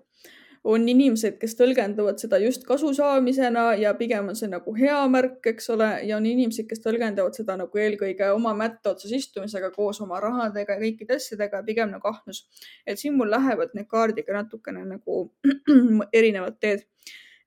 on 0.64 0.86
inimesed, 0.88 1.36
kes 1.40 1.56
tõlgendavad 1.58 2.22
seda 2.22 2.38
just 2.38 2.62
kasu 2.64 2.94
saamisena 2.94 3.74
ja 3.74 3.92
pigem 3.98 4.30
on 4.30 4.36
see 4.38 4.48
nagu 4.48 4.72
hea 4.76 5.00
märk, 5.10 5.40
eks 5.52 5.68
ole, 5.74 5.88
ja 6.06 6.16
on 6.16 6.26
inimesed, 6.26 6.68
kes 6.70 6.80
tõlgendavad 6.80 7.36
seda 7.36 7.58
nagu 7.58 7.78
eelkõige 7.78 8.30
oma 8.32 8.54
mätta 8.54 8.94
otsas 8.94 9.12
istumisega 9.12 9.70
koos 9.74 10.00
oma 10.00 10.20
rahadega 10.22 10.78
ja 10.78 10.80
kõikide 10.86 11.18
asjadega, 11.18 11.60
pigem 11.66 11.90
nagu 11.92 12.08
ahnus. 12.08 12.46
et 12.86 12.98
siin 12.98 13.18
mul 13.18 13.28
lähevad 13.30 13.74
need 13.74 13.90
kaardiga 13.90 14.32
natukene 14.38 14.86
nagu 14.94 15.26
erinevad 16.22 16.56
teed. 16.56 16.88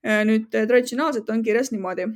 Äh, 0.06 0.22
nüüd 0.22 0.52
traditsionaalselt 0.54 1.34
on 1.34 1.42
kirjas 1.42 1.74
niimoodi 1.74 2.12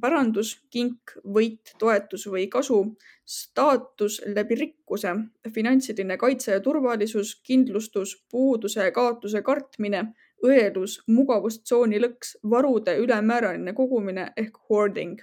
pärandus, 0.00 0.54
kink, 0.70 1.14
võit, 1.24 1.74
toetus 1.78 2.26
või 2.30 2.46
kasu, 2.50 2.78
staatus 3.26 4.20
läbi 4.26 4.58
rikkuse, 4.60 5.14
finantsiline 5.54 6.16
kaitse 6.20 6.52
ja 6.52 6.60
turvalisus, 6.60 7.34
kindlustus, 7.46 8.14
puuduse 8.30 8.86
ja 8.86 8.94
kaotuse 8.94 9.42
kartmine, 9.42 10.12
õelus, 10.42 11.00
mugavustsooni 11.06 12.00
lõks, 12.02 12.36
varude 12.50 12.96
ülemääraline 12.98 13.74
kogumine 13.78 14.32
ehk 14.36 14.58
hoarding 14.68 15.20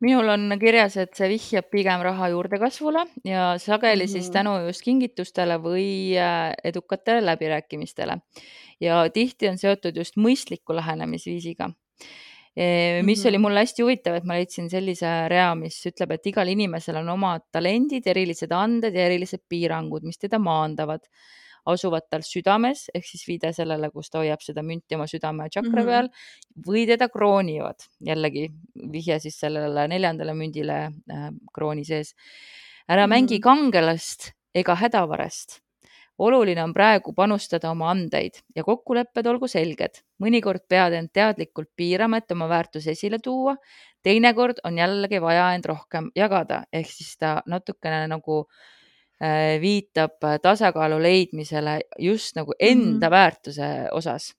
minul 0.00 0.28
on 0.30 0.52
kirjas, 0.60 0.96
et 1.00 1.16
see 1.18 1.28
vihjab 1.32 1.66
pigem 1.72 2.02
raha 2.06 2.28
juurdekasvule 2.30 3.04
ja 3.26 3.54
sageli 3.58 4.04
mm 4.04 4.06
-hmm. 4.06 4.12
siis 4.12 4.30
tänu 4.30 4.52
just 4.66 4.82
kingitustele 4.82 5.58
või 5.58 6.14
äh, 6.18 6.52
edukatele 6.64 7.26
läbirääkimistele. 7.26 8.18
ja 8.80 9.10
tihti 9.10 9.48
on 9.48 9.58
seotud 9.58 9.96
just 9.96 10.16
mõistliku 10.16 10.74
lähenemisviisiga 10.74 11.70
mis 12.58 13.18
mm 13.18 13.22
-hmm. 13.22 13.28
oli 13.28 13.38
mulle 13.38 13.60
hästi 13.60 13.82
huvitav, 13.82 14.14
et 14.18 14.24
ma 14.24 14.34
leidsin 14.34 14.70
sellise 14.70 15.28
rea, 15.30 15.54
mis 15.54 15.76
ütleb, 15.86 16.10
et 16.16 16.26
igal 16.26 16.48
inimesel 16.48 16.96
on 16.96 17.08
omad 17.08 17.44
talendid, 17.52 18.06
erilised 18.06 18.52
anded 18.52 18.94
ja 18.94 19.04
erilised 19.06 19.44
piirangud, 19.48 20.02
mis 20.02 20.18
teda 20.18 20.38
maandavad 20.38 21.06
asuvad 21.68 22.08
tal 22.10 22.24
südames 22.24 22.86
ehk 22.94 23.06
siis 23.06 23.24
viide 23.28 23.52
sellele, 23.52 23.90
kus 23.90 24.10
ta 24.10 24.22
hoiab 24.22 24.42
seda 24.42 24.62
münti 24.64 24.96
oma 24.96 25.06
südame 25.06 25.48
tšakra 25.48 25.70
mm 25.70 25.78
-hmm. 25.78 25.86
peal 25.86 26.08
või 26.66 26.86
teda 26.86 27.08
kroonivad, 27.08 27.86
jällegi 28.00 28.48
vihje 28.92 29.20
siis 29.20 29.38
sellele 29.38 29.88
neljandale 29.88 30.34
mündile 30.34 30.78
äh, 31.12 31.30
krooni 31.54 31.84
sees. 31.84 32.14
ära 32.88 33.06
mm 33.06 33.12
-hmm. 33.12 33.14
mängi 33.14 33.40
kangelast 33.40 34.32
ega 34.54 34.74
hädavarest 34.74 35.60
oluline 36.18 36.62
on 36.62 36.72
praegu 36.74 37.12
panustada 37.14 37.70
oma 37.70 37.90
andeid 37.90 38.40
ja 38.56 38.64
kokkulepped 38.64 39.26
olgu 39.26 39.48
selged. 39.48 40.02
mõnikord 40.22 40.64
pead 40.68 40.92
end 40.92 41.12
teadlikult 41.12 41.70
piirama, 41.76 42.18
et 42.18 42.32
oma 42.32 42.48
väärtusi 42.48 42.90
esile 42.90 43.18
tuua. 43.18 43.56
teinekord 44.02 44.58
on 44.64 44.78
jällegi 44.78 45.20
vaja 45.20 45.54
end 45.54 45.64
rohkem 45.64 46.10
jagada, 46.16 46.64
ehk 46.72 46.90
siis 46.90 47.16
ta 47.18 47.42
natukene 47.46 48.06
nagu 48.08 48.40
äh, 48.40 48.78
Äh, 49.18 49.58
viitab 49.58 50.22
äh, 50.22 50.36
tasakaalu 50.38 51.00
leidmisele 51.02 51.80
just 51.98 52.36
nagu 52.36 52.54
enda 52.58 52.86
mm 52.86 53.00
-hmm. 53.02 53.10
väärtuse 53.10 53.88
osas. 53.92 54.34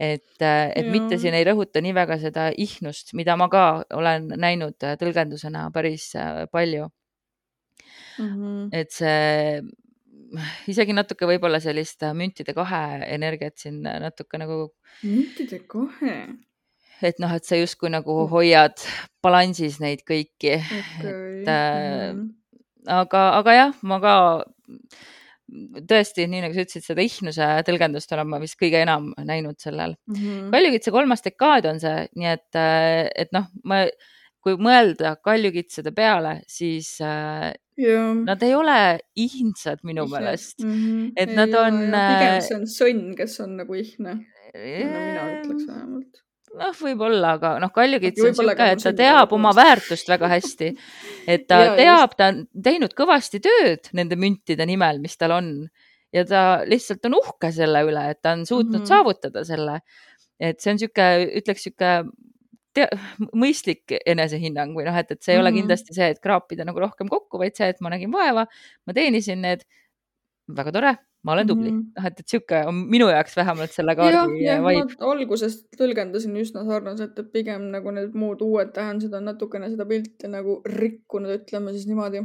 et, 0.00 0.42
äh, 0.42 0.70
et 0.76 0.86
ja. 0.86 0.90
mitte 0.92 1.18
siin 1.18 1.34
ei 1.34 1.44
rõhuta 1.44 1.82
nii 1.82 1.94
väga 1.94 2.18
seda 2.18 2.52
ihnust, 2.56 3.14
mida 3.14 3.36
ma 3.36 3.48
ka 3.48 3.84
olen 3.92 4.28
näinud 4.36 4.74
tõlgendusena 4.78 5.70
päris 5.72 6.12
palju 6.52 6.88
mm. 8.18 8.28
-hmm. 8.28 8.68
et 8.72 8.90
see 8.90 9.62
isegi 10.70 10.94
natuke 10.96 11.28
võib-olla 11.28 11.60
sellist 11.62 12.04
müntide 12.16 12.54
kahe 12.56 13.02
energiat 13.06 13.58
siin 13.58 13.82
natuke 13.82 14.40
nagu. 14.40 14.72
müntide 15.02 15.62
kahe? 15.68 16.18
et 17.02 17.18
noh, 17.18 17.32
et 17.34 17.44
sa 17.44 17.58
justkui 17.58 17.90
nagu 17.90 18.22
hoiad 18.30 18.78
balansis 19.22 19.80
neid 19.82 20.06
kõiki 20.06 20.54
okay., 20.60 21.02
et 21.02 21.48
mm. 21.48 21.48
-hmm 21.48 22.30
aga, 22.88 23.22
aga 23.38 23.56
jah, 23.56 23.74
ma 23.86 23.98
ka 24.02 24.14
tõesti, 25.88 26.24
nii 26.30 26.44
nagu 26.46 26.56
sa 26.56 26.64
ütlesid, 26.64 26.84
seda 26.86 27.04
ihnuse 27.04 27.48
tõlgendust 27.66 28.14
olen 28.14 28.30
ma 28.30 28.40
vist 28.40 28.56
kõige 28.60 28.80
enam 28.82 29.10
näinud 29.20 29.58
sellel 29.60 29.96
mm 30.08 30.16
-hmm.. 30.16 30.48
kaljukitse 30.54 30.94
kolmas 30.94 31.24
dekaad 31.24 31.68
on 31.68 31.80
see, 31.82 32.06
nii 32.16 32.30
et, 32.30 32.60
et 33.24 33.34
noh, 33.36 33.50
ma, 33.68 33.82
kui 34.42 34.56
mõelda 34.58 35.16
kaljukitsede 35.22 35.92
peale, 35.94 36.40
siis 36.48 36.96
äh, 37.04 37.52
ja. 37.80 38.00
nad 38.14 38.42
ei 38.42 38.54
ole 38.54 38.78
ihnsad 39.16 39.80
minu 39.82 40.06
meelest 40.10 40.64
mm. 40.64 40.72
-hmm. 40.72 41.12
et 41.16 41.28
ei 41.28 41.36
nad 41.36 41.54
on. 41.54 41.78
pigem 41.92 42.40
see 42.48 42.58
on 42.58 42.66
sõnn, 42.78 43.14
kes 43.16 43.40
on 43.44 43.56
nagu 43.62 43.74
ihne. 43.74 44.18
mina 44.52 45.22
ütleks 45.38 45.66
vähemalt 45.68 46.22
noh, 46.58 46.74
võib-olla, 46.76 47.36
aga 47.38 47.52
noh, 47.62 47.70
Kaljukits 47.74 48.24
on 48.26 48.34
sihuke, 48.36 48.66
et 48.74 48.82
ta 48.84 48.92
teab 48.96 49.32
oma 49.32 49.54
väärtust 49.56 50.08
väga 50.08 50.28
hästi. 50.28 50.72
et 51.26 51.46
ta 51.48 51.60
ja, 51.64 51.76
teab, 51.78 52.16
ta 52.18 52.28
on 52.32 52.42
teinud 52.64 52.94
kõvasti 52.98 53.40
tööd 53.44 53.88
nende 53.96 54.18
müntide 54.20 54.66
nimel, 54.68 55.00
mis 55.00 55.16
tal 55.16 55.36
on 55.38 55.52
ja 56.12 56.24
ta 56.28 56.42
lihtsalt 56.68 57.08
on 57.08 57.16
uhke 57.20 57.52
selle 57.54 57.84
üle, 57.88 58.04
et 58.12 58.20
ta 58.22 58.34
on 58.36 58.44
suutnud 58.46 58.80
mm 58.80 58.82
-hmm. 58.82 58.88
saavutada 58.88 59.44
selle. 59.44 59.80
et 60.40 60.60
see 60.60 60.72
on 60.72 60.78
sihuke, 60.78 61.08
ütleks 61.38 61.62
sihuke 61.62 61.92
mõistlik 63.36 63.92
enesehinnang 64.06 64.72
või 64.76 64.86
noh, 64.88 64.96
et, 64.96 65.10
et 65.10 65.22
see 65.22 65.34
ei 65.34 65.36
mm 65.36 65.38
-hmm. 65.38 65.44
ole 65.44 65.50
mhm. 65.50 65.58
kindlasti 65.60 65.94
see, 65.94 66.10
et 66.14 66.20
kraapida 66.20 66.64
nagu 66.64 66.80
rohkem 66.80 67.08
kokku, 67.08 67.38
vaid 67.38 67.56
see, 67.56 67.68
et 67.68 67.80
ma 67.80 67.92
nägin 67.92 68.12
vaeva, 68.12 68.46
ma 68.86 68.92
teenisin 68.96 69.42
need. 69.42 69.64
väga 70.52 70.72
tore 70.72 70.96
ma 71.22 71.32
olen 71.32 71.46
tubli 71.46 71.70
mm. 71.70 71.78
-hmm. 71.78 72.02
noh, 72.02 72.06
et, 72.06 72.20
et 72.20 72.28
sihuke 72.28 72.60
on 72.66 72.74
minu 72.94 73.08
jaoks 73.10 73.36
vähemalt 73.36 73.74
selle 73.76 73.94
kaardi 73.98 74.42
vibe. 74.66 74.96
algusest 75.12 75.66
tõlgendasin 75.78 76.36
üsna 76.42 76.64
sarnaselt, 76.66 77.18
et 77.18 77.32
pigem 77.32 77.68
nagu 77.74 77.94
need 77.94 78.16
muud 78.18 78.42
uued 78.42 78.72
tähendused 78.74 79.14
on 79.14 79.28
natukene 79.30 79.70
seda 79.70 79.86
pilti 79.86 80.30
nagu 80.30 80.60
rikkunud, 80.66 81.36
ütleme 81.38 81.74
siis 81.76 81.86
niimoodi. 81.90 82.24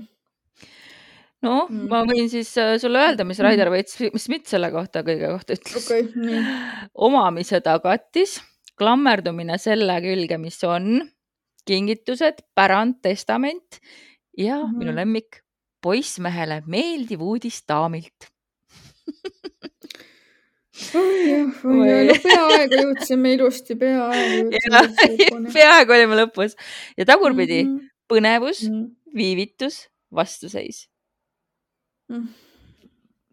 noh 1.45 1.69
mm., 1.69 1.85
ma 1.93 2.01
võin 2.09 2.29
siis 2.33 2.55
äh, 2.57 2.75
sulle 2.81 3.05
öelda, 3.05 3.27
mis 3.29 3.39
Raider 3.45 3.71
Veits 3.73 3.99
Schmidt 4.17 4.49
selle 4.49 4.71
kohta 4.73 5.05
kõige 5.05 5.29
kohta 5.35 5.59
ütles 5.59 5.77
okay,. 5.85 6.41
omamise 7.09 7.61
tagatis, 7.61 8.39
klammerdumine 8.77 9.57
selle 9.61 9.97
külge, 10.03 10.37
mis 10.41 10.59
on, 10.67 11.01
kingitused, 11.67 12.43
pärand, 12.55 13.01
testament 13.01 13.81
ja 14.37 14.57
mm 14.61 14.63
-hmm. 14.63 14.77
minu 14.77 14.95
lemmik, 14.95 15.43
poissmehele 15.81 16.61
meeldiv 16.65 17.21
uudis 17.21 17.63
daamilt. 17.67 18.31
No 20.93 21.01
peaaegu 22.23 22.81
jõudsime 22.81 23.33
ilusti, 23.33 23.75
peaaegu 23.75 24.51
peaaegu 25.55 25.95
olime 25.95 26.19
lõpus. 26.21 26.57
Ja 26.97 27.05
tagurpidi 27.05 27.63
mm 27.63 27.77
-hmm. 27.77 27.89
põnevus 28.07 28.63
mm, 28.67 28.75
-hmm. 28.75 29.15
viivitus, 29.15 29.87
vastuseis. 30.13 30.87
Mm.. 32.09 32.27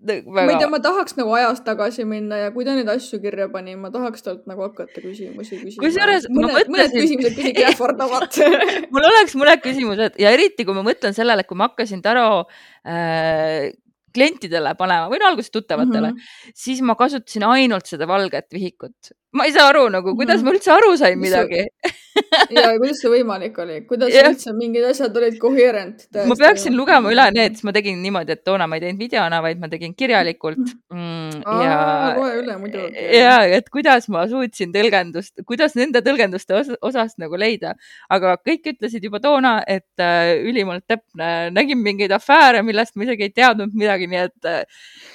Väga... 0.05 0.33
ma 0.35 0.45
ei 0.53 0.59
tea, 0.61 0.69
ma 0.69 0.81
tahaks 0.85 1.17
nagu 1.17 1.33
ajas 1.39 1.63
tagasi 1.65 2.05
minna 2.09 2.41
ja 2.43 2.51
kui 2.55 2.67
ta 2.67 2.75
neid 2.77 2.89
asju 2.93 3.21
kirja 3.23 3.47
pani, 3.53 3.77
ma 3.81 3.91
tahaks 3.95 4.27
talt 4.27 4.43
nagu 4.51 4.67
hakata 4.67 5.01
küsimusi 5.01 5.61
küsima. 5.63 5.81
kusjuures 5.85 6.29
mõned, 6.29 6.51
mõtlesin... 6.53 6.75
mõned 6.75 6.97
küsimused 6.99 7.39
kuidagi 7.39 7.65
ähvardavad 7.71 8.41
mul 8.93 9.09
oleks 9.09 9.39
mõned 9.41 9.65
küsimused 9.65 10.21
ja 10.21 10.35
eriti, 10.37 10.67
kui 10.69 10.77
ma 10.77 10.85
mõtlen 10.87 11.17
sellele, 11.17 11.45
et 11.45 11.51
kui 11.51 11.59
ma 11.59 11.71
hakkasin 11.71 12.05
Taro 12.05 12.45
äh, 12.85 13.73
klientidele 14.15 14.75
panema 14.79 15.11
või 15.13 15.21
no 15.23 15.31
alguses 15.31 15.53
tuttavatele 15.55 16.13
mm, 16.13 16.17
-hmm. 16.17 16.55
siis 16.65 16.81
ma 16.87 16.97
kasutasin 16.99 17.47
ainult 17.51 17.91
seda 17.91 18.09
valget 18.09 18.49
vihikut. 18.53 19.15
ma 19.35 19.49
ei 19.49 19.53
saa 19.53 19.69
aru 19.73 19.89
nagu, 19.91 20.17
kuidas 20.17 20.43
mm 20.43 20.47
-hmm. 20.47 20.53
ma 20.53 20.59
üldse 20.59 20.73
aru 20.73 20.97
sain 20.97 21.19
midagi 21.19 21.67
ja 22.55 22.71
kuidas 22.79 23.01
see 23.03 23.11
võimalik 23.11 23.57
oli, 23.63 23.81
kuidas 23.89 24.13
yeah. 24.13 24.29
üldse 24.31 24.53
mingid 24.57 24.85
asjad 24.87 25.17
olid 25.19 25.37
coherent? 25.43 26.05
ma 26.29 26.37
peaksin 26.39 26.77
lugema 26.77 27.11
üle 27.13 27.27
need, 27.35 27.59
ma 27.67 27.75
tegin 27.75 28.01
niimoodi, 28.03 28.37
et 28.37 28.45
toona 28.47 28.69
ma 28.71 28.79
ei 28.79 28.85
teinud 28.85 29.03
videona, 29.03 29.41
vaid 29.45 29.61
ma 29.63 29.71
tegin 29.73 29.95
kirjalikult 29.99 30.63
mm,. 30.93 31.43
ja, 31.43 31.79
loe 32.19 32.31
üle 32.41 32.57
muidugi. 32.61 33.07
ja, 33.19 33.37
et 33.59 33.71
kuidas 33.75 34.09
ma 34.13 34.25
suutsin 34.31 34.73
tõlgendust, 34.75 35.45
kuidas 35.49 35.77
nende 35.79 36.05
tõlgenduste 36.07 36.59
os 36.61 36.73
osast 36.85 37.19
nagu 37.23 37.39
leida, 37.41 37.75
aga 38.13 38.37
kõik 38.43 38.75
ütlesid 38.75 39.05
juba 39.09 39.21
toona, 39.25 39.57
et 39.67 40.03
äh, 40.03 40.35
ülimalt 40.47 40.87
täpne, 40.91 41.51
nägin 41.55 41.83
mingeid 41.83 42.15
afääre, 42.15 42.63
millest 42.67 42.95
ma 42.97 43.09
isegi 43.09 43.29
ei 43.29 43.35
teadnud 43.35 43.75
midagi, 43.75 44.04
nii 44.11 44.21
et, 44.21 44.49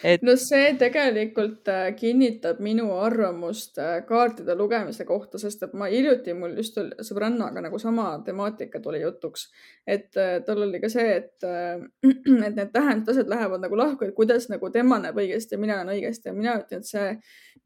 et. 0.03 0.23
no 0.25 0.35
see 0.39 0.71
tegelikult 0.79 1.69
äh, 1.71 1.89
kinnitab 1.97 2.61
minu 2.63 2.89
arvamust 2.99 3.79
äh, 3.81 3.99
kaartide 4.07 4.55
lugemise 4.57 5.05
kohta, 5.09 5.41
sest 5.41 5.65
et 5.67 5.75
ma 5.77 5.89
hiljuti 5.91 6.35
mul 6.37 6.55
just 6.59 6.79
sõbrannaga 7.05 7.63
nagu 7.65 7.79
sama 7.81 8.11
temaatika 8.25 8.81
tuli 8.83 9.01
jutuks, 9.03 9.49
et 9.87 10.17
äh, 10.19 10.39
tal 10.45 10.65
oli 10.67 10.81
ka 10.83 10.91
see, 10.91 11.19
et, 11.19 11.47
et 12.47 12.55
need 12.55 12.73
tähendused 12.73 13.29
lähevad 13.29 13.65
nagu 13.65 13.79
lahku, 13.79 14.07
et 14.07 14.17
kuidas 14.17 14.49
nagu 14.51 14.71
tema 14.73 14.99
näeb 15.03 15.19
õigesti 15.19 15.55
ja 15.55 15.61
mina 15.61 15.79
näen 15.79 15.95
õigesti 15.97 16.31
ja 16.31 16.35
mina 16.35 16.57
ütlen, 16.61 16.83
et 16.83 16.89
see 16.89 17.13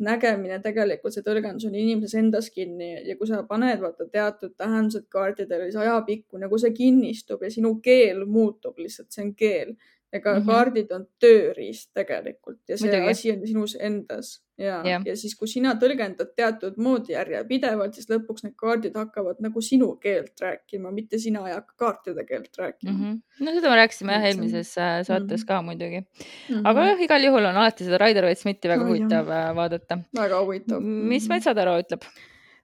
nägemine 0.03 0.59
tegelikult, 0.63 1.13
see 1.13 1.25
tõlgendus 1.25 1.67
on 1.67 1.75
inimeses 1.77 2.15
endas 2.19 2.49
kinni 2.53 2.95
ja 3.07 3.15
kui 3.17 3.29
sa 3.29 3.43
paned 3.47 3.81
vaata 3.83 4.07
teatud 4.11 4.55
tähendused 4.57 5.05
kaartidele, 5.13 5.69
siis 5.69 5.81
ajapikku 5.83 6.41
nagu 6.41 6.57
see 6.61 6.73
kinnistub 6.75 7.43
ja 7.43 7.51
sinu 7.53 7.75
keel 7.83 8.23
muutub 8.25 8.79
lihtsalt, 8.81 9.11
see 9.13 9.27
on 9.27 9.33
keel 9.37 9.75
ega 10.13 10.33
mm 10.33 10.39
-hmm. 10.39 10.45
kaardid 10.45 10.91
on 10.93 11.05
tööriist 11.19 11.89
tegelikult 11.97 12.61
ja 12.69 12.77
see 12.77 12.89
Muidugi. 12.89 13.11
asi 13.11 13.31
on 13.31 13.45
sinus 13.47 13.75
endas 13.79 14.33
ja, 14.57 14.81
ja., 14.85 14.99
ja 15.05 15.15
siis, 15.17 15.33
kui 15.37 15.49
sina 15.49 15.73
tõlgendad 15.81 16.33
teatud 16.37 16.77
moodi 16.81 17.15
järjepidevalt, 17.15 17.95
siis 17.97 18.09
lõpuks 18.11 18.45
need 18.45 18.55
kaardid 18.59 18.97
hakkavad 18.97 19.41
nagu 19.43 19.61
sinu 19.65 19.93
keelt 20.03 20.43
rääkima, 20.43 20.91
mitte 20.93 21.19
sina 21.21 21.45
ei 21.49 21.55
hakka 21.55 21.73
kaartide 21.85 22.25
keelt 22.29 22.59
rääkima 22.59 22.91
mm. 22.91 22.99
-hmm. 22.99 23.45
no 23.45 23.55
seda 23.57 23.71
me 23.71 23.79
rääkisime 23.81 24.17
jah 24.17 24.27
eelmises 24.29 24.75
äh, 24.77 24.99
saates 25.01 25.25
mm 25.25 25.43
-hmm. 25.43 25.47
ka 25.47 25.61
muidugi 25.61 25.99
mm. 25.99 26.05
-hmm. 26.49 26.61
aga 26.69 26.85
jah, 26.91 27.01
igal 27.07 27.25
juhul 27.29 27.49
on 27.49 27.57
alati 27.63 27.89
seda 27.89 27.97
Raider 27.97 28.29
Waite 28.29 28.41
Smithi 28.41 28.69
väga 28.69 28.83
oh, 28.83 28.87
huvitav 28.87 29.27
jah. 29.27 29.49
Äh, 29.49 29.55
vaadata. 29.55 29.99
väga 30.19 30.45
huvitav. 30.45 30.81
mis 30.81 31.23
mhm. 31.23 31.33
Metsataro 31.33 31.77
ütleb? 31.79 32.05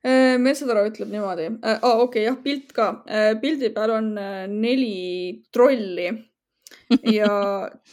Äh, 0.06 0.38
Metsataro 0.38 0.86
ütleb 0.86 1.10
niimoodi 1.10 1.45
äh,, 1.45 1.80
okei 1.84 2.04
okay, 2.06 2.24
jah, 2.24 2.38
pilt 2.43 2.74
ka, 2.74 3.04
pildi 3.41 3.74
peal 3.74 3.97
on 3.97 4.14
neli 4.62 5.41
trolli 5.52 6.29
ja 7.20 7.32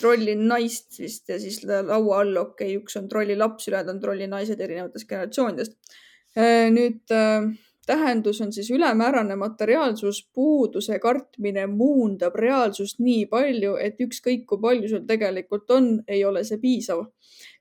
trolli 0.00 0.34
naist 0.40 0.98
vist 1.00 1.28
ja 1.28 1.38
siis 1.40 1.62
laua 1.66 2.22
all, 2.22 2.36
okei 2.40 2.72
okay,, 2.76 2.80
üks 2.82 2.98
on 3.00 3.08
trolli 3.12 3.36
laps, 3.36 3.68
ülejäänud 3.68 3.96
on 3.96 4.02
trolli 4.02 4.28
naised 4.30 4.60
erinevatest 4.60 5.08
generatsioonidest. 5.10 5.76
Äh, 6.36 6.68
nüüd 6.72 7.14
äh, 7.14 7.50
tähendus 7.86 8.40
on 8.44 8.52
siis 8.52 8.70
ülemäärane 8.70 9.36
materiaalsus, 9.36 10.24
puuduse 10.34 10.98
kartmine 10.98 11.66
muundab 11.66 12.34
reaalsust 12.34 12.98
nii 12.98 13.26
palju, 13.30 13.76
et 13.80 14.00
ükskõik 14.02 14.46
kui 14.46 14.62
palju 14.62 14.90
sul 14.90 15.06
tegelikult 15.08 15.70
on, 15.70 15.90
ei 16.08 16.24
ole 16.24 16.44
see 16.44 16.58
piisav 16.62 17.06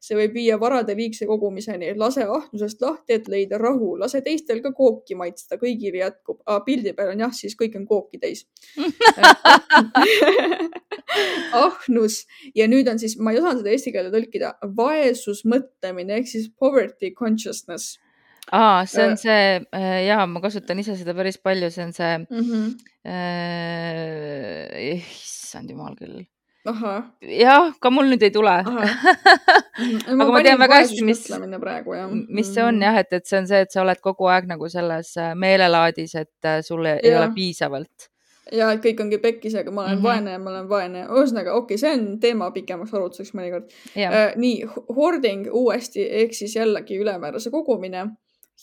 see 0.05 0.17
võib 0.17 0.35
viia 0.37 0.57
varade 0.61 0.95
liigse 0.97 1.25
kogumiseni. 1.29 1.93
lase 1.97 2.23
ahnusest 2.23 2.81
lahti, 2.81 3.17
et 3.17 3.27
leida 3.31 3.57
rahu, 3.61 3.95
lase 3.99 4.21
teistel 4.25 4.61
ka 4.61 4.71
kooki 4.75 5.15
maitsta, 5.15 5.57
kõigile 5.61 6.03
jätkub. 6.03 6.41
pildi 6.65 6.93
peal 6.93 7.13
on 7.13 7.25
jah, 7.25 7.33
siis 7.33 7.55
kõik 7.59 7.77
on 7.79 7.85
kooki 7.89 8.17
täis 8.21 8.45
ahnus 11.65 12.25
ja 12.55 12.67
nüüd 12.67 12.87
on 12.91 12.99
siis, 12.99 13.17
ma 13.17 13.31
ei 13.31 13.39
osanud 13.39 13.63
seda 13.63 13.73
eesti 13.73 13.93
keelde 13.95 14.11
tõlkida, 14.15 14.55
vaesusmõtlemine 14.77 16.19
ehk 16.19 16.31
siis 16.31 16.49
poverty 16.59 17.13
consciousness 17.15 17.99
aa, 18.51 18.85
see 18.85 19.05
on 19.05 19.17
see 19.17 19.65
äh, 19.73 20.05
ja 20.05 20.25
ma 20.29 20.41
kasutan 20.43 20.79
ise 20.81 20.95
seda 20.99 21.15
päris 21.17 21.37
palju, 21.41 21.71
see 21.73 21.83
on 21.85 21.93
see 21.95 22.13
mm. 22.17 22.25
-hmm. 22.29 22.71
äh, 23.09 24.95
issand 24.95 25.69
jumal 25.69 25.95
küll. 25.99 26.25
jah, 26.65 27.73
ka 27.79 27.89
mul 27.93 28.09
nüüd 28.09 28.23
ei 28.23 28.31
tule. 28.33 28.57
Mhm. 29.75 30.21
aga 30.21 30.31
ma 30.31 30.39
tean 30.39 30.59
väga 30.59 30.75
hästi, 30.79 31.01
mis, 31.03 31.21
praegu, 31.59 31.91
mis 32.31 32.47
see 32.47 32.63
on 32.63 32.77
mhm. 32.77 32.83
jah, 32.85 32.95
et, 33.01 33.11
et 33.11 33.25
see 33.27 33.39
on 33.41 33.47
see, 33.47 33.59
et 33.65 33.71
sa 33.73 33.81
oled 33.81 33.99
kogu 33.99 34.29
aeg 34.31 34.47
nagu 34.47 34.69
selles 34.71 35.09
äh, 35.19 35.33
meelelaadis, 35.35 36.15
et 36.15 36.47
äh, 36.47 36.61
sul 36.63 36.85
ei 36.87 37.11
ole 37.11 37.27
piisavalt 37.35 38.07
ja 38.53 38.69
et 38.71 38.81
kõik 38.83 39.01
ongi 39.03 39.19
pekkis, 39.21 39.55
aga 39.59 39.71
ma 39.71 39.83
olen 39.83 39.97
mm 39.97 39.99
-hmm. 39.99 40.03
vaene 40.07 40.31
ja 40.31 40.39
ma 40.39 40.49
olen 40.51 40.69
vaene. 40.69 41.05
ühesõnaga, 41.05 41.53
okei 41.53 41.75
okay,, 41.75 41.77
see 41.77 41.93
on 41.93 42.19
teema 42.19 42.51
pikemaks 42.51 42.93
arutluseks 42.93 43.33
mõnikord. 43.33 43.71
Uh, 43.95 44.35
nii, 44.35 44.65
hoarding 44.95 45.49
uuesti 45.51 46.07
ehk 46.21 46.33
siis 46.33 46.55
jällegi 46.55 46.99
ülemäärase 47.01 47.51
kogumine 47.51 48.05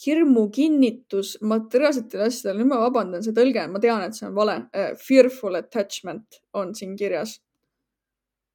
hirmu 0.07 0.47
kinnitus 0.51 1.36
materiaalsetele 1.45 2.28
asjadele, 2.30 2.62
nüüd 2.62 2.70
ma 2.72 2.80
vabandan, 2.86 3.22
see 3.24 3.34
tõlge, 3.36 3.66
ma 3.70 3.80
tean, 3.82 4.05
et 4.07 4.16
see 4.16 4.26
on 4.28 4.36
vale 4.36 4.59
uh,. 4.64 4.93
Fearful 5.03 5.59
attachment 5.61 6.40
on 6.59 6.74
siin 6.78 6.95
kirjas 6.99 7.36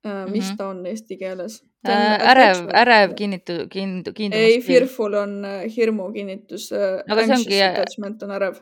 uh,. 0.05 0.25
mis 0.31 0.43
mm 0.43 0.51
-hmm. 0.51 0.57
ta 0.57 0.69
on 0.73 0.85
eesti 0.85 1.17
keeles? 1.17 1.61
Uh, 1.87 2.29
ärev, 2.31 2.63
ärev 2.73 3.13
kinnitu-, 3.15 3.67
kind-, 3.71 4.13
kindlus. 4.13 4.39
ei, 4.39 4.61
fearful 4.61 5.13
on 5.13 5.37
uh, 5.45 5.75
hirmu 5.75 6.11
kinnitus 6.13 6.71
aga 6.73 7.25
see 7.25 7.35
ongi. 7.35 7.61
attachment 7.63 8.23
on 8.23 8.31
ärev. 8.39 8.57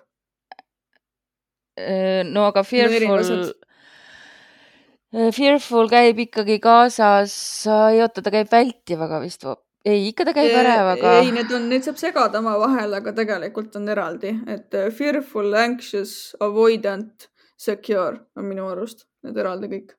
no 2.31 2.45
aga 2.45 2.63
fearful 2.63 3.53
Fearful 5.15 5.87
käib 5.87 6.17
ikkagi 6.19 6.57
kaasas, 6.59 7.33
ei 7.71 8.01
oota, 8.03 8.21
ta 8.21 8.31
käib 8.33 8.49
vältivaga 8.51 9.21
vist 9.23 9.45
ei, 9.85 10.07
ikka 10.09 10.25
ta 10.25 10.33
käib 10.35 10.53
värevaga. 10.55 11.17
ei, 11.21 11.31
need 11.35 11.51
on, 11.55 11.69
neid 11.71 11.85
saab 11.87 11.99
segada 12.01 12.41
omavahel, 12.41 12.97
aga 12.99 13.13
tegelikult 13.15 13.75
on 13.79 13.89
eraldi, 13.93 14.33
et 14.51 14.77
äh, 14.77 14.91
fearful, 14.93 15.53
anxious, 15.59 16.35
avoidant, 16.43 17.29
secure 17.55 18.25
on 18.35 18.49
minu 18.49 18.65
arust 18.67 19.05
need 19.25 19.37
eraldi 19.41 19.69
kõik. 19.71 19.93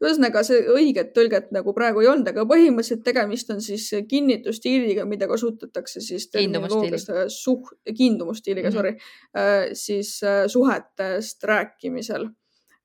ühesõnaga, 0.00 0.42
see 0.46 0.62
õiget 0.72 1.12
tõlget 1.14 1.50
nagu 1.54 1.74
praegu 1.76 2.02
ei 2.02 2.08
olnud, 2.10 2.28
aga 2.32 2.46
põhimõtteliselt 2.48 3.04
tegemist 3.06 3.50
on 3.52 3.60
siis 3.62 3.86
kinnitusstiiliga, 4.10 5.04
mida 5.06 5.28
kasutatakse 5.30 6.02
siis 6.04 6.30
terminoloogias 6.32 7.06
suh-, 7.34 7.74
kiindumusstiiliga 7.86 8.70
mm, 8.70 8.74
-hmm. 8.74 8.78
sorry, 8.78 8.96
äh, 9.36 9.74
siis 9.76 10.16
äh, 10.24 10.46
suhetest 10.48 11.44
rääkimisel 11.44 12.30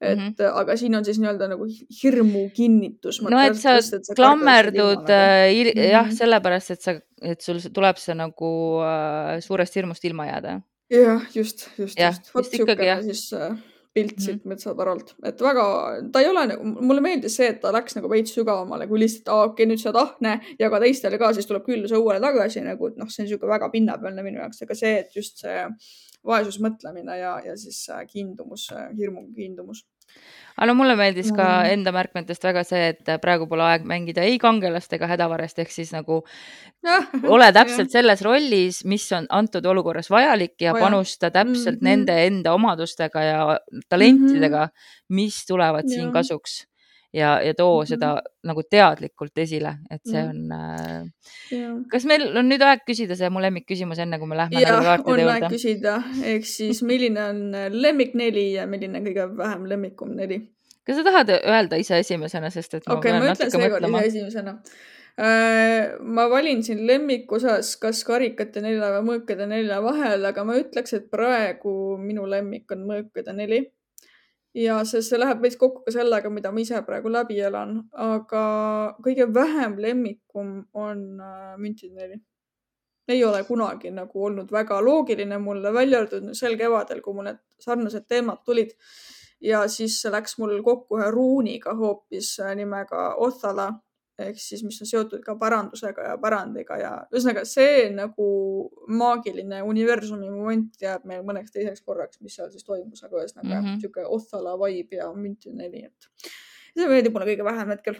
et 0.01 0.17
mm 0.17 0.27
-hmm. 0.27 0.59
aga 0.59 0.75
siin 0.77 0.95
on 0.95 1.05
siis 1.05 1.19
nii-öelda 1.19 1.47
nagu 1.47 1.65
hirmu 2.03 2.49
kinnitus. 2.53 3.21
no 3.21 3.39
et 3.39 3.55
sa, 3.55 3.77
klammerdud 4.15 5.09
äh, 5.09 5.91
jah, 5.91 6.11
sellepärast, 6.11 6.71
et 6.71 6.81
sa, 6.81 6.95
et 7.21 7.41
sul 7.41 7.61
tuleb 7.73 7.97
see 7.97 8.15
nagu 8.15 8.51
äh, 8.83 9.39
suurest 9.39 9.75
hirmust 9.75 10.05
ilma 10.05 10.27
jääda. 10.27 10.59
jah, 10.91 11.21
just, 11.35 11.69
just, 11.77 11.99
just. 11.99 12.33
vot 12.35 12.45
siukene 12.45 13.01
siis 13.03 13.33
äh, 13.33 13.55
pilt 13.95 14.11
mm 14.11 14.15
-hmm. 14.17 14.25
siit 14.25 14.45
metsataralt, 14.45 15.15
et 15.23 15.41
väga, 15.41 15.65
ta 16.11 16.19
ei 16.19 16.27
ole 16.27 16.47
nagu, 16.47 16.63
mulle 16.65 17.01
meeldis 17.01 17.35
see, 17.35 17.47
et 17.47 17.61
ta 17.61 17.71
läks 17.71 17.95
nagu 17.95 18.09
veits 18.09 18.33
sügavamale 18.35 18.87
kui 18.87 18.99
lihtsalt, 18.99 19.27
aa 19.27 19.43
okei 19.43 19.53
okay,, 19.53 19.69
nüüd 19.71 19.81
sa 19.81 19.89
oled 19.89 20.01
ahne 20.01 20.33
ja 20.59 20.69
ka 20.69 20.79
teistele 20.83 21.17
ka, 21.17 21.33
siis 21.33 21.47
tuleb 21.47 21.63
küll 21.63 21.87
see 21.87 22.01
õuele 22.01 22.19
tagasi 22.19 22.65
nagu, 22.65 22.87
et 22.91 22.97
noh, 22.97 23.07
see 23.07 23.23
on 23.23 23.29
niisugune 23.29 23.53
väga 23.53 23.69
pinnapealne 23.69 24.25
minu 24.27 24.41
jaoks, 24.43 24.61
aga 24.67 24.75
see, 24.75 24.97
et 24.99 25.15
just 25.15 25.39
see 25.45 25.63
vaesusmõtlemine 26.25 27.19
ja, 27.19 27.35
ja 27.45 27.57
siis 27.59 27.83
äh, 27.93 28.05
kiindumus, 28.09 28.69
äh, 28.75 28.89
hirmu 28.97 29.27
kiindumus 29.35 29.85
aga 30.55 30.67
no 30.69 30.75
mulle 30.77 30.95
meeldis 30.95 31.31
ka 31.35 31.47
enda 31.67 31.91
märkmetest 31.95 32.45
väga 32.47 32.63
see, 32.67 32.91
et 32.93 33.09
praegu 33.23 33.47
pole 33.51 33.65
aeg 33.67 33.83
mängida 33.89 34.23
ei 34.23 34.37
kangelast 34.39 34.93
ega 34.95 35.09
hädavarest, 35.11 35.59
ehk 35.59 35.73
siis 35.73 35.91
nagu 35.91 36.21
ole 37.35 37.49
täpselt 37.55 37.91
selles 37.91 38.23
rollis, 38.25 38.83
mis 38.87 39.07
on 39.17 39.27
antud 39.35 39.65
olukorras 39.67 40.09
vajalik 40.13 40.55
ja 40.61 40.73
Vaja. 40.73 40.85
panusta 40.85 41.31
täpselt 41.31 41.81
mm 41.81 41.87
-hmm. 41.87 41.89
nende 41.89 42.15
enda 42.27 42.53
omadustega 42.55 43.23
ja 43.23 43.59
talentidega 43.89 44.65
mm, 44.65 44.71
-hmm. 44.71 45.19
mis 45.19 45.45
tulevad 45.45 45.83
ja. 45.83 45.95
siin 45.95 46.11
kasuks 46.13 46.63
ja, 47.15 47.41
ja 47.41 47.53
too 47.53 47.75
mm 47.75 47.83
-hmm. 47.83 47.89
seda 47.89 48.09
nagu 48.43 48.63
teadlikult 48.69 49.37
esile, 49.37 49.75
et 49.91 50.01
see 50.11 50.23
on 50.23 50.51
äh.... 50.51 51.83
kas 51.91 52.05
meil 52.05 52.27
on 52.37 52.49
nüüd 52.51 52.63
aeg 52.65 52.83
küsida 52.87 53.15
see 53.15 53.29
mu 53.29 53.43
lemmikküsimus, 53.43 53.99
enne 54.03 54.19
kui 54.19 54.27
me 54.31 54.39
lähme 54.41 54.57
on 54.57 55.19
juurde? 55.19 55.31
aeg 55.35 55.47
küsida, 55.53 55.95
ehk 56.33 56.49
siis 56.49 56.83
milline 56.89 57.29
on 57.29 57.45
lemmikneli 57.71 58.51
ja 58.53 58.67
milline 58.67 59.03
kõige 59.07 59.29
vähem 59.37 59.69
lemmikum 59.71 60.11
neli? 60.17 60.41
kas 60.85 60.99
sa 60.99 61.07
tahad 61.07 61.31
öelda 61.37 61.79
ise 61.81 61.99
esimesena, 62.03 62.49
sest 62.49 62.73
et 62.79 62.87
ma 62.87 62.99
okay, 62.99 63.11
pean 63.11 63.25
natuke 63.31 63.63
mõtlema? 63.63 64.03
esimesena 64.09 64.57
äh, 65.19 65.95
ma 66.01 66.27
valin 66.29 66.63
siin 66.67 66.83
lemmikusas 66.87 67.75
kas 67.81 68.03
karikate 68.03 68.61
nelja 68.65 68.91
või 68.97 69.07
mõõkade 69.13 69.47
nelja 69.47 69.79
vahel, 69.83 70.27
aga 70.31 70.43
ma 70.43 70.59
ütleks, 70.59 70.93
et 70.99 71.09
praegu 71.09 71.95
minu 72.01 72.27
lemmik 72.29 72.75
on 72.75 72.85
mõõkade 72.91 73.39
neli 73.39 73.63
ja 74.55 74.77
see, 74.87 75.01
see 75.03 75.19
läheb 75.19 75.41
veits 75.43 75.57
kokku 75.59 75.83
ka 75.85 75.93
sellega, 75.95 76.29
mida 76.31 76.51
ma 76.51 76.63
ise 76.63 76.79
praegu 76.87 77.11
läbi 77.11 77.39
elan, 77.43 77.77
aga 78.05 78.45
kõige 79.03 79.27
vähem 79.33 79.75
lemmikum 79.83 80.55
on 80.73 81.03
äh, 81.19 81.51
müntide 81.59 81.95
neli. 81.95 82.21
ei 83.07 83.19
ole 83.23 83.43
kunagi 83.45 83.91
nagu 83.93 84.23
olnud 84.25 84.51
väga 84.51 84.79
loogiline 84.81 85.37
mulle, 85.37 85.73
välja 85.73 85.99
arvatud 85.99 86.31
sel 86.33 86.55
kevadel, 86.57 87.01
kui 87.05 87.13
mul 87.13 87.27
need 87.29 87.41
sarnased 87.61 88.07
teemad 88.09 88.41
tulid. 88.45 88.71
ja 89.41 89.67
siis 89.67 89.99
läks 90.09 90.37
mul 90.39 90.61
kokku 90.63 90.97
ühe 90.99 91.11
ruuniga 91.11 91.75
hoopis 91.75 92.39
äh, 92.39 92.55
nimega 92.55 93.13
Othala 93.15 93.73
ehk 94.19 94.39
siis, 94.39 94.63
mis 94.63 94.77
on 94.81 94.89
seotud 94.89 95.23
ka 95.25 95.35
pärandusega 95.39 96.07
ja 96.09 96.15
pärandiga 96.21 96.77
ja 96.79 96.91
ühesõnaga 97.11 97.43
see 97.49 97.89
nagu 97.91 98.27
maagiline 98.87 99.61
universumi 99.67 100.29
moment 100.31 100.81
jääb 100.81 101.07
meil 101.09 101.23
mõneks 101.27 101.51
teiseks 101.55 101.83
korraks, 101.85 102.21
mis 102.23 102.37
seal 102.39 102.51
siis 102.53 102.63
toimus, 102.67 103.03
aga 103.03 103.23
ühesõnaga 103.23 103.61
mm 103.61 103.71
-hmm. 103.75 104.11
Othala 104.15 104.55
vibe 104.61 105.01
ja 105.01 105.11
müntide 105.13 105.55
neli, 105.55 105.85
et 105.85 106.31
see 106.75 106.87
meeldib 106.87 107.13
mulle 107.15 107.27
kõige 107.31 107.47
vähem 107.47 107.73
hetkel 107.75 107.99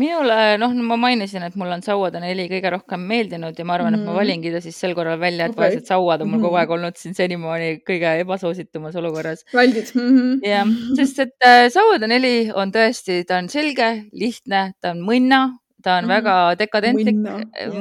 minule, 0.00 0.36
noh, 0.60 0.72
ma 0.88 0.96
mainisin, 0.96 1.44
et 1.44 1.56
mulle 1.60 1.76
on 1.76 1.82
sauade 1.84 2.20
neli 2.22 2.46
kõige 2.50 2.70
rohkem 2.72 3.02
meeldinud 3.08 3.58
ja 3.58 3.66
ma 3.68 3.76
arvan 3.76 3.96
et 3.96 4.00
ma 4.00 4.12
mhm. 4.12 4.18
valingi 4.20 4.52
ta 4.54 4.62
siis 4.64 4.78
sel 4.80 4.94
korral 4.96 5.20
välja, 5.20 5.48
et 5.48 5.56
okay. 5.56 5.66
vaesed 5.66 5.88
sauad 5.90 6.24
on 6.24 6.30
mul 6.32 6.44
kogu 6.46 6.60
aeg 6.60 6.72
olnud 6.78 7.00
siin 7.00 7.16
senimaani 7.18 7.72
kõige 7.88 8.14
ebasoositumas 8.22 8.96
olukorras. 9.00 9.44
väldid 9.52 9.90
mm 9.94 10.12
-hmm.? 10.12 10.38
jah, 10.48 10.76
sest 10.96 11.24
et 11.26 11.48
äh, 11.48 11.66
sauade 11.72 12.08
neli 12.08 12.36
on 12.54 12.72
tõesti, 12.72 13.20
ta 13.28 13.42
on 13.42 13.50
selge, 13.52 13.90
lihtne, 14.12 14.72
ta 14.80 14.94
on 14.96 15.04
mõnna, 15.04 15.42
ta 15.82 15.98
on 15.98 16.06
mm 16.06 16.12
väga 16.12 16.34
dekadentlik, 16.58 17.20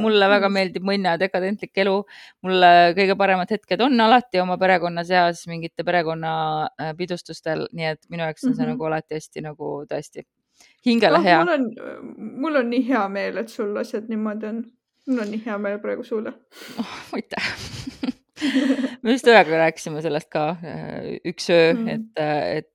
mulle 0.01 0.28
väga 0.30 0.49
meeldib 0.49 0.84
mõnna 0.84 1.18
dekadentlik 1.20 1.78
elu. 1.84 1.95
mulle 2.41 2.93
kõige 2.97 3.16
paremad 3.18 3.51
hetked 3.51 3.82
on 3.82 3.99
alati 3.99 4.39
oma 4.39 4.57
perekonna 4.57 5.03
seas 5.03 5.45
mingite 5.47 5.84
perekonnapidustustel, 5.84 7.68
nii 7.72 7.91
et 7.93 7.99
minu 8.09 8.24
jaoks 8.24 8.43
on 8.43 8.55
see 8.55 8.66
mm 8.66 8.68
-hmm. 8.68 8.74
nagu 8.74 8.86
alati 8.86 9.20
hästi 9.20 9.41
nagu 9.47 9.74
tõesti 9.88 10.26
hingele 10.86 11.19
oh, 11.19 11.23
hea. 11.25 11.39
mul 11.43 11.53
on, 11.53 11.67
mul 12.45 12.61
on 12.63 12.69
nii 12.73 12.86
hea 12.88 13.05
meel, 13.13 13.41
et 13.43 13.53
sul 13.53 13.75
asjad 13.82 14.09
niimoodi 14.11 14.49
on. 14.49 14.63
mul 15.09 15.23
on 15.25 15.32
nii 15.34 15.43
hea 15.45 15.57
meel 15.61 15.79
praegu 15.84 16.05
sulle 16.07 16.34
oh,. 16.82 16.97
aitäh 17.17 17.53
me 19.01 19.15
just 19.15 19.29
õega 19.29 19.63
rääkisime 19.65 20.03
sellest 20.03 20.29
ka 20.34 20.51
äh, 20.57 21.17
üks 21.27 21.49
öö 21.53 21.73
mm., 21.73 21.89
et, 21.95 22.21
äh, 22.21 22.61
et 22.61 22.69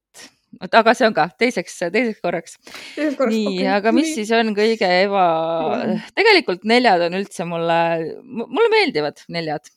vot, 0.61 0.76
aga 0.80 0.94
see 0.96 1.09
on 1.09 1.16
ka 1.16 1.26
teiseks, 1.38 1.78
teiseks 1.92 2.22
korraks. 2.24 2.59
nii 2.96 3.11
okay., 3.12 3.66
aga 3.76 3.92
mis 3.96 4.11
nii. 4.11 4.18
siis 4.20 4.32
on 4.36 4.54
kõige 4.57 4.90
eba, 5.02 5.26
tegelikult 6.16 6.66
neljad 6.68 7.07
on 7.09 7.18
üldse 7.20 7.48
mulle, 7.48 7.80
mulle 8.22 8.70
meeldivad 8.72 9.26
neljad. 9.32 9.72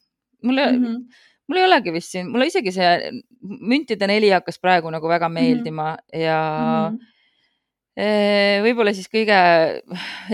mulle 0.46 0.66
mm, 0.72 0.84
-hmm. 0.84 1.22
mul 1.50 1.60
ei 1.60 1.68
olegi 1.68 1.94
vist 1.94 2.14
siin, 2.16 2.30
mulle 2.32 2.48
isegi 2.48 2.72
see 2.72 3.14
müntide 3.42 4.08
neli 4.08 4.30
hakkas 4.32 4.60
praegu 4.60 4.92
nagu 4.94 5.08
väga 5.08 5.30
mhm. 5.30 5.34
meeldima 5.34 5.92
mm 5.92 5.98
-hmm. 5.98 6.20
ja 6.26 6.42
mm 6.92 6.98
-hmm 6.98 7.16
võib-olla 8.64 8.94
siis 8.96 9.10
kõige 9.12 9.40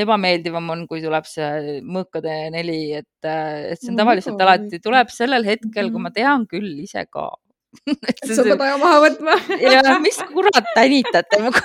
ebameeldivam 0.01 0.67
on, 0.73 0.83
kui 0.89 1.01
tuleb 1.01 1.25
see 1.29 1.79
mõõkade 1.81 2.35
neli, 2.53 2.81
et, 2.99 3.25
et 3.25 3.79
see 3.79 3.93
on 3.93 4.03
tavaliselt 4.03 4.43
alati 4.43 4.81
tuleb 4.83 5.09
sellel 5.13 5.47
hetkel, 5.47 5.89
kui 5.89 6.01
ma 6.01 6.11
mhm. 6.11 6.17
tean 6.19 6.45
küll 6.51 6.83
ise 6.83 7.07
ka 7.09 7.31
sa 8.35 8.43
pead 8.45 8.61
aja 8.61 8.77
maha 8.81 8.97
võtma 9.03 9.33
ja 9.73 9.81
mis 10.03 10.19
kurat 10.31 10.65
tänitate 10.75 11.35
mu 11.43 11.51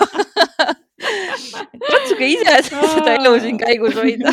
katsuge 1.91 2.27
ise 2.29 2.55
seda 2.69 3.11
elu 3.17 3.33
siin 3.45 3.57
käigus 3.61 3.95
hoida 3.99 4.29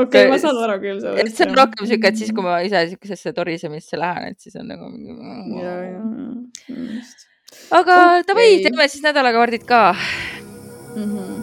okei 0.00 0.24
ma 0.30 0.36
saan 0.40 0.56
aru 0.66 0.76
küll 0.82 0.98
sellest. 1.02 1.20
et 1.22 1.36
see 1.36 1.46
on 1.48 1.54
rohkem 1.60 1.84
siuke, 1.90 2.06
et 2.10 2.18
siis, 2.20 2.30
kui 2.34 2.44
ma 2.46 2.54
ise 2.66 2.78
siukesesse 2.94 3.28
torisemisse 3.36 3.94
lähen, 4.00 4.22
et 4.34 4.40
siis 4.40 4.54
on 4.60 4.66
nagu 4.70 4.84
mingi. 4.90 5.12
ja, 5.62 5.74
ja, 5.86 6.00
just 6.96 7.18
aga 7.70 7.96
okay. 7.96 8.26
davai, 8.28 8.48
teeme 8.64 8.88
siis 8.88 9.04
nädalakaardid 9.04 9.64
ka 9.68 9.94
mm. 9.94 11.04
-hmm. 11.04 11.34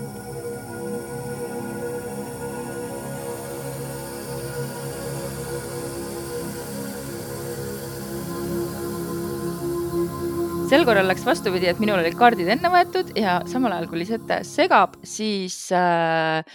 sel 10.72 10.86
korral 10.88 11.10
läks 11.10 11.26
vastupidi, 11.28 11.68
et 11.68 11.80
minul 11.84 12.00
olid 12.00 12.16
kaardid 12.16 12.48
enne 12.48 12.70
võetud 12.72 13.10
ja 13.20 13.42
samal 13.52 13.74
ajal, 13.76 13.90
kui 13.92 14.00
Lisette 14.00 14.38
segab, 14.48 14.94
siis 15.04 15.66
äh, 15.76 16.46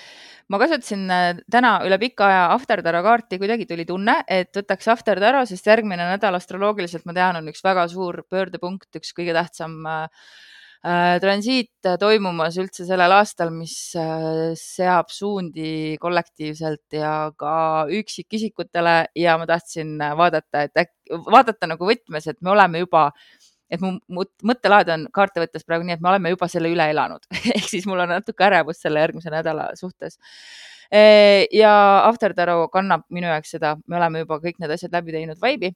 ma 0.52 0.58
kasutasin 0.62 1.06
äh, 1.10 1.28
täna 1.50 1.76
üle 1.86 1.98
pika 2.02 2.26
aja 2.28 2.42
After 2.54 2.82
Taro 2.84 3.02
kaarti, 3.06 3.38
kuidagi 3.42 3.66
tuli 3.68 3.86
tunne, 3.88 4.20
et 4.30 4.52
võtaks 4.56 4.90
After 4.92 5.20
Taro, 5.22 5.44
sest 5.48 5.66
järgmine 5.66 6.08
nädal 6.12 6.38
astroloogiliselt 6.38 7.06
ma 7.08 7.14
tean, 7.16 7.40
on 7.40 7.50
üks 7.52 7.64
väga 7.66 7.86
suur 7.92 8.22
pöördepunkt, 8.30 8.90
üks 9.00 9.14
kõige 9.16 9.34
tähtsam 9.36 9.78
äh, 9.90 10.28
äh 10.86 11.16
transiit 11.22 11.88
toimumas 11.98 12.58
üldse 12.62 12.86
sellel 12.86 13.16
aastal, 13.16 13.50
mis 13.50 13.74
seab 14.60 15.10
suundi 15.10 15.96
kollektiivselt 16.00 16.94
ja 16.94 17.32
ka 17.38 17.56
üksikisikutele. 17.90 18.98
Ja 19.18 19.34
ma 19.40 19.48
tahtsin 19.50 19.96
vaadata, 19.98 20.62
et 20.68 20.84
äkki 20.84 21.20
vaadata 21.26 21.66
nagu 21.72 21.90
võtmes, 21.90 22.30
et 22.30 22.38
me 22.42 22.54
oleme 22.54 22.84
juba 22.84 23.08
äh, 23.08 23.45
et 23.70 23.82
mu 23.82 23.96
mõttelaad 24.46 24.92
on 24.94 25.04
kaarte 25.14 25.42
võttes 25.42 25.66
praegu 25.66 25.86
nii, 25.86 25.96
et 25.96 26.04
me 26.04 26.12
oleme 26.12 26.32
juba 26.34 26.48
selle 26.50 26.70
üle 26.72 26.86
elanud 26.92 27.26
ehk 27.56 27.68
siis 27.68 27.86
mul 27.88 28.04
on 28.04 28.14
natuke 28.14 28.46
ärevust 28.46 28.84
selle 28.84 29.02
järgmise 29.02 29.32
nädala 29.32 29.70
suhtes. 29.78 30.18
ja 31.52 31.72
After 32.06 32.34
Taro 32.34 32.68
kannab 32.70 33.02
minu 33.10 33.26
jaoks 33.26 33.56
seda, 33.56 33.74
me 33.86 33.98
oleme 33.98 34.22
juba 34.22 34.38
kõik 34.42 34.60
need 34.62 34.70
asjad 34.70 34.92
läbi 34.94 35.14
teinud 35.16 35.40
vibe'i. 35.42 35.72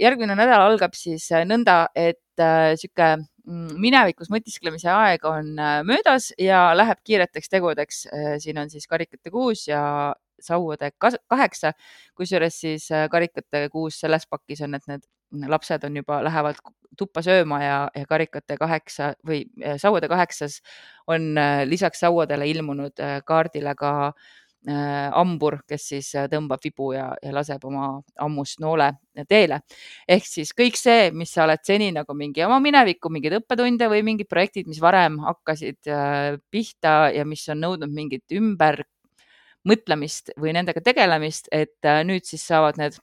järgmine 0.00 0.36
nädal 0.36 0.66
algab 0.68 0.94
siis 0.94 1.30
nõnda, 1.48 1.86
et 1.96 2.40
äh, 2.40 2.76
sihuke 2.76 3.08
mm, 3.16 3.76
minevikus 3.80 4.28
mõtisklemise 4.32 4.92
aeg 4.92 5.24
on 5.28 5.54
äh, 5.58 5.80
möödas 5.88 6.30
ja 6.38 6.70
läheb 6.76 7.00
kiireteks 7.04 7.48
tegudeks. 7.48 8.06
siin 8.38 8.58
on 8.58 8.70
siis 8.70 8.86
karikate 8.86 9.30
kuus 9.32 9.66
ja 9.68 10.12
sauade 10.40 10.90
kaheksa, 11.28 11.72
kusjuures 12.16 12.60
siis 12.60 12.90
äh, 12.92 13.08
karikate 13.10 13.68
kuus 13.72 14.00
selles 14.00 14.26
pakis 14.30 14.62
on, 14.64 14.74
et 14.74 14.86
need 14.88 15.04
lapsed 15.30 15.84
on 15.84 15.96
juba, 15.96 16.22
lähevad 16.24 16.58
tuppa 16.98 17.22
sööma 17.24 17.60
ja, 17.62 17.78
ja 17.94 18.08
karikate 18.08 18.58
kaheksa 18.60 19.14
või 19.26 19.44
äh, 19.62 19.78
sauade 19.80 20.10
kaheksas 20.10 20.60
on 21.10 21.32
äh, 21.38 21.62
lisaks 21.68 22.02
sauadele 22.04 22.48
ilmunud 22.50 23.00
äh, 23.00 23.20
kaardile 23.26 23.74
ka 23.78 24.12
hambur, 24.60 25.54
kes 25.64 25.86
siis 25.88 26.08
tõmbab 26.28 26.60
vibu 26.60 26.90
ja, 26.92 27.06
ja 27.24 27.30
laseb 27.32 27.62
oma 27.64 27.86
ammust 28.20 28.58
noole 28.60 28.90
teele. 29.24 29.62
ehk 30.04 30.26
siis 30.28 30.50
kõik 30.52 30.76
see, 30.76 31.06
mis 31.16 31.32
sa 31.32 31.46
oled 31.46 31.62
seni 31.64 31.86
nagu 31.96 32.12
mingi 32.12 32.44
oma 32.44 32.58
mineviku 32.60 33.08
mingeid 33.08 33.38
õppetunde 33.38 33.88
või 33.88 34.02
mingid 34.04 34.28
projektid, 34.28 34.68
mis 34.68 34.82
varem 34.84 35.16
hakkasid 35.24 35.88
pihta 36.52 36.92
ja 37.08 37.24
mis 37.24 37.48
on 37.48 37.64
nõudnud 37.64 37.88
mingit 37.88 38.36
ümber 38.36 38.82
mõtlemist 39.64 40.34
või 40.36 40.52
nendega 40.52 40.84
tegelemist, 40.84 41.48
et 41.56 41.80
nüüd 42.04 42.28
siis 42.28 42.44
saavad 42.44 42.76
need 42.84 43.00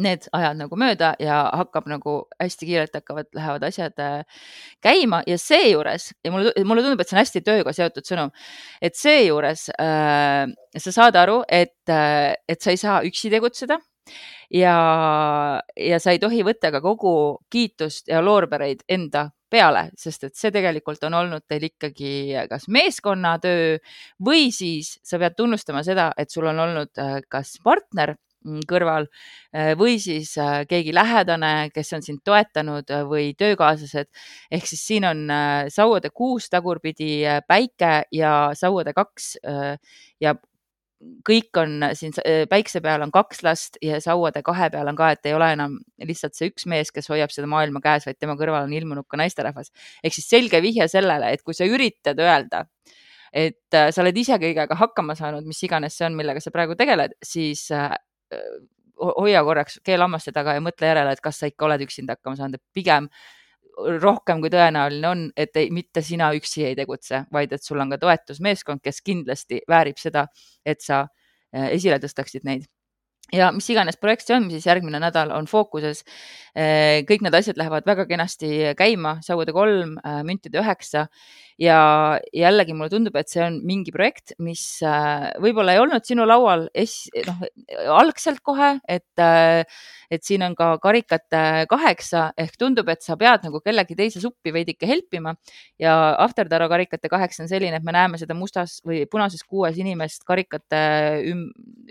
need 0.00 0.26
ajad 0.32 0.56
nagu 0.56 0.76
mööda 0.80 1.12
ja 1.20 1.42
hakkab 1.60 1.88
nagu 1.90 2.14
hästi 2.40 2.68
kiirelt 2.68 2.94
hakkavad, 2.96 3.28
lähevad 3.36 3.66
asjad 3.68 4.00
äh, 4.00 4.44
käima 4.84 5.22
ja 5.28 5.36
seejuures 5.38 6.12
ja 6.24 6.32
mulle, 6.32 6.52
mulle 6.64 6.84
tundub, 6.84 7.02
et 7.02 7.10
see 7.10 7.16
on 7.18 7.22
hästi 7.22 7.44
tööga 7.44 7.74
seotud 7.76 8.08
sõnum, 8.08 8.32
et 8.80 8.96
seejuures 8.96 9.68
äh, 9.76 10.46
sa 10.78 10.94
saad 10.94 11.18
aru, 11.20 11.42
et 11.48 11.76
äh,, 11.92 12.32
et 12.48 12.64
sa 12.64 12.72
ei 12.72 12.80
saa 12.80 13.02
üksi 13.06 13.30
tegutseda 13.32 13.78
ja, 14.52 14.76
ja 15.76 16.00
sa 16.02 16.16
ei 16.16 16.20
tohi 16.22 16.42
võtta 16.46 16.72
ka 16.72 16.80
kogu 16.84 17.14
kiitust 17.52 18.08
ja 18.08 18.24
loorbereid 18.24 18.84
enda 18.88 19.28
peale, 19.52 19.90
sest 20.00 20.24
et 20.24 20.36
see 20.38 20.52
tegelikult 20.54 21.02
on 21.04 21.18
olnud 21.20 21.44
teil 21.48 21.68
ikkagi 21.68 22.32
kas 22.48 22.68
meeskonnatöö 22.72 23.76
või 24.24 24.48
siis 24.54 24.96
sa 25.04 25.20
pead 25.20 25.36
tunnustama 25.36 25.84
seda, 25.84 26.10
et 26.16 26.32
sul 26.32 26.48
on 26.48 26.64
olnud 26.64 27.02
äh, 27.02 27.18
kas 27.28 27.58
partner 27.64 28.16
kõrval 28.68 29.08
äh, 29.54 29.72
või 29.78 29.98
siis 30.02 30.34
äh, 30.40 30.62
keegi 30.68 30.94
lähedane, 30.94 31.70
kes 31.74 31.92
on 31.96 32.04
sind 32.04 32.22
toetanud 32.24 32.90
äh, 32.90 33.04
või 33.08 33.32
töökaaslased. 33.38 34.10
ehk 34.50 34.66
siis 34.68 34.86
siin 34.86 35.04
on 35.08 35.26
sauade 35.72 36.10
kuus 36.10 36.48
tagurpidi 36.50 37.22
päike 37.48 37.92
ja 38.12 38.32
sauade 38.54 38.92
kaks 38.92 39.36
ja 40.20 40.34
kõik 41.26 41.58
on 41.58 41.88
siin 41.98 42.14
päikse 42.50 42.80
peal 42.80 43.02
on 43.02 43.10
kaks 43.10 43.42
last 43.42 43.78
ja 43.82 43.98
sauade 44.00 44.42
kahe 44.46 44.68
peal 44.70 44.88
on 44.88 44.98
ka, 44.98 45.10
et 45.12 45.26
ei 45.26 45.34
ole 45.34 45.48
enam 45.56 45.78
lihtsalt 45.98 46.36
see 46.38 46.52
üks 46.52 46.66
mees, 46.70 46.92
kes 46.94 47.10
hoiab 47.10 47.32
seda 47.34 47.48
maailma 47.50 47.82
käes, 47.82 48.06
vaid 48.06 48.20
tema 48.20 48.36
kõrval 48.38 48.68
on 48.68 48.76
ilmunud 48.76 49.08
ka 49.10 49.18
naisterahvas. 49.18 49.72
ehk 50.04 50.14
siis 50.14 50.28
selge 50.30 50.62
vihje 50.62 50.88
sellele, 50.88 51.32
et 51.32 51.42
kui 51.42 51.54
sa 51.58 51.66
üritad 51.66 52.18
öelda, 52.22 52.66
et 53.32 53.72
sa 53.72 54.02
oled 54.04 54.16
ise 54.16 54.36
kõigega 54.38 54.76
hakkama 54.78 55.16
saanud, 55.18 55.46
mis 55.48 55.62
iganes 55.64 55.96
see 55.96 56.06
on, 56.06 56.16
millega 56.18 56.40
sa 56.44 56.52
praegu 56.54 56.76
tegeled, 56.78 57.16
siis 57.24 57.66
hoia 59.02 59.42
korraks 59.44 59.80
keel 59.84 60.04
hammaste 60.04 60.32
taga 60.34 60.56
ja 60.56 60.64
mõtle 60.64 60.90
järele, 60.90 61.12
et 61.12 61.22
kas 61.22 61.40
sa 61.42 61.50
ikka 61.50 61.66
oled 61.68 61.84
üksinda 61.86 62.16
hakkama 62.16 62.38
saanud, 62.38 62.60
et 62.60 62.76
pigem 62.76 63.08
rohkem 64.02 64.42
kui 64.42 64.52
tõenäoline 64.52 65.08
on, 65.08 65.24
et 65.36 65.56
ei, 65.56 65.70
mitte 65.72 66.02
sina 66.04 66.28
üksi 66.36 66.66
ei 66.68 66.76
tegutse, 66.76 67.24
vaid 67.32 67.54
et 67.56 67.64
sul 67.64 67.80
on 67.80 67.90
ka 67.94 67.98
toetusmeeskond, 68.02 68.82
kes 68.84 69.00
kindlasti 69.02 69.62
väärib 69.68 69.98
seda, 70.00 70.26
et 70.64 70.84
sa 70.84 71.06
eh, 71.52 71.72
esile 71.72 71.98
tõstaksid 72.02 72.44
neid 72.48 72.68
ja 73.32 73.48
mis 73.54 73.68
iganes 73.72 73.96
projekt 74.00 74.26
see 74.26 74.36
on, 74.36 74.48
siis 74.52 74.66
järgmine 74.68 75.00
nädal 75.02 75.32
on 75.36 75.46
fookuses. 75.48 76.02
Eh, 76.52 77.00
kõik 77.08 77.22
need 77.24 77.36
asjad 77.36 77.56
lähevad 77.56 77.86
väga 77.88 78.04
kenasti 78.10 78.74
käima, 78.76 79.16
sauade 79.24 79.54
kolm, 79.56 79.96
eh, 80.02 80.20
müntide 80.28 80.60
üheksa. 80.60 81.06
Ja 81.60 82.18
jällegi 82.34 82.74
mulle 82.74 82.90
tundub, 82.90 83.16
et 83.20 83.28
see 83.30 83.42
on 83.44 83.58
mingi 83.64 83.92
projekt, 83.94 84.32
mis 84.42 84.64
äh, 84.82 85.28
võib-olla 85.40 85.76
ei 85.76 85.80
olnud 85.82 86.04
sinu 86.08 86.24
laual 86.26 86.64
es-, 86.74 87.10
noh, 87.28 87.44
algselt 87.92 88.40
kohe, 88.44 88.72
et, 88.88 89.20
et 89.22 90.24
siin 90.26 90.42
on 90.42 90.56
ka 90.58 90.72
karikate 90.82 91.42
kaheksa. 91.70 92.24
Ehk 92.40 92.56
tundub, 92.58 92.88
et 92.90 93.04
sa 93.04 93.18
pead 93.20 93.46
nagu 93.46 93.60
kellegi 93.64 93.96
teise 93.98 94.22
suppi 94.24 94.52
veidike 94.54 94.88
helpima. 94.88 95.36
Ja 95.80 96.16
After 96.24 96.48
Taro 96.50 96.68
karikate 96.72 97.12
kaheksa 97.12 97.44
on 97.44 97.52
selline, 97.52 97.78
et 97.78 97.86
me 97.86 97.94
näeme 97.94 98.18
seda 98.20 98.34
mustas 98.34 98.80
või 98.88 99.04
punases 99.12 99.44
kuues 99.44 99.78
inimest 99.78 100.26
karikate 100.28 100.82
üm, 101.30 101.46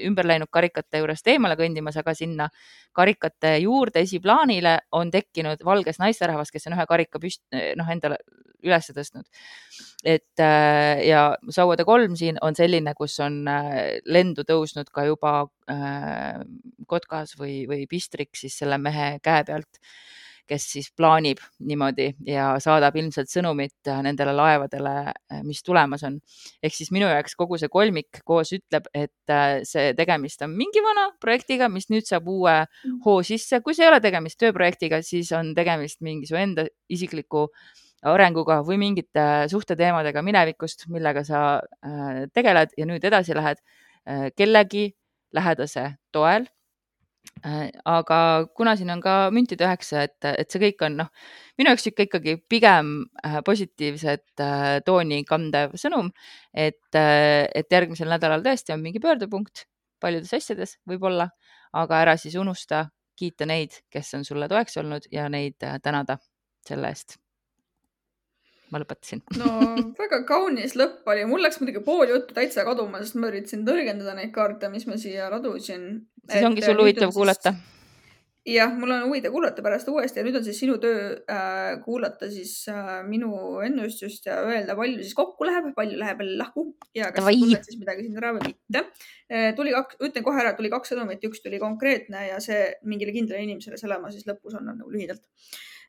ümber 0.09 0.27
läinud 0.27 0.51
karikate 0.51 0.99
juurest 1.21 1.27
eemale 1.27 1.55
kõndimas, 1.55 1.97
aga 1.97 2.13
sinna 2.15 2.49
karikate 2.93 3.59
juurde 3.61 4.01
esiplaanile 4.01 4.79
on 4.91 5.11
tekkinud 5.11 5.63
valges 5.63 5.99
naisterahvas, 5.99 6.51
kes 6.51 6.67
on 6.67 6.75
ühe 6.77 6.85
karika 6.87 7.19
püst-, 7.19 7.43
noh, 7.51 7.89
endale 7.89 8.17
üles 8.63 8.91
tõstnud. 8.93 9.25
et 10.03 10.39
äh, 10.39 11.07
ja 11.07 11.35
Sauade 11.49 11.83
kolm 11.83 12.15
siin 12.15 12.37
on 12.41 12.55
selline, 12.55 12.93
kus 12.93 13.19
on 13.19 13.47
äh, 13.47 13.99
lendu 14.05 14.43
tõusnud 14.43 14.91
ka 14.91 15.05
juba 15.05 15.47
äh, 15.69 16.41
kotkas 16.87 17.35
või, 17.37 17.65
või 17.67 17.87
pistrik 17.89 18.35
siis 18.35 18.57
selle 18.57 18.77
mehe 18.77 19.19
käe 19.21 19.43
pealt 19.43 19.79
kes 20.51 20.67
siis 20.73 20.89
plaanib 20.97 21.39
niimoodi 21.63 22.09
ja 22.27 22.51
saadab 22.63 22.97
ilmselt 22.99 23.31
sõnumit 23.31 23.91
nendele 24.03 24.33
laevadele, 24.35 24.95
mis 25.47 25.63
tulemas 25.63 26.03
on. 26.07 26.19
ehk 26.63 26.75
siis 26.75 26.91
minu 26.91 27.07
jaoks 27.07 27.37
kogu 27.39 27.59
see 27.61 27.71
kolmik 27.71 28.21
koos 28.27 28.51
ütleb, 28.57 28.89
et 28.93 29.35
see 29.67 29.93
tegemist 29.97 30.43
on 30.43 30.51
mingi 30.57 30.83
vana 30.83 31.07
projektiga, 31.23 31.69
mis 31.71 31.87
nüüd 31.93 32.07
saab 32.09 32.27
uue 32.27 32.57
mm. 32.65 32.99
hoo 33.05 33.21
sisse. 33.23 33.61
kui 33.63 33.77
see 33.77 33.87
ei 33.87 33.93
ole 33.93 34.01
tegemist 34.03 34.39
tööprojektiga, 34.41 35.01
siis 35.05 35.31
on 35.37 35.55
tegemist 35.55 36.01
mingi 36.03 36.27
su 36.27 36.35
enda 36.39 36.67
isikliku 36.91 37.47
arenguga 38.01 38.61
või 38.65 38.79
mingite 38.81 39.25
suhteteemadega 39.51 40.23
minevikust, 40.25 40.87
millega 40.89 41.23
sa 41.25 41.43
äh, 41.59 42.25
tegeled 42.33 42.73
ja 42.77 42.87
nüüd 42.89 43.05
edasi 43.05 43.37
lähed 43.37 43.61
äh, 43.61 44.29
kellegi 44.37 44.89
lähedase 45.33 45.93
toel. 46.11 46.47
Äh, 47.45 47.69
aga 47.89 48.17
kuna 48.57 48.75
siin 48.77 48.91
on 48.93 49.01
ka 49.01 49.15
müntide 49.33 49.65
üheksa, 49.65 50.03
et, 50.05 50.27
et 50.29 50.51
see 50.51 50.61
kõik 50.61 50.83
on 50.85 50.99
noh, 50.99 51.09
minu 51.57 51.71
jaoks 51.71 51.87
ikka 51.89 52.05
ikkagi 52.05 52.35
pigem 52.49 52.91
positiivset 53.47 54.43
tooni 54.85 55.21
kandev 55.29 55.73
sõnum, 55.81 56.11
et, 56.53 56.81
et 56.97 57.77
järgmisel 57.77 58.13
nädalal 58.13 58.45
tõesti 58.45 58.75
on 58.75 58.83
mingi 58.85 59.01
pöördepunkt 59.01 59.65
paljudes 60.01 60.33
asjades 60.37 60.77
võib-olla, 60.89 61.31
aga 61.77 62.03
ära 62.05 62.17
siis 62.17 62.37
unusta 62.41 62.87
kiita 63.17 63.49
neid, 63.49 63.81
kes 63.89 64.15
on 64.17 64.25
sulle 64.27 64.49
toeks 64.49 64.77
olnud 64.81 65.09
ja 65.13 65.29
neid 65.29 65.61
tänada 65.81 66.17
selle 66.65 66.93
eest 66.93 67.20
ma 68.71 68.81
lõpetasin. 68.83 69.23
no 69.39 69.51
väga 69.99 70.23
kaunis 70.29 70.77
lõpp 70.79 71.07
oli, 71.11 71.25
mul 71.29 71.43
läks 71.45 71.59
muidugi 71.61 71.83
pool 71.85 72.07
juttu 72.09 72.37
täitsa 72.37 72.65
kaduma, 72.67 73.03
sest 73.03 73.19
ma 73.19 73.31
üritasin 73.31 73.67
tõlgendada 73.67 74.15
neid 74.17 74.33
kaarte, 74.35 74.71
mis 74.73 74.87
ma 74.89 74.99
siia 75.01 75.29
ladusin. 75.33 75.91
siis 76.29 76.47
ongi 76.47 76.65
sul 76.65 76.79
huvitav 76.81 77.13
kuulata 77.15 77.55
siis 77.55 77.69
jah, 78.45 78.71
mul 78.73 78.91
on 78.91 79.03
huvitav 79.05 79.33
kuulata 79.33 79.61
pärast 79.61 79.89
uuesti 79.91 80.19
ja 80.19 80.25
nüüd 80.25 80.37
on 80.39 80.45
siis 80.45 80.57
sinu 80.63 80.77
töö 80.81 81.11
äh, 81.29 81.75
kuulata 81.83 82.29
siis 82.31 82.53
äh, 82.71 83.01
minu 83.05 83.59
ennustust 83.65 84.25
ja 84.25 84.39
öelda, 84.41 84.75
palju 84.77 85.01
siis 85.03 85.13
kokku 85.17 85.45
läheb, 85.45 85.71
palju 85.77 85.99
läheb 85.99 86.23
jälle 86.23 86.39
lahku 86.41 86.65
ja 86.97 87.11
kas 87.13 87.27
tunned 87.29 87.67
siis 87.67 87.77
midagi 87.81 88.07
siin 88.07 88.17
ära 88.17 88.33
või 88.37 88.53
mitte 88.53 88.81
äh,. 88.81 89.51
tuli 89.57 89.75
kaks, 89.75 89.99
ütlen 90.01 90.25
kohe 90.25 90.41
ära, 90.41 90.55
tuli 90.57 90.73
kaks 90.73 90.93
sõnumit, 90.93 91.21
üks 91.29 91.43
tuli 91.45 91.61
konkreetne 91.61 92.27
ja 92.31 92.39
see 92.43 92.63
mingile 92.81 93.13
kindlale 93.15 93.45
inimesele, 93.45 93.77
selle 93.81 93.99
ma 94.01 94.13
siis 94.13 94.25
lõpus 94.29 94.57
annan 94.57 94.81
nagu 94.81 94.89
lühidalt. 94.93 95.21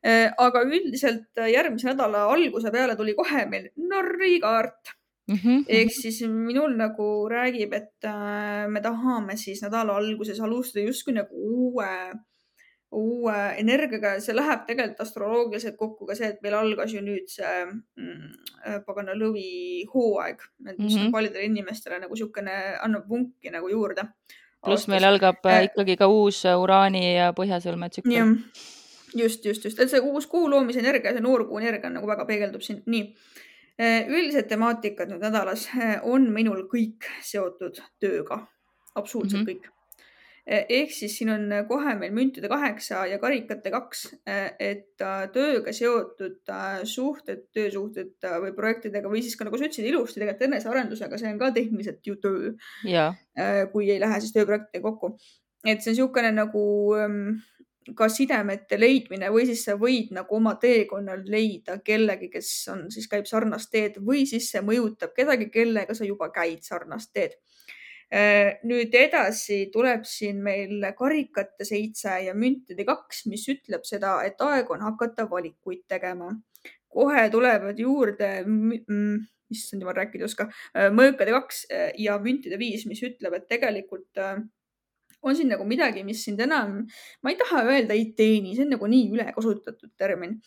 Aga 0.03 0.65
üldiselt 0.67 1.39
äh, 1.39 1.53
järgmise 1.53 1.93
nädala 1.93 2.25
alguse 2.33 2.71
peale 2.75 2.97
tuli 2.97 3.15
kohe 3.15 3.47
meil 3.47 3.71
narri 3.77 4.41
kaart 4.41 4.97
Mm 5.31 5.39
-hmm. 5.39 5.65
ehk 5.69 5.91
siis 5.93 6.23
minul 6.29 6.73
nagu 6.77 7.29
räägib, 7.31 7.73
et 7.73 8.05
äh, 8.05 8.69
me 8.69 8.81
tahame 8.81 9.37
siis 9.37 9.63
nädala 9.63 9.97
alguses 9.97 10.41
alustada 10.41 10.85
justkui 10.87 11.15
nagu 11.15 11.35
uue 11.35 12.13
uue 12.93 13.37
energiaga, 13.57 14.21
see 14.21 14.35
läheb 14.37 14.67
tegelikult 14.67 15.01
astroloogiliselt 15.01 15.77
kokku 15.77 16.07
ka 16.07 16.15
see, 16.15 16.29
et 16.29 16.43
meil 16.43 16.55
algas 16.59 16.93
ju 16.93 17.01
nüüd 17.01 17.31
see 17.33 17.65
mm, 17.65 18.27
äh, 18.67 18.79
pagana 18.87 19.15
lõvihooaeg, 19.23 20.45
mis 20.59 20.77
mm 20.79 20.89
-hmm. 20.89 21.13
paljudele 21.13 21.45
inimestele 21.45 22.03
nagu 22.03 22.15
niisugune 22.15 22.59
annab 22.83 23.09
vunki 23.09 23.51
nagu 23.51 23.69
juurde. 23.69 24.05
pluss 24.65 24.89
meil 24.89 25.05
algab 25.05 25.47
äh, 25.47 25.65
ikkagi 25.65 25.97
ka 25.97 26.07
uus 26.07 26.45
uraani 26.45 27.17
ja 27.17 27.33
põhjasõlme 27.33 27.89
tsükkel. 27.89 28.37
Just, 29.17 29.45
just, 29.45 29.65
just, 29.65 29.81
et 29.81 29.91
see 29.91 30.01
uus 30.01 30.27
kuu 30.31 30.49
loomise 30.51 30.83
energia, 30.83 31.13
see 31.13 31.25
noorkuu 31.25 31.61
energia 31.61 31.91
on 31.91 31.99
nagu 32.01 32.11
väga 32.11 32.27
peegeldub 32.29 32.65
siin, 32.65 32.83
nii 32.87 33.05
äh, 33.81 34.09
üldised 34.09 34.49
temaatikad 34.51 35.13
nüüd 35.13 35.23
nädalas 35.25 35.69
on 36.09 36.31
minul 36.35 36.67
kõik 36.73 37.09
seotud 37.25 37.83
tööga, 38.03 38.43
absoluutselt 38.95 39.43
mm 39.43 39.47
-hmm. 39.47 39.63
kõik 39.63 39.83
Eh, 40.43 40.65
ehk 40.75 40.91
siis 40.91 41.13
siin 41.15 41.29
on 41.31 41.53
kohe 41.69 41.93
meil 41.95 42.11
müntide 42.15 42.49
kaheksa 42.51 43.05
ja 43.07 43.21
karikate 43.23 43.71
kaks, 43.71 44.01
et 44.59 45.05
tööga 45.35 45.75
seotud 45.77 46.51
suhted, 46.91 47.45
töösuhted 47.55 48.27
või 48.43 48.51
projektidega 48.57 49.13
või 49.13 49.23
siis 49.23 49.39
ka 49.39 49.47
nagu 49.47 49.61
sa 49.61 49.69
ütlesid 49.69 49.87
ilusti 49.87 50.19
tegelikult 50.19 50.49
enesearendusega, 50.49 51.21
see 51.21 51.31
on 51.31 51.39
ka 51.39 51.53
tehniliselt 51.55 52.11
ju 52.11 52.19
töö. 52.25 52.51
kui 53.71 53.87
ei 53.95 54.03
lähe 54.03 54.19
siis 54.21 54.35
tööprojektidega 54.35 54.83
kokku. 54.83 55.15
et 55.65 55.79
see 55.79 55.93
on 55.93 55.95
niisugune 55.95 56.35
nagu 56.35 56.65
ehm, 56.99 57.39
ka 57.97 58.09
sidemete 58.09 58.79
leidmine 58.81 59.31
või 59.35 59.47
siis 59.49 59.65
sa 59.67 59.77
võid 59.81 60.13
nagu 60.15 60.37
oma 60.37 60.55
teekonnal 60.61 61.25
leida 61.27 61.79
kellegi, 61.85 62.29
kes 62.33 62.51
on, 62.73 62.85
siis 62.95 63.09
käib 63.11 63.27
sarnast 63.31 63.71
teed 63.73 63.99
või 64.03 64.27
siis 64.31 64.51
see 64.53 64.63
mõjutab 64.63 65.15
kedagi, 65.17 65.51
kellega 65.51 65.95
sa 65.95 66.07
juba 66.07 66.31
käid 66.35 66.63
sarnast 66.67 67.13
teed 67.13 67.39
Äh, 68.13 68.59
nüüd 68.69 68.93
edasi 68.93 69.71
tuleb 69.73 70.03
siin 70.05 70.43
meil 70.45 70.83
karikate 70.99 71.65
seitse 71.65 72.19
ja 72.27 72.35
müntide 72.37 72.85
kaks, 72.85 73.23
mis 73.33 73.47
ütleb 73.49 73.87
seda, 73.89 74.19
et 74.29 74.43
aeg 74.45 74.69
on 74.75 74.85
hakata 74.85 75.25
valikuid 75.31 75.87
tegema. 75.89 76.35
kohe 76.93 77.23
tulevad 77.33 77.79
juurde 77.81 78.27
mm,, 78.45 79.15
issand 79.49 79.81
jumal, 79.81 79.97
rääkida 79.97 80.27
ei 80.27 80.29
oska, 80.29 80.45
äh, 80.77 80.91
mõõkade 80.93 81.33
kaks 81.33 81.63
äh, 81.73 81.87
ja 82.05 82.19
müntide 82.21 82.59
viis, 82.61 82.85
mis 82.85 83.01
ütleb, 83.01 83.33
et 83.39 83.49
tegelikult 83.49 84.21
on 85.23 85.37
siin 85.39 85.53
nagu 85.55 85.65
midagi, 85.69 86.03
mis 86.05 86.25
sind 86.27 86.41
enam, 86.43 86.83
ma 87.23 87.31
ei 87.31 87.39
taha 87.41 87.63
öelda 87.71 87.95
ei 87.95 88.11
teeni, 88.19 88.57
see 88.57 88.67
on 88.67 88.77
nagu 88.77 88.91
nii 88.91 89.09
ülekasutatud 89.15 89.95
termin 89.99 90.41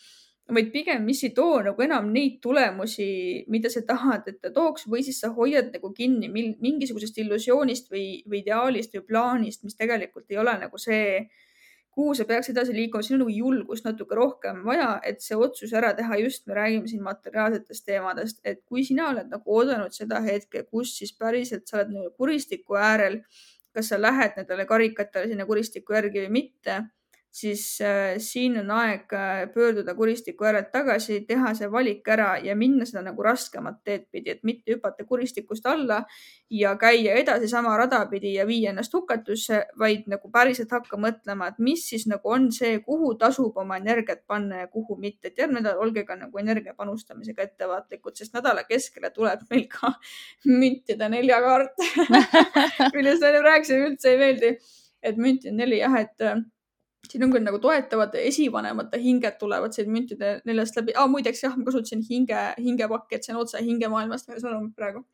vaid 0.54 0.68
pigem, 0.70 1.02
mis 1.02 1.24
ei 1.26 1.32
too 1.34 1.58
nagu 1.66 1.82
enam 1.82 2.12
neid 2.14 2.38
tulemusi, 2.42 3.08
mida 3.50 3.70
sa 3.72 3.82
tahad, 3.86 4.28
et 4.30 4.38
ta 4.42 4.52
tooks 4.54 4.86
või 4.86 5.02
siis 5.02 5.18
sa 5.22 5.32
hoiad 5.34 5.72
nagu 5.74 5.90
kinni 5.94 6.30
mingisugusest 6.30 7.18
illusioonist 7.24 7.90
või, 7.90 8.22
või 8.30 8.44
ideaalist 8.44 8.94
või 8.94 9.02
plaanist, 9.08 9.64
mis 9.66 9.74
tegelikult 9.78 10.30
ei 10.30 10.38
ole 10.38 10.54
nagu 10.60 10.78
see, 10.78 11.24
kuhu 11.96 12.14
sa 12.14 12.26
peaks 12.28 12.52
edasi 12.52 12.76
liikuma, 12.76 13.02
siin 13.02 13.16
on 13.16 13.24
nagu 13.24 13.34
julgust 13.34 13.88
natuke 13.88 14.14
rohkem 14.14 14.62
vaja, 14.68 15.00
et 15.08 15.18
see 15.24 15.34
otsus 15.34 15.72
ära 15.74 15.94
teha. 15.98 16.20
just 16.22 16.46
me 16.46 16.54
räägime 16.54 16.86
siin 16.88 17.02
materiaalsetest 17.02 17.86
teemadest, 17.86 18.40
et 18.44 18.62
kui 18.68 18.84
sina 18.84 19.08
oled 19.10 19.32
nagu 19.32 19.58
oodanud 19.58 19.96
seda 19.96 20.20
hetke, 20.22 20.62
kus 20.70 20.94
siis 20.98 21.16
päriselt 21.16 21.66
sa 21.66 21.80
oled 21.80 21.94
nagu 21.96 22.10
kuristiku 22.14 22.78
äärel, 22.78 23.22
kas 23.76 23.92
sa 23.92 24.00
lähed 24.00 24.38
nendele 24.38 24.64
karikatele 24.68 25.28
sinna 25.32 25.46
kuristiku 25.48 25.96
järgi 25.96 26.24
või 26.24 26.32
mitte 26.40 26.78
siis 27.32 27.80
äh, 27.80 28.16
siin 28.18 28.58
on 28.58 28.70
aeg 28.70 29.12
äh, 29.12 29.42
pöörduda 29.54 29.94
kuristiku 29.94 30.44
äärelt 30.48 30.70
tagasi, 30.72 31.20
teha 31.28 31.52
see 31.54 31.68
valik 31.72 32.08
ära 32.08 32.36
ja 32.42 32.56
minna 32.56 32.86
seda 32.88 33.02
nagu 33.04 33.22
raskemat 33.22 33.82
teed 33.84 34.06
pidi, 34.12 34.32
et 34.32 34.42
mitte 34.46 34.72
hüpata 34.72 35.04
kuristikust 35.04 35.66
alla 35.68 36.02
ja 36.50 36.72
käia 36.80 37.16
edasi 37.20 37.48
sama 37.48 37.76
rada 37.76 38.00
pidi 38.10 38.34
ja 38.38 38.46
viia 38.48 38.72
ennast 38.72 38.94
hukatusse, 38.94 39.62
vaid 39.78 40.08
nagu 40.08 40.30
päriselt 40.32 40.72
hakka 40.72 40.96
mõtlema, 41.00 41.50
et 41.52 41.60
mis 41.60 41.84
siis 41.90 42.06
nagu 42.08 42.32
on 42.32 42.48
see, 42.52 42.78
kuhu 42.86 43.14
tasub 43.20 43.56
oma 43.60 43.76
energiat 43.82 44.24
panna 44.26 44.64
ja 44.64 44.72
kuhu 44.72 44.96
mitte. 44.96 45.28
et 45.28 45.38
järgmine 45.38 45.60
nädal 45.60 45.80
olge 45.82 46.04
ka 46.04 46.16
nagu 46.16 46.38
energia 46.38 46.74
panustamisega 46.74 47.42
ettevaatlikud, 47.42 48.16
sest 48.16 48.34
nädala 48.34 48.64
keskele 48.64 49.10
tuleb 49.10 49.44
meil 49.50 49.68
ka 49.68 49.92
müntide 50.60 51.08
neljakaart 51.08 51.86
millest 52.96 53.22
me 53.22 53.40
rääkisime, 53.40 53.88
üldse 53.90 54.12
ei 54.12 54.20
meeldi, 54.20 54.58
et 55.02 55.16
müntide 55.20 55.52
neli 55.56 55.84
jah, 55.84 56.00
et 56.00 56.30
siin 57.12 57.24
on 57.26 57.32
küll 57.34 57.44
nagu 57.46 57.58
toetavad 57.62 58.14
esivanemate 58.20 59.00
hinged 59.02 59.38
tulevad 59.40 59.74
siin 59.76 59.90
müntide 59.92 60.36
neljast 60.48 60.78
läbi 60.80 60.94
ah,. 60.96 61.08
muideks 61.10 61.42
jah, 61.44 61.56
ma 61.56 61.66
kasutasin 61.68 62.04
hinge, 62.10 62.44
hingepakki, 62.62 63.18
et 63.18 63.26
see 63.26 63.34
on 63.34 63.42
otse 63.42 63.62
hingemaailmast 63.64 64.30
meie 64.30 64.42
sõnum 64.42 64.70
praegu. 64.76 65.04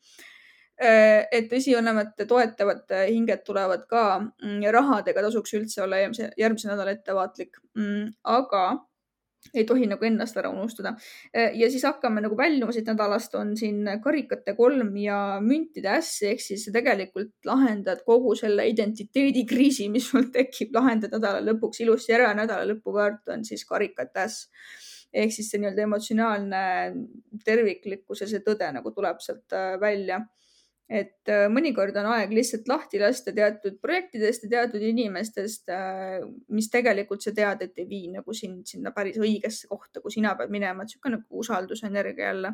Äh, 0.83 1.29
et 1.31 1.53
esivanemate 1.53 2.27
toetavad 2.27 2.91
hinged 3.07 3.45
tulevad 3.47 3.85
ka 3.91 4.05
mm, 4.21 4.63
rahadega 4.75 5.27
tasuks 5.29 5.53
üldse 5.59 5.85
olla 5.85 6.01
järgmise, 6.01 6.31
järgmise 6.41 6.73
nädala 6.73 6.97
ettevaatlik. 6.97 7.61
Mm, 7.79 8.09
aga 8.39 8.65
ei 9.55 9.65
tohi 9.69 9.89
nagu 9.91 10.07
ennast 10.07 10.37
ära 10.39 10.51
unustada. 10.53 10.95
Äh, 11.35 11.57
ja 11.59 11.71
siis 11.71 11.85
hakkame 11.89 12.23
nagu 12.25 12.37
väljuma 12.39 12.75
siit 12.75 12.89
nädalast, 12.91 13.35
on 13.39 13.57
siin 13.59 13.83
karikate 14.05 14.55
kolm 14.59 14.95
ja 15.01 15.19
müntide 15.43 15.91
äss 15.97 16.23
ehk 16.29 16.41
siis 16.45 16.69
tegelikult 16.75 17.35
lahendad 17.49 18.05
kogu 18.07 18.37
selle 18.39 18.69
identiteedikriisi, 18.71 19.89
mis 19.93 20.09
sul 20.13 20.31
tekib, 20.35 20.73
lahendad 20.77 21.15
nädala 21.17 21.43
lõpuks 21.51 21.83
ilusti 21.85 22.17
ära. 22.17 22.33
nädala 22.39 22.69
lõpukaart 22.73 23.35
on 23.35 23.45
siis 23.49 23.67
karikate 23.69 24.27
äss 24.27 24.49
ehk 25.13 25.33
siis 25.35 25.51
see 25.53 25.61
nii-öelda 25.61 25.85
emotsionaalne 25.85 26.63
terviklikkus 27.45 28.23
ja 28.25 28.29
see 28.31 28.41
tõde 28.45 28.71
nagu 28.73 28.95
tuleb 28.97 29.21
sealt 29.21 29.53
äh, 29.57 29.75
välja 29.81 30.23
et 30.93 31.31
äh, 31.31 31.47
mõnikord 31.53 31.97
on 31.97 32.09
aeg 32.13 32.33
lihtsalt 32.37 32.67
lahti 32.69 33.01
lasta 33.01 33.33
teatud 33.35 33.79
projektidest 33.81 34.45
ja 34.45 34.51
teatud 34.57 34.83
inimestest, 34.85 35.71
äh, 35.73 36.19
mis 36.53 36.69
tegelikult 36.73 37.25
sa 37.25 37.33
tead, 37.37 37.65
et 37.65 37.81
ei 37.81 37.87
vii 37.89 38.11
nagu 38.19 38.35
sind 38.37 38.69
sinna 38.69 38.93
päris 38.95 39.17
õigesse 39.21 39.71
kohta, 39.71 40.03
kuhu 40.03 40.13
sina 40.13 40.35
pead 40.37 40.53
minema, 40.53 40.85
et 40.85 40.93
niisugune 40.93 41.17
nagu 41.17 41.45
usaldusenergia 41.45 42.29
jälle. 42.29 42.53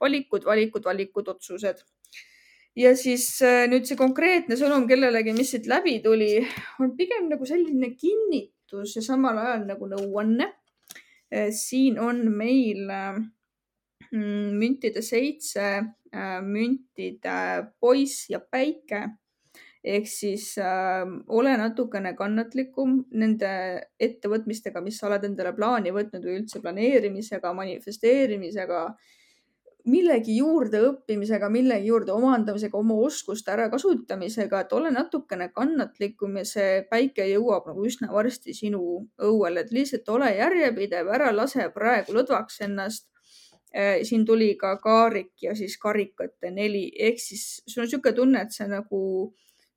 valikud, 0.00 0.46
valikud, 0.46 0.86
valikud, 0.86 1.32
otsused. 1.34 1.82
ja 2.78 2.94
siis 2.96 3.26
äh, 3.42 3.66
nüüd 3.70 3.88
see 3.88 3.98
konkreetne 3.98 4.58
sõnum 4.60 4.86
kellelegi, 4.88 5.34
mis 5.34 5.50
siit 5.56 5.66
läbi 5.66 5.98
tuli, 6.04 6.36
on 6.78 6.94
pigem 6.96 7.26
nagu 7.32 7.46
selline 7.46 7.94
kinnitus 7.96 8.96
ja 8.96 9.02
samal 9.02 9.38
ajal 9.38 9.66
nagu 9.74 9.90
nõuanne. 9.90 10.52
siin 11.54 11.98
on 12.02 12.24
meil 12.34 12.88
mm, 12.90 14.54
müntide 14.58 15.02
seitse 15.02 15.66
müntide 16.42 17.70
poiss 17.80 18.30
ja 18.30 18.40
päike. 18.40 19.08
ehk 19.84 20.08
siis 20.12 20.58
äh, 20.60 21.08
ole 21.32 21.54
natukene 21.56 22.10
kannatlikum 22.12 22.98
nende 23.16 23.52
ettevõtmistega, 23.96 24.82
mis 24.84 24.98
sa 25.00 25.06
oled 25.08 25.24
endale 25.24 25.54
plaani 25.56 25.88
võtnud 25.96 26.26
või 26.26 26.34
üldse 26.42 26.60
planeerimisega, 26.60 27.52
manifesteerimisega, 27.56 28.82
millegi 29.88 30.36
juurde 30.36 30.82
õppimisega, 30.84 31.48
millegi 31.48 31.88
juurde 31.88 32.12
omandamisega, 32.12 32.76
oma 32.76 32.98
oskuste 33.06 33.54
ärakasutamisega, 33.54 34.60
et 34.60 34.74
ole 34.76 34.92
natukene 34.92 35.48
kannatlikum 35.48 36.36
ja 36.36 36.44
see 36.44 36.82
päike 36.90 37.24
jõuab 37.30 37.72
nagu 37.72 37.86
üsna 37.88 38.12
varsti 38.12 38.52
sinu 38.52 38.82
õuele, 39.16 39.64
et 39.64 39.72
lihtsalt 39.72 40.12
ole 40.12 40.34
järjepidev, 40.36 41.08
ära 41.08 41.32
lase 41.32 41.70
praegu 41.72 42.20
lõdvaks 42.20 42.60
ennast 42.68 43.08
Äh, 43.08 43.09
siin 44.02 44.24
tuli 44.26 44.56
ka 44.58 44.72
kaarik 44.82 45.30
ja 45.42 45.54
siis 45.54 45.76
karikate 45.78 46.50
neli, 46.50 46.88
ehk 46.98 47.20
siis 47.22 47.44
sul 47.66 47.84
on 47.84 47.86
niisugune 47.86 48.16
tunne, 48.16 48.40
et 48.42 48.56
sa 48.56 48.66
nagu 48.66 49.00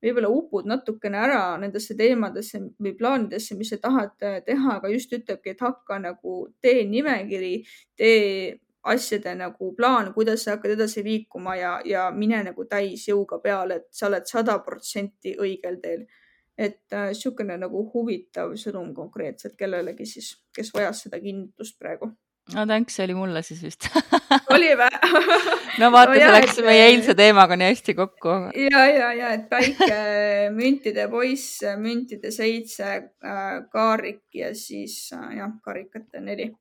võib-olla 0.04 0.30
upud 0.32 0.68
natukene 0.68 1.20
ära 1.24 1.44
nendesse 1.62 1.96
teemadesse 2.00 2.60
või 2.82 2.94
plaanidesse, 3.00 3.56
mis 3.60 3.72
sa 3.72 3.80
tahad 3.84 4.26
äh, 4.26 4.41
teha, 4.46 4.78
aga 4.80 4.91
just 4.91 5.14
ütlebki, 5.16 5.54
et 5.54 5.64
hakka 5.64 6.00
nagu 6.04 6.36
tee 6.64 6.84
nimekiri, 6.89 7.54
tee 7.98 8.58
asjade 8.94 9.32
nagu 9.39 9.70
plaan, 9.78 10.12
kuidas 10.16 10.44
sa 10.44 10.58
hakkad 10.58 10.76
edasi 10.76 11.06
liikuma 11.06 11.56
ja, 11.56 11.78
ja 11.88 12.10
mine 12.12 12.41
nagu 12.50 12.66
täisjõuga 12.68 13.39
peale, 13.44 13.80
et 13.80 13.88
sa 13.96 14.10
oled 14.10 14.28
sada 14.28 14.58
protsenti 14.66 15.38
õigel 15.39 15.80
teel. 15.84 16.06
et 16.54 16.94
niisugune 16.94 17.56
äh, 17.56 17.64
nagu 17.64 17.80
huvitav 17.94 18.52
sõnum 18.62 18.91
konkreetselt 18.94 19.56
kellelegi 19.58 20.06
siis, 20.06 20.28
kes 20.54 20.70
vajas 20.76 21.00
seda 21.08 21.18
kinnitust 21.18 21.80
praegu 21.80 22.12
no 22.52 22.66
see 22.91 23.06
oli 23.06 23.16
mulle 23.16 23.41
siis 23.41 23.62
vist 23.64 23.88
oli 24.56 24.74
või 24.76 24.89
no 25.82 25.89
vaata 25.94 26.12
no, 26.12 26.20
see 26.20 26.34
läks 26.36 26.60
et... 26.60 26.66
meie 26.68 26.86
eilse 26.89 27.16
teemaga 27.16 27.56
nii 27.60 27.70
hästi 27.72 27.96
kokku. 27.96 28.36
ja, 28.66 28.84
ja, 28.91 29.12
ja 29.16 29.32
et 29.38 29.48
päike, 29.50 30.00
müntide 30.60 31.08
poiss, 31.12 31.64
müntide 31.80 32.34
seitse 32.36 32.89
äh,, 32.91 33.58
kaarik 33.72 34.26
ja 34.36 34.52
siis 34.58 34.98
äh, 35.16 35.38
jah, 35.39 35.56
karikate 35.64 36.24
neli. 36.24 36.52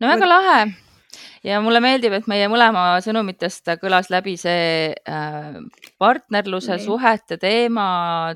no 0.00 0.12
väga 0.12 0.22
Võt... 0.22 0.32
lahe 0.32 0.60
ja 1.44 1.60
mulle 1.64 1.80
meeldib, 1.84 2.14
et 2.16 2.28
meie 2.30 2.48
mõlema 2.52 3.00
sõnumitest 3.04 3.74
kõlas 3.82 4.10
läbi 4.12 4.36
see 4.40 4.94
äh, 4.96 5.58
partnerluse, 5.98 6.78
suhete 6.82 7.38
teema 7.42 7.88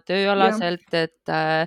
tööalaselt, 0.09 0.88
et 0.92 1.32
äh,, 1.32 1.66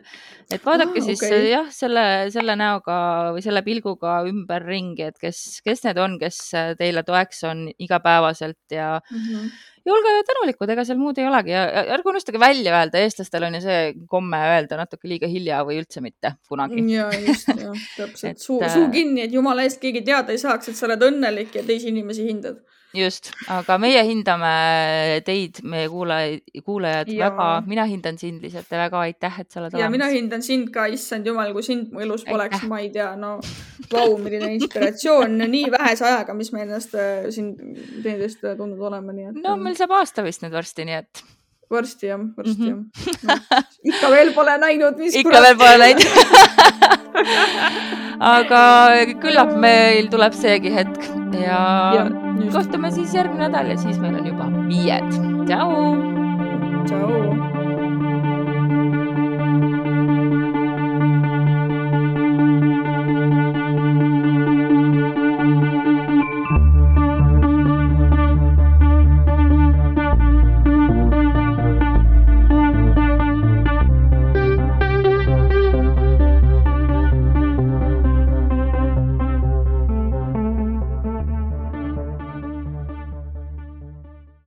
et 0.53 0.65
vaadake 0.65 1.01
ah, 1.01 1.07
siis 1.07 1.21
okay. 1.23 1.49
jah, 1.51 1.69
selle, 1.73 2.05
selle 2.33 2.57
näoga 2.59 2.95
või 3.33 3.43
selle 3.45 3.63
pilguga 3.65 4.21
ümberringi, 4.29 5.09
et 5.09 5.19
kes, 5.21 5.61
kes 5.65 5.85
need 5.87 6.01
on, 6.01 6.17
kes 6.21 6.39
teile 6.79 7.05
toeks 7.07 7.45
on 7.49 7.67
igapäevaselt 7.77 8.77
ja 8.77 8.97
mm, 8.99 9.29
-hmm 9.29 9.53
ja 9.83 9.91
olge 9.93 10.11
tänulikud, 10.27 10.71
ega 10.73 10.85
seal 10.87 10.99
muud 10.99 11.17
ei 11.19 11.27
olegi. 11.27 11.53
Ja 11.53 11.63
ärge 11.95 12.09
unustage 12.11 12.39
välja 12.39 12.75
öelda, 12.77 13.01
eestlastel 13.03 13.47
on 13.47 13.57
ju 13.57 13.63
see 13.65 13.79
komme 14.11 14.39
öelda 14.53 14.79
natuke 14.79 15.09
liiga 15.11 15.27
hilja 15.29 15.59
või 15.67 15.79
üldse 15.81 16.03
mitte 16.03 16.35
kunagi. 16.49 16.83
ja 16.93 17.09
just, 17.17 17.51
jah, 17.51 17.85
täpselt. 17.97 18.41
Suu, 18.45 18.61
suu 18.71 18.87
kinni, 18.93 19.25
et 19.25 19.35
jumala 19.35 19.65
eest 19.67 19.81
keegi 19.83 20.03
teada 20.07 20.33
ei 20.33 20.41
saaks, 20.41 20.71
et 20.71 20.79
sa 20.79 20.87
oled 20.87 21.03
õnnelik 21.33 21.57
ja 21.57 21.65
teisi 21.65 21.89
inimesi 21.91 22.27
hindad 22.29 22.61
just, 22.93 23.31
aga 23.49 23.79
meie 23.81 24.03
hindame 24.05 24.49
teid, 25.25 25.63
meie 25.65 25.87
kuulajaid, 25.89 26.43
kuulajad 26.65 27.09
ja. 27.09 27.31
väga, 27.31 27.47
mina 27.65 27.85
hindan 27.89 28.19
sind 28.21 28.43
lihtsalt 28.45 28.69
ja 28.69 28.83
väga 28.83 28.99
aitäh, 29.07 29.39
et 29.41 29.49
sa 29.49 29.59
oled 29.61 29.73
olemas. 29.73 29.81
ja 29.81 29.89
mina 29.93 30.09
hindan 30.13 30.45
sind 30.45 30.69
ka, 30.73 30.85
issand 30.93 31.27
jumal, 31.27 31.53
kui 31.55 31.65
sind 31.65 31.89
mu 31.93 32.03
elus 32.05 32.25
poleks, 32.27 32.61
ma 32.69 32.83
ei 32.83 32.91
tea, 32.93 33.09
no 33.19 33.39
vau, 33.91 34.17
milline 34.21 34.53
inspiratsioon 34.59 35.37
nii 35.41 35.71
vähese 35.73 36.05
ajaga, 36.11 36.37
mis 36.37 36.53
me 36.53 36.59
ennast 36.67 36.93
äh, 36.93 37.29
siin 37.33 37.55
teineteist 38.03 38.45
tundnud 38.45 38.81
oleme, 38.91 39.11
nii 39.17 39.31
et. 39.31 39.41
no 39.41 39.57
meil 39.61 39.75
saab 39.79 39.97
aasta 39.97 40.25
vist 40.25 40.45
nüüd 40.45 40.53
varsti, 40.53 40.85
nii 40.89 40.97
et 41.01 41.25
varsti 41.73 42.05
jah, 42.11 42.21
varsti 42.37 42.69
mm 42.69 42.69
-hmm. 42.69 42.77
jah 43.25 43.33
no,. 43.33 43.61
ikka 43.89 44.07
veel 44.13 44.33
pole 44.37 44.57
näinud, 44.67 45.01
mis. 45.01 45.17
ikka 45.17 45.29
kurat. 45.33 45.43
veel 45.49 45.57
pole 45.57 45.77
näinud 45.87 46.07
aga 48.19 48.61
küllap 49.23 49.55
meil 49.57 50.09
tuleb 50.13 50.35
seegi 50.37 50.73
hetk 50.73 51.09
ja, 51.39 51.63
ja 51.97 52.05
kohtume 52.53 52.91
siis 52.93 53.15
järgmine 53.15 53.47
nädal 53.47 53.73
ja 53.73 53.77
siis 53.81 53.99
meil 54.03 54.19
on 54.19 54.27
juba 54.27 54.49
viied. 54.69 55.09
tšau. 55.49 55.73
tšau. 56.87 57.62